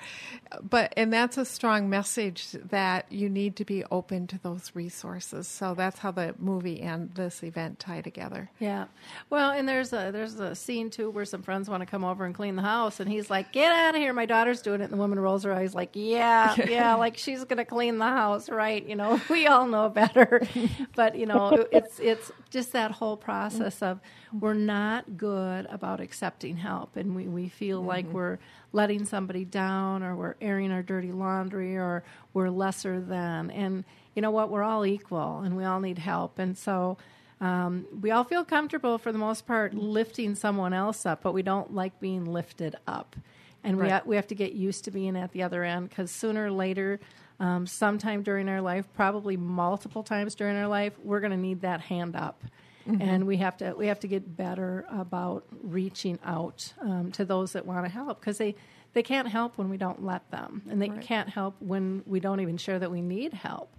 But 0.62 0.92
and 0.96 1.12
that's 1.12 1.38
a 1.38 1.44
strong 1.44 1.88
message 1.88 2.52
that 2.52 3.10
you 3.10 3.28
need 3.28 3.56
to 3.56 3.64
be 3.64 3.84
open 3.90 4.26
to 4.28 4.38
those 4.42 4.72
resources. 4.74 5.48
So 5.48 5.74
that's 5.74 5.98
how 6.00 6.10
the 6.10 6.34
movie 6.38 6.80
and 6.80 7.14
this 7.14 7.42
event 7.42 7.78
tie 7.78 8.02
together. 8.02 8.50
Yeah, 8.58 8.86
well, 9.30 9.50
and 9.50 9.68
there's 9.68 9.92
a 9.92 10.10
there's 10.12 10.38
a 10.38 10.54
scene 10.54 10.90
too 10.90 11.10
where 11.10 11.24
some 11.24 11.42
friends 11.42 11.70
want 11.70 11.80
to 11.80 11.86
come 11.86 12.04
over 12.04 12.24
and 12.24 12.34
clean 12.34 12.56
the 12.56 12.62
house, 12.62 13.00
and 13.00 13.10
he's 13.10 13.30
like, 13.30 13.52
"Get 13.52 13.72
out 13.72 13.94
of 13.94 14.00
here! 14.00 14.12
My 14.12 14.26
daughter's 14.26 14.60
doing 14.60 14.80
it." 14.80 14.84
And 14.84 14.92
the 14.92 14.98
woman 14.98 15.18
rolls 15.18 15.44
her 15.44 15.52
eyes 15.52 15.74
like, 15.74 15.90
"Yeah, 15.94 16.54
yeah, 16.68 16.94
like 16.94 17.16
she's 17.16 17.44
gonna 17.44 17.64
clean 17.64 17.98
the 17.98 18.04
house, 18.04 18.50
right?" 18.50 18.86
You 18.86 18.96
know, 18.96 19.20
we 19.30 19.46
all 19.46 19.66
know 19.66 19.88
better, 19.88 20.46
but 20.94 21.16
you 21.16 21.26
know, 21.26 21.66
it's 21.72 21.98
it's 22.00 22.30
just 22.50 22.72
that 22.72 22.90
whole 22.98 23.16
process 23.16 23.82
of 23.82 24.00
we're 24.40 24.54
not 24.76 25.16
good 25.16 25.66
about 25.70 26.00
accepting 26.00 26.56
help, 26.58 26.96
and 26.96 27.14
we 27.16 27.24
we 27.38 27.48
feel 27.48 27.80
like 27.94 28.06
we're 28.12 28.38
letting 28.72 29.04
somebody 29.06 29.44
down, 29.44 30.02
or 30.02 30.14
we're 30.20 30.36
airing 30.40 30.70
our 30.72 30.82
dirty 30.82 31.12
laundry, 31.12 31.76
or 31.76 32.02
we're 32.34 32.50
lesser 32.50 33.00
than, 33.00 33.50
and 33.50 33.84
you 34.14 34.22
know 34.22 34.30
what? 34.38 34.50
We're 34.50 34.64
all 34.72 34.84
equal, 34.84 35.40
and 35.44 35.56
we 35.56 35.64
all 35.64 35.80
need 35.80 35.98
help, 35.98 36.38
and 36.38 36.56
so 36.56 36.96
Um, 37.40 37.86
we 38.02 38.10
all 38.10 38.24
feel 38.24 38.44
comfortable 38.44 38.98
for 38.98 39.12
the 39.12 39.18
most 39.28 39.46
part 39.46 39.72
lifting 39.72 40.34
someone 40.34 40.72
else 40.72 41.06
up, 41.06 41.22
but 41.22 41.32
we 41.32 41.42
don't 41.42 41.70
like 41.72 42.00
being 42.00 42.24
lifted 42.38 42.74
up. 42.84 43.14
And 43.62 43.76
we, 43.76 43.84
ha- 43.92 44.02
we 44.10 44.16
have 44.16 44.26
to 44.26 44.34
get 44.34 44.52
used 44.54 44.82
to 44.86 44.90
being 44.90 45.16
at 45.16 45.30
the 45.30 45.44
other 45.44 45.62
end 45.62 45.88
because 45.88 46.10
sooner 46.10 46.46
or 46.46 46.50
later, 46.50 46.98
um, 47.38 47.64
sometime 47.64 48.24
during 48.24 48.48
our 48.48 48.60
life, 48.60 48.86
probably 48.92 49.36
multiple 49.36 50.02
times 50.02 50.34
during 50.34 50.56
our 50.56 50.66
life, 50.66 50.94
we're 51.04 51.20
going 51.20 51.30
to 51.30 51.36
need 51.48 51.60
that 51.60 51.80
hand 51.82 52.16
up. 52.16 52.42
And 52.88 53.26
we 53.26 53.36
have 53.36 53.56
to 53.58 53.74
we 53.74 53.86
have 53.88 54.00
to 54.00 54.08
get 54.08 54.36
better 54.36 54.86
about 54.90 55.44
reaching 55.62 56.18
out 56.24 56.72
um, 56.80 57.12
to 57.12 57.24
those 57.24 57.52
that 57.52 57.66
want 57.66 57.84
to 57.84 57.90
help 57.90 58.18
because 58.20 58.38
they, 58.38 58.54
they 58.94 59.02
can't 59.02 59.28
help 59.28 59.58
when 59.58 59.68
we 59.68 59.76
don't 59.76 60.02
let 60.02 60.30
them, 60.30 60.62
and 60.70 60.80
they 60.80 60.88
can't 60.88 61.28
help 61.28 61.56
when 61.60 62.02
we 62.06 62.18
don't 62.18 62.40
even 62.40 62.56
share 62.56 62.78
that 62.78 62.90
we 62.90 63.02
need 63.02 63.34
help 63.34 63.76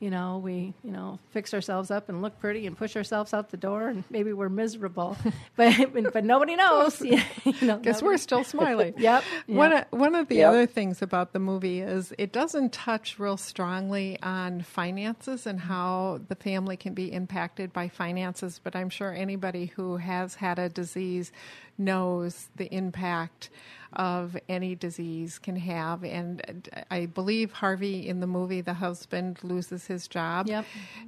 you 0.00 0.08
know, 0.10 0.38
we, 0.42 0.72
you 0.82 0.90
know, 0.90 1.18
fix 1.30 1.52
ourselves 1.52 1.90
up 1.90 2.08
and 2.08 2.22
look 2.22 2.40
pretty 2.40 2.66
and 2.66 2.74
push 2.76 2.96
ourselves 2.96 3.34
out 3.34 3.50
the 3.50 3.56
door 3.58 3.88
and 3.88 4.02
maybe 4.10 4.32
we're 4.32 4.48
miserable, 4.48 5.14
but, 5.56 5.92
but 6.12 6.24
nobody 6.24 6.56
knows. 6.56 7.00
you 7.02 7.16
know, 7.60 7.78
Guess 7.78 7.96
nobody- 8.00 8.04
we're 8.06 8.16
still 8.16 8.42
smiling. 8.42 8.94
Yep, 8.96 9.22
One 9.46 9.72
of, 9.74 9.84
one 9.90 10.14
of 10.14 10.28
the 10.28 10.36
Yep. 10.36 10.48
other 10.48 10.66
things 10.66 11.02
about 11.02 11.32
the 11.34 11.38
movie 11.38 11.80
is 11.82 12.14
it 12.18 12.32
doesn't 12.32 12.72
touch 12.72 13.18
real 13.18 13.36
strongly 13.36 14.18
on 14.22 14.62
finances 14.62 15.46
and 15.46 15.60
how 15.60 16.20
the 16.28 16.34
family 16.34 16.76
can 16.78 16.94
be 16.94 17.12
impacted 17.12 17.72
by 17.72 17.88
finances. 17.88 18.58
But 18.64 18.74
I'm 18.74 18.88
sure 18.88 19.12
anybody 19.12 19.66
who 19.66 19.98
has 19.98 20.36
had 20.36 20.58
a 20.58 20.68
disease 20.70 21.30
knows 21.76 22.48
the 22.56 22.74
impact 22.74 23.50
of 23.92 24.36
any 24.48 24.74
disease 24.74 25.38
can 25.38 25.56
have. 25.56 26.04
And 26.04 26.68
I 26.90 27.06
believe 27.06 27.52
Harvey 27.52 28.08
in 28.08 28.20
the 28.20 28.26
movie, 28.26 28.60
the 28.60 28.74
husband 28.74 29.38
loses 29.42 29.86
his 29.86 30.06
job. 30.08 30.46
Yep. 30.48 30.64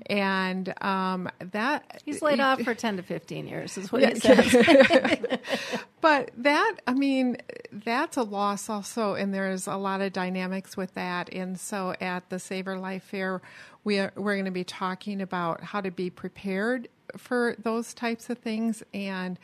And 0.06 0.82
um, 0.82 1.28
that 1.52 2.02
He's 2.04 2.22
laid 2.22 2.40
off 2.40 2.60
for 2.62 2.74
10 2.74 2.96
to 2.96 3.02
15 3.02 3.46
years, 3.46 3.78
is 3.78 3.90
what 3.92 4.02
Yeah. 4.02 4.10
he 4.14 4.20
says. 4.20 5.38
But 6.00 6.32
that, 6.38 6.78
I 6.88 6.94
mean, 6.94 7.36
that's 7.70 8.16
a 8.16 8.24
loss 8.24 8.68
also, 8.68 9.14
and 9.14 9.32
there's 9.32 9.68
a 9.68 9.76
lot 9.76 10.00
of 10.00 10.12
dynamics 10.12 10.76
with 10.76 10.92
that. 10.94 11.32
And 11.32 11.58
so 11.60 11.94
at 12.00 12.28
the 12.28 12.40
Savor 12.40 12.76
Life 12.76 13.04
Fair, 13.04 13.40
we 13.84 14.00
are, 14.00 14.12
we're 14.16 14.34
going 14.34 14.46
to 14.46 14.50
be 14.50 14.64
talking 14.64 15.20
about 15.20 15.62
how 15.62 15.80
to 15.80 15.92
be 15.92 16.10
prepared 16.10 16.88
for 17.16 17.54
those 17.56 17.94
types 17.94 18.30
of 18.30 18.38
things 18.38 18.82
and 18.92 19.38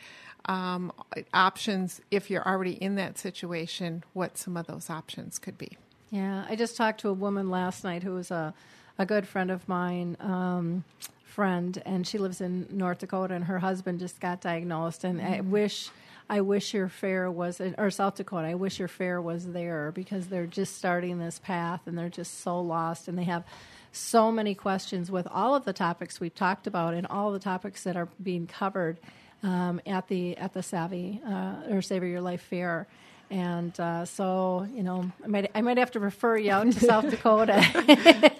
um, 0.46 0.92
options 1.34 2.00
if 2.10 2.30
you're 2.30 2.46
already 2.46 2.72
in 2.72 2.94
that 2.96 3.18
situation, 3.18 4.04
what 4.12 4.38
some 4.38 4.56
of 4.56 4.66
those 4.66 4.90
options 4.90 5.38
could 5.38 5.58
be. 5.58 5.76
Yeah, 6.10 6.46
I 6.48 6.56
just 6.56 6.76
talked 6.76 7.00
to 7.00 7.08
a 7.08 7.12
woman 7.12 7.50
last 7.50 7.84
night 7.84 8.02
who 8.02 8.12
was 8.12 8.30
a, 8.30 8.54
a 8.98 9.04
good 9.04 9.28
friend 9.28 9.50
of 9.50 9.68
mine, 9.68 10.16
um, 10.20 10.84
friend, 11.24 11.80
and 11.84 12.06
she 12.06 12.18
lives 12.18 12.40
in 12.40 12.66
North 12.70 12.98
Dakota, 12.98 13.34
and 13.34 13.44
her 13.44 13.58
husband 13.58 14.00
just 14.00 14.18
got 14.18 14.40
diagnosed. 14.40 15.04
And 15.04 15.20
I 15.20 15.42
wish, 15.42 15.90
I 16.30 16.40
wish 16.40 16.72
your 16.72 16.88
fair 16.88 17.30
was, 17.30 17.60
or 17.76 17.90
South 17.90 18.16
Dakota, 18.16 18.48
I 18.48 18.54
wish 18.54 18.78
your 18.78 18.88
fair 18.88 19.20
was 19.20 19.52
there 19.52 19.92
because 19.92 20.28
they're 20.28 20.46
just 20.46 20.76
starting 20.76 21.18
this 21.18 21.38
path 21.38 21.82
and 21.86 21.98
they're 21.98 22.08
just 22.08 22.40
so 22.40 22.58
lost, 22.60 23.06
and 23.06 23.18
they 23.18 23.24
have 23.24 23.44
so 23.92 24.32
many 24.32 24.54
questions 24.54 25.10
with 25.10 25.26
all 25.30 25.54
of 25.54 25.64
the 25.64 25.72
topics 25.72 26.20
we've 26.20 26.34
talked 26.34 26.66
about 26.66 26.94
and 26.94 27.06
all 27.06 27.32
the 27.32 27.38
topics 27.38 27.84
that 27.84 27.96
are 27.96 28.08
being 28.22 28.46
covered 28.46 28.98
um, 29.42 29.80
at 29.86 30.08
the 30.08 30.36
at 30.36 30.52
the 30.54 30.62
Savvy 30.62 31.20
uh, 31.26 31.54
or 31.70 31.82
Savor 31.82 32.06
Your 32.06 32.20
Life 32.20 32.42
Fair. 32.42 32.86
And 33.30 33.78
uh, 33.78 34.06
so, 34.06 34.66
you 34.72 34.82
know, 34.82 35.12
I 35.22 35.26
might 35.26 35.50
I 35.54 35.60
might 35.60 35.76
have 35.76 35.90
to 35.90 36.00
refer 36.00 36.38
you 36.38 36.50
out 36.50 36.64
to 36.72 36.80
South 36.80 37.10
Dakota. 37.10 37.62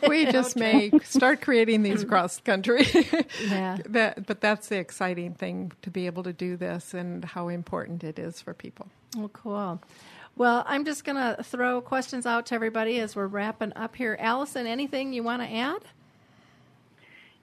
We 0.08 0.24
just 0.32 0.56
may 0.56 0.90
start 1.04 1.42
creating 1.42 1.82
these 1.82 2.02
across 2.02 2.36
the 2.36 2.42
country. 2.42 2.86
Yeah. 3.46 3.76
that, 3.86 4.26
but 4.26 4.40
that's 4.40 4.68
the 4.68 4.78
exciting 4.78 5.34
thing 5.34 5.72
to 5.82 5.90
be 5.90 6.06
able 6.06 6.22
to 6.22 6.32
do 6.32 6.56
this 6.56 6.94
and 6.94 7.24
how 7.24 7.48
important 7.48 8.02
it 8.02 8.18
is 8.18 8.40
for 8.40 8.54
people. 8.54 8.88
oh, 9.16 9.28
cool. 9.32 9.80
Well, 10.36 10.64
I'm 10.66 10.84
just 10.84 11.04
going 11.04 11.16
to 11.16 11.42
throw 11.42 11.80
questions 11.80 12.24
out 12.24 12.46
to 12.46 12.54
everybody 12.54 13.00
as 13.00 13.14
we're 13.16 13.26
wrapping 13.26 13.72
up 13.76 13.96
here. 13.96 14.16
Allison, 14.20 14.66
anything 14.66 15.12
you 15.12 15.22
want 15.22 15.42
to 15.42 15.48
add? 15.52 15.82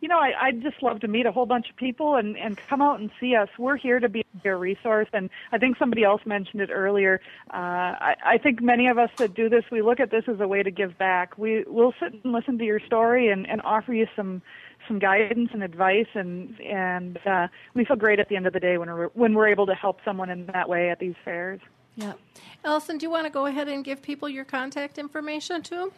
You 0.06 0.10
know, 0.10 0.20
I, 0.20 0.34
I'd 0.40 0.62
just 0.62 0.84
love 0.84 1.00
to 1.00 1.08
meet 1.08 1.26
a 1.26 1.32
whole 1.32 1.48
bunch 1.48 1.68
of 1.72 1.76
people 1.78 2.16
and, 2.16 2.38
and 2.38 2.60
come 2.70 2.80
out 2.80 3.00
and 3.00 3.10
see 3.20 3.36
us. 3.36 3.50
We're 3.58 3.76
here 3.76 4.00
to 4.00 4.08
be 4.08 4.24
a 4.44 4.56
resource, 4.56 5.08
and 5.14 5.32
I 5.52 5.58
think 5.58 5.80
somebody 5.80 6.04
else 6.04 6.22
mentioned 6.28 6.62
it 6.62 6.70
earlier. 6.72 7.22
Uh, 7.52 7.58
I, 7.58 8.16
I 8.24 8.38
think 8.38 8.62
many 8.62 8.86
of 8.88 9.00
us 9.00 9.10
that 9.18 9.34
do 9.34 9.50
this, 9.50 9.64
we 9.72 9.82
look 9.82 10.00
at 10.00 10.12
this 10.12 10.26
as 10.28 10.40
a 10.40 10.48
way 10.48 10.62
to 10.62 10.70
give 10.70 10.96
back. 11.00 11.40
We, 11.40 11.64
We 11.64 11.72
will 11.72 11.96
sit 12.00 12.14
and 12.24 12.34
listen 12.34 12.60
to 12.60 12.64
your 12.64 12.80
story 12.82 13.30
and, 13.30 13.50
and 13.50 13.64
offer 13.64 13.96
you 13.96 14.06
some 14.16 14.44
some 14.88 15.00
guidance 15.00 15.50
and 15.54 15.64
advice, 15.64 16.06
and 16.14 16.60
and 16.62 17.18
uh, 17.26 17.48
we 17.74 17.84
feel 17.84 17.96
great 17.96 18.20
at 18.20 18.30
the 18.30 18.36
end 18.36 18.46
of 18.46 18.54
the 18.54 18.60
day 18.60 18.78
when 18.78 18.88
we're 18.94 19.08
when 19.16 19.34
we're 19.34 19.48
able 19.48 19.66
to 19.66 19.74
help 19.74 20.02
someone 20.06 20.30
in 20.30 20.46
that 20.54 20.70
way 20.70 20.92
at 20.92 21.00
these 21.00 21.16
fairs. 21.26 21.60
Yeah. 21.96 22.14
Allison, 22.64 23.00
do 23.00 23.08
you 23.08 23.10
want 23.10 23.26
to 23.26 23.32
go 23.32 23.48
ahead 23.48 23.68
and 23.68 23.84
give 23.84 24.04
people 24.04 24.30
your 24.30 24.46
contact 24.46 25.00
information 25.00 25.64
too? 25.64 25.92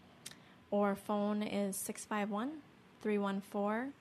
Or 0.69 0.95
phone 0.95 1.41
is 1.41 1.75
651 1.77 2.59
314 3.01 3.93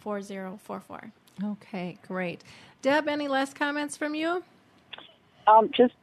4044. 0.00 1.12
Okay, 1.44 1.98
great. 2.06 2.42
Deb, 2.82 3.06
any 3.06 3.28
last 3.28 3.54
comments 3.54 3.96
from 3.96 4.14
you? 4.16 4.42
Um, 5.46 5.70
just 5.76 5.94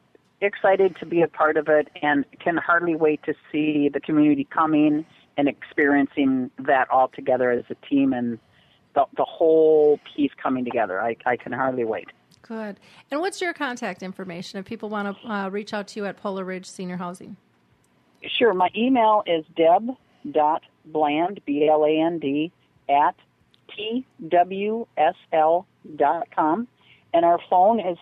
excited 0.46 0.96
to 1.00 1.06
be 1.06 1.22
a 1.22 1.28
part 1.28 1.58
of 1.58 1.68
it 1.68 1.90
and 2.02 2.26
can 2.40 2.58
hardly 2.58 2.96
wait 2.96 3.22
to 3.24 3.34
see 3.52 3.90
the 3.90 4.00
community 4.00 4.48
coming 4.50 5.06
and 5.38 5.48
experiencing 5.48 6.50
that 6.60 6.90
all 6.90 7.10
together 7.10 7.52
as 7.52 7.66
a 7.70 7.76
team 7.88 8.14
and 8.14 8.40
the, 8.94 9.06
the 9.18 9.26
whole 9.26 10.00
piece 10.16 10.32
coming 10.42 10.64
together. 10.64 11.02
I, 11.02 11.18
I 11.26 11.36
can 11.36 11.52
hardly 11.52 11.84
wait. 11.84 12.08
Good. 12.42 12.80
And 13.12 13.22
what's 13.22 13.42
your 13.42 13.54
contact 13.54 14.04
information 14.04 14.60
if 14.60 14.66
people 14.66 14.90
want 14.90 15.18
to 15.22 15.30
uh, 15.30 15.50
reach 15.50 15.74
out 15.74 15.88
to 15.90 16.00
you 16.00 16.06
at 16.06 16.18
Polar 16.18 16.46
Ridge 16.46 16.68
Senior 16.68 16.98
Housing? 16.98 17.38
Sure, 18.38 18.54
my 18.54 18.70
email 18.76 19.24
is 19.26 19.46
deb.bland, 19.56 21.42
B-L-A-N-D, 21.46 22.52
at 22.90 23.16
twsl.com, 24.22 24.88
and 27.14 27.26
our 27.26 27.40
phone 27.50 27.80
is 27.80 27.98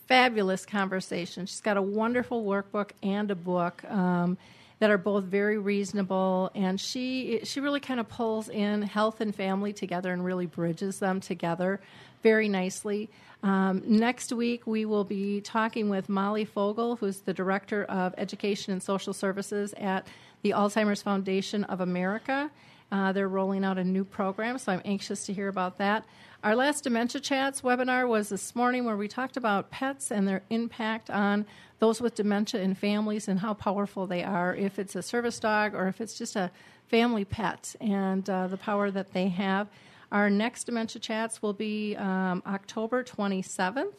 Fabulous 0.07 0.65
conversation. 0.65 1.45
She's 1.45 1.61
got 1.61 1.77
a 1.77 1.81
wonderful 1.81 2.43
workbook 2.43 2.91
and 3.01 3.31
a 3.31 3.35
book. 3.35 3.83
Um, 3.89 4.37
that 4.83 4.91
are 4.91 4.97
both 4.97 5.23
very 5.23 5.57
reasonable 5.57 6.51
and 6.53 6.77
she 6.77 7.39
she 7.45 7.61
really 7.61 7.79
kind 7.79 8.01
of 8.01 8.09
pulls 8.09 8.49
in 8.49 8.81
health 8.81 9.21
and 9.21 9.33
family 9.33 9.71
together 9.71 10.11
and 10.11 10.25
really 10.25 10.45
bridges 10.45 10.99
them 10.99 11.21
together 11.21 11.79
very 12.21 12.49
nicely. 12.49 13.09
Um, 13.43 13.81
next 13.85 14.33
week 14.33 14.67
we 14.67 14.83
will 14.83 15.05
be 15.05 15.39
talking 15.39 15.87
with 15.87 16.09
molly 16.09 16.43
fogel 16.43 16.97
who's 16.97 17.21
the 17.21 17.33
director 17.33 17.85
of 17.85 18.13
education 18.17 18.73
and 18.73 18.83
social 18.83 19.13
services 19.13 19.73
at 19.77 20.05
the 20.41 20.49
alzheimer's 20.49 21.01
foundation 21.01 21.63
of 21.63 21.79
america 21.79 22.51
uh, 22.93 23.11
they're 23.11 23.27
rolling 23.27 23.65
out 23.65 23.77
a 23.77 23.83
new 23.83 24.05
program 24.05 24.57
so 24.57 24.71
i'm 24.71 24.81
anxious 24.85 25.25
to 25.25 25.33
hear 25.33 25.49
about 25.49 25.77
that 25.77 26.05
our 26.43 26.55
last 26.55 26.85
dementia 26.85 27.19
chats 27.19 27.61
webinar 27.61 28.07
was 28.07 28.29
this 28.29 28.55
morning 28.55 28.85
where 28.85 28.97
we 28.97 29.07
talked 29.07 29.37
about 29.37 29.71
pets 29.71 30.11
and 30.11 30.27
their 30.27 30.43
impact 30.49 31.09
on 31.09 31.45
those 31.83 31.99
with 31.99 32.15
dementia 32.15 32.61
in 32.61 32.75
families 32.75 33.27
and 33.27 33.41
how 33.41 33.53
powerful 33.53 34.07
they 34.07 34.23
are, 34.23 34.55
if 34.55 34.79
it's 34.79 34.95
a 34.95 35.01
service 35.01 35.37
dog 35.37 35.75
or 35.75 35.89
if 35.89 35.99
it's 35.99 36.17
just 36.17 36.37
a 36.37 36.49
family 36.87 37.25
pet, 37.25 37.75
and 37.81 38.29
uh, 38.29 38.47
the 38.47 38.55
power 38.55 38.89
that 38.89 39.11
they 39.11 39.27
have. 39.27 39.67
Our 40.09 40.29
next 40.29 40.63
dementia 40.63 41.01
chats 41.01 41.41
will 41.41 41.51
be 41.51 41.97
um, 41.97 42.41
October 42.47 43.03
27th. 43.03 43.95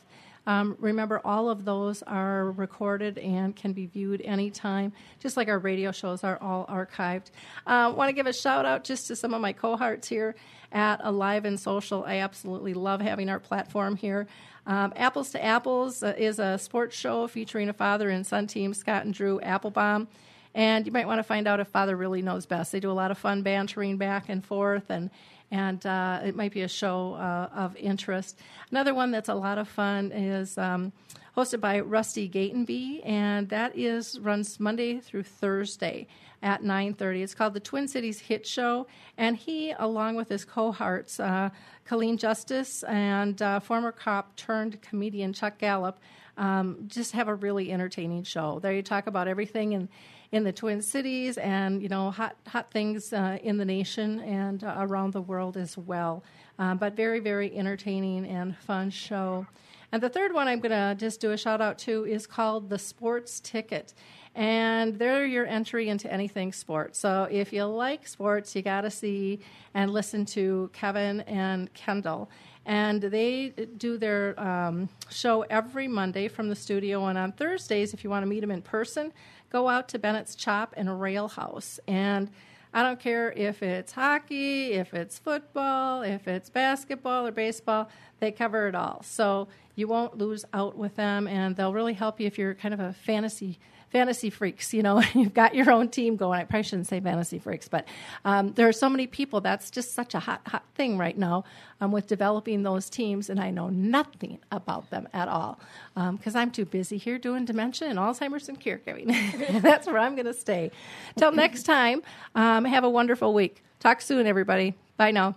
Um, 0.46 0.76
remember, 0.78 1.20
all 1.24 1.48
of 1.48 1.64
those 1.64 2.02
are 2.02 2.50
recorded 2.52 3.18
and 3.18 3.56
can 3.56 3.72
be 3.72 3.86
viewed 3.86 4.20
anytime, 4.22 4.92
just 5.20 5.36
like 5.36 5.48
our 5.48 5.58
radio 5.58 5.90
shows 5.90 6.22
are 6.22 6.38
all 6.40 6.66
archived. 6.66 7.30
I 7.66 7.84
uh, 7.84 7.92
want 7.92 8.08
to 8.10 8.12
give 8.12 8.26
a 8.26 8.32
shout 8.32 8.66
out 8.66 8.84
just 8.84 9.06
to 9.08 9.16
some 9.16 9.32
of 9.32 9.40
my 9.40 9.52
cohorts 9.52 10.08
here 10.08 10.34
at 10.72 11.00
Alive 11.02 11.44
and 11.44 11.58
Social. 11.58 12.04
I 12.04 12.16
absolutely 12.16 12.74
love 12.74 13.00
having 13.00 13.30
our 13.30 13.40
platform 13.40 13.96
here. 13.96 14.26
Um, 14.66 14.92
Apples 14.96 15.30
to 15.30 15.44
Apples 15.44 16.02
uh, 16.02 16.14
is 16.16 16.38
a 16.38 16.58
sports 16.58 16.96
show 16.96 17.26
featuring 17.26 17.68
a 17.68 17.72
father 17.74 18.08
and 18.10 18.26
son 18.26 18.46
team, 18.46 18.74
Scott 18.74 19.04
and 19.04 19.14
Drew 19.14 19.40
Applebaum. 19.40 20.08
And 20.54 20.86
you 20.86 20.92
might 20.92 21.06
want 21.06 21.18
to 21.18 21.24
find 21.24 21.48
out 21.48 21.58
if 21.58 21.68
father 21.68 21.96
really 21.96 22.22
knows 22.22 22.46
best. 22.46 22.70
They 22.70 22.80
do 22.80 22.90
a 22.90 22.92
lot 22.92 23.10
of 23.10 23.18
fun 23.18 23.42
bantering 23.42 23.96
back 23.96 24.28
and 24.28 24.44
forth 24.44 24.88
and 24.88 25.10
and 25.50 25.84
uh, 25.86 26.20
it 26.24 26.34
might 26.34 26.52
be 26.52 26.62
a 26.62 26.68
show 26.68 27.14
uh, 27.14 27.48
of 27.54 27.76
interest. 27.76 28.38
Another 28.70 28.94
one 28.94 29.10
that's 29.10 29.28
a 29.28 29.34
lot 29.34 29.58
of 29.58 29.68
fun 29.68 30.12
is 30.12 30.58
um, 30.58 30.92
hosted 31.36 31.60
by 31.60 31.80
Rusty 31.80 32.28
Gatenby, 32.28 33.00
and 33.04 33.48
that 33.48 33.76
is 33.76 34.18
runs 34.20 34.60
Monday 34.60 35.00
through 35.00 35.24
Thursday 35.24 36.06
at 36.42 36.62
9.30. 36.62 37.22
It's 37.22 37.34
called 37.34 37.54
the 37.54 37.60
Twin 37.60 37.88
Cities 37.88 38.20
Hit 38.20 38.46
Show, 38.46 38.86
and 39.16 39.36
he, 39.36 39.72
along 39.78 40.16
with 40.16 40.28
his 40.28 40.44
cohorts, 40.44 41.18
uh, 41.18 41.50
Colleen 41.84 42.16
Justice 42.16 42.82
and 42.84 43.40
uh, 43.40 43.60
former 43.60 43.92
cop 43.92 44.36
turned 44.36 44.80
comedian 44.82 45.32
Chuck 45.32 45.58
Gallup, 45.58 45.98
um, 46.36 46.84
just 46.86 47.12
have 47.12 47.28
a 47.28 47.34
really 47.34 47.72
entertaining 47.72 48.24
show. 48.24 48.58
There 48.60 48.72
you 48.72 48.82
talk 48.82 49.06
about 49.06 49.28
everything 49.28 49.72
in 49.72 49.88
in 50.34 50.42
the 50.42 50.52
Twin 50.52 50.82
Cities 50.82 51.38
and 51.38 51.80
you 51.80 51.88
know 51.88 52.10
hot 52.10 52.34
hot 52.48 52.68
things 52.72 53.12
uh, 53.12 53.38
in 53.44 53.56
the 53.56 53.64
nation 53.64 54.18
and 54.20 54.64
uh, 54.64 54.74
around 54.78 55.12
the 55.12 55.22
world 55.22 55.56
as 55.56 55.78
well. 55.78 56.24
Uh, 56.58 56.74
but 56.74 56.96
very 56.96 57.20
very 57.20 57.56
entertaining 57.56 58.26
and 58.26 58.56
fun 58.56 58.90
show. 58.90 59.46
And 59.92 60.02
the 60.02 60.08
third 60.08 60.34
one 60.34 60.48
I'm 60.48 60.58
going 60.58 60.72
to 60.72 60.96
just 60.98 61.20
do 61.20 61.30
a 61.30 61.36
shout 61.36 61.60
out 61.60 61.78
to 61.80 62.04
is 62.04 62.26
called 62.26 62.68
the 62.68 62.80
Sports 62.80 63.38
Ticket. 63.38 63.94
And 64.34 64.98
they're 64.98 65.24
your 65.24 65.46
entry 65.46 65.88
into 65.88 66.12
anything 66.12 66.52
sports. 66.52 66.98
So 66.98 67.28
if 67.30 67.52
you 67.52 67.64
like 67.66 68.08
sports, 68.08 68.56
you 68.56 68.62
got 68.62 68.80
to 68.80 68.90
see 68.90 69.38
and 69.72 69.92
listen 69.92 70.26
to 70.26 70.68
Kevin 70.72 71.20
and 71.20 71.72
Kendall 71.74 72.28
and 72.66 73.02
they 73.02 73.50
do 73.76 73.98
their 73.98 74.38
um, 74.40 74.88
show 75.10 75.42
every 75.50 75.86
Monday 75.86 76.28
from 76.28 76.48
the 76.48 76.56
studio. 76.56 77.06
And 77.06 77.18
on 77.18 77.32
Thursdays, 77.32 77.92
if 77.92 78.02
you 78.02 78.10
want 78.10 78.22
to 78.22 78.26
meet 78.26 78.40
them 78.40 78.50
in 78.50 78.62
person, 78.62 79.12
go 79.54 79.68
out 79.68 79.86
to 79.86 80.00
Bennett's 80.00 80.34
Chop 80.34 80.74
and 80.76 81.00
Rail 81.00 81.28
House. 81.28 81.78
And 81.86 82.28
I 82.72 82.82
don't 82.82 82.98
care 82.98 83.30
if 83.30 83.62
it's 83.62 83.92
hockey, 83.92 84.72
if 84.72 84.92
it's 84.92 85.16
football, 85.16 86.02
if 86.02 86.26
it's 86.26 86.50
basketball 86.50 87.28
or 87.28 87.30
baseball, 87.30 87.88
they 88.18 88.32
cover 88.32 88.66
it 88.66 88.74
all. 88.74 89.04
So 89.04 89.46
you 89.76 89.86
won't 89.86 90.18
lose 90.18 90.44
out 90.52 90.76
with 90.76 90.96
them, 90.96 91.28
and 91.28 91.54
they'll 91.54 91.72
really 91.72 91.92
help 91.92 92.18
you 92.18 92.26
if 92.26 92.36
you're 92.36 92.54
kind 92.54 92.74
of 92.74 92.80
a 92.80 92.94
fantasy 92.94 93.60
fantasy 93.94 94.28
freaks. 94.28 94.74
You 94.74 94.82
know, 94.82 95.00
you've 95.14 95.32
got 95.32 95.54
your 95.54 95.70
own 95.70 95.88
team 95.88 96.16
going. 96.16 96.40
I 96.40 96.44
probably 96.44 96.64
shouldn't 96.64 96.88
say 96.88 97.00
fantasy 97.00 97.38
freaks, 97.38 97.68
but 97.68 97.86
um, 98.24 98.52
there 98.52 98.68
are 98.68 98.72
so 98.72 98.90
many 98.90 99.06
people. 99.06 99.40
That's 99.40 99.70
just 99.70 99.94
such 99.94 100.14
a 100.14 100.18
hot, 100.18 100.42
hot 100.46 100.64
thing 100.74 100.98
right 100.98 101.16
now 101.16 101.44
um, 101.80 101.92
with 101.92 102.06
developing 102.08 102.64
those 102.64 102.90
teams, 102.90 103.30
and 103.30 103.40
I 103.40 103.50
know 103.50 103.68
nothing 103.70 104.40
about 104.50 104.90
them 104.90 105.08
at 105.14 105.28
all 105.28 105.58
because 105.94 106.34
um, 106.34 106.40
I'm 106.40 106.50
too 106.50 106.64
busy 106.64 106.98
here 106.98 107.18
doing 107.18 107.44
dementia 107.44 107.88
and 107.88 107.98
Alzheimer's 107.98 108.48
and 108.48 108.60
caregiving. 108.60 109.62
That's 109.62 109.86
where 109.86 109.98
I'm 109.98 110.16
going 110.16 110.26
to 110.26 110.34
stay. 110.34 110.72
Till 111.16 111.32
next 111.32 111.62
time, 111.62 112.02
um, 112.34 112.64
have 112.64 112.84
a 112.84 112.90
wonderful 112.90 113.32
week. 113.32 113.62
Talk 113.78 114.00
soon, 114.00 114.26
everybody. 114.26 114.74
Bye 114.96 115.12
now. 115.12 115.36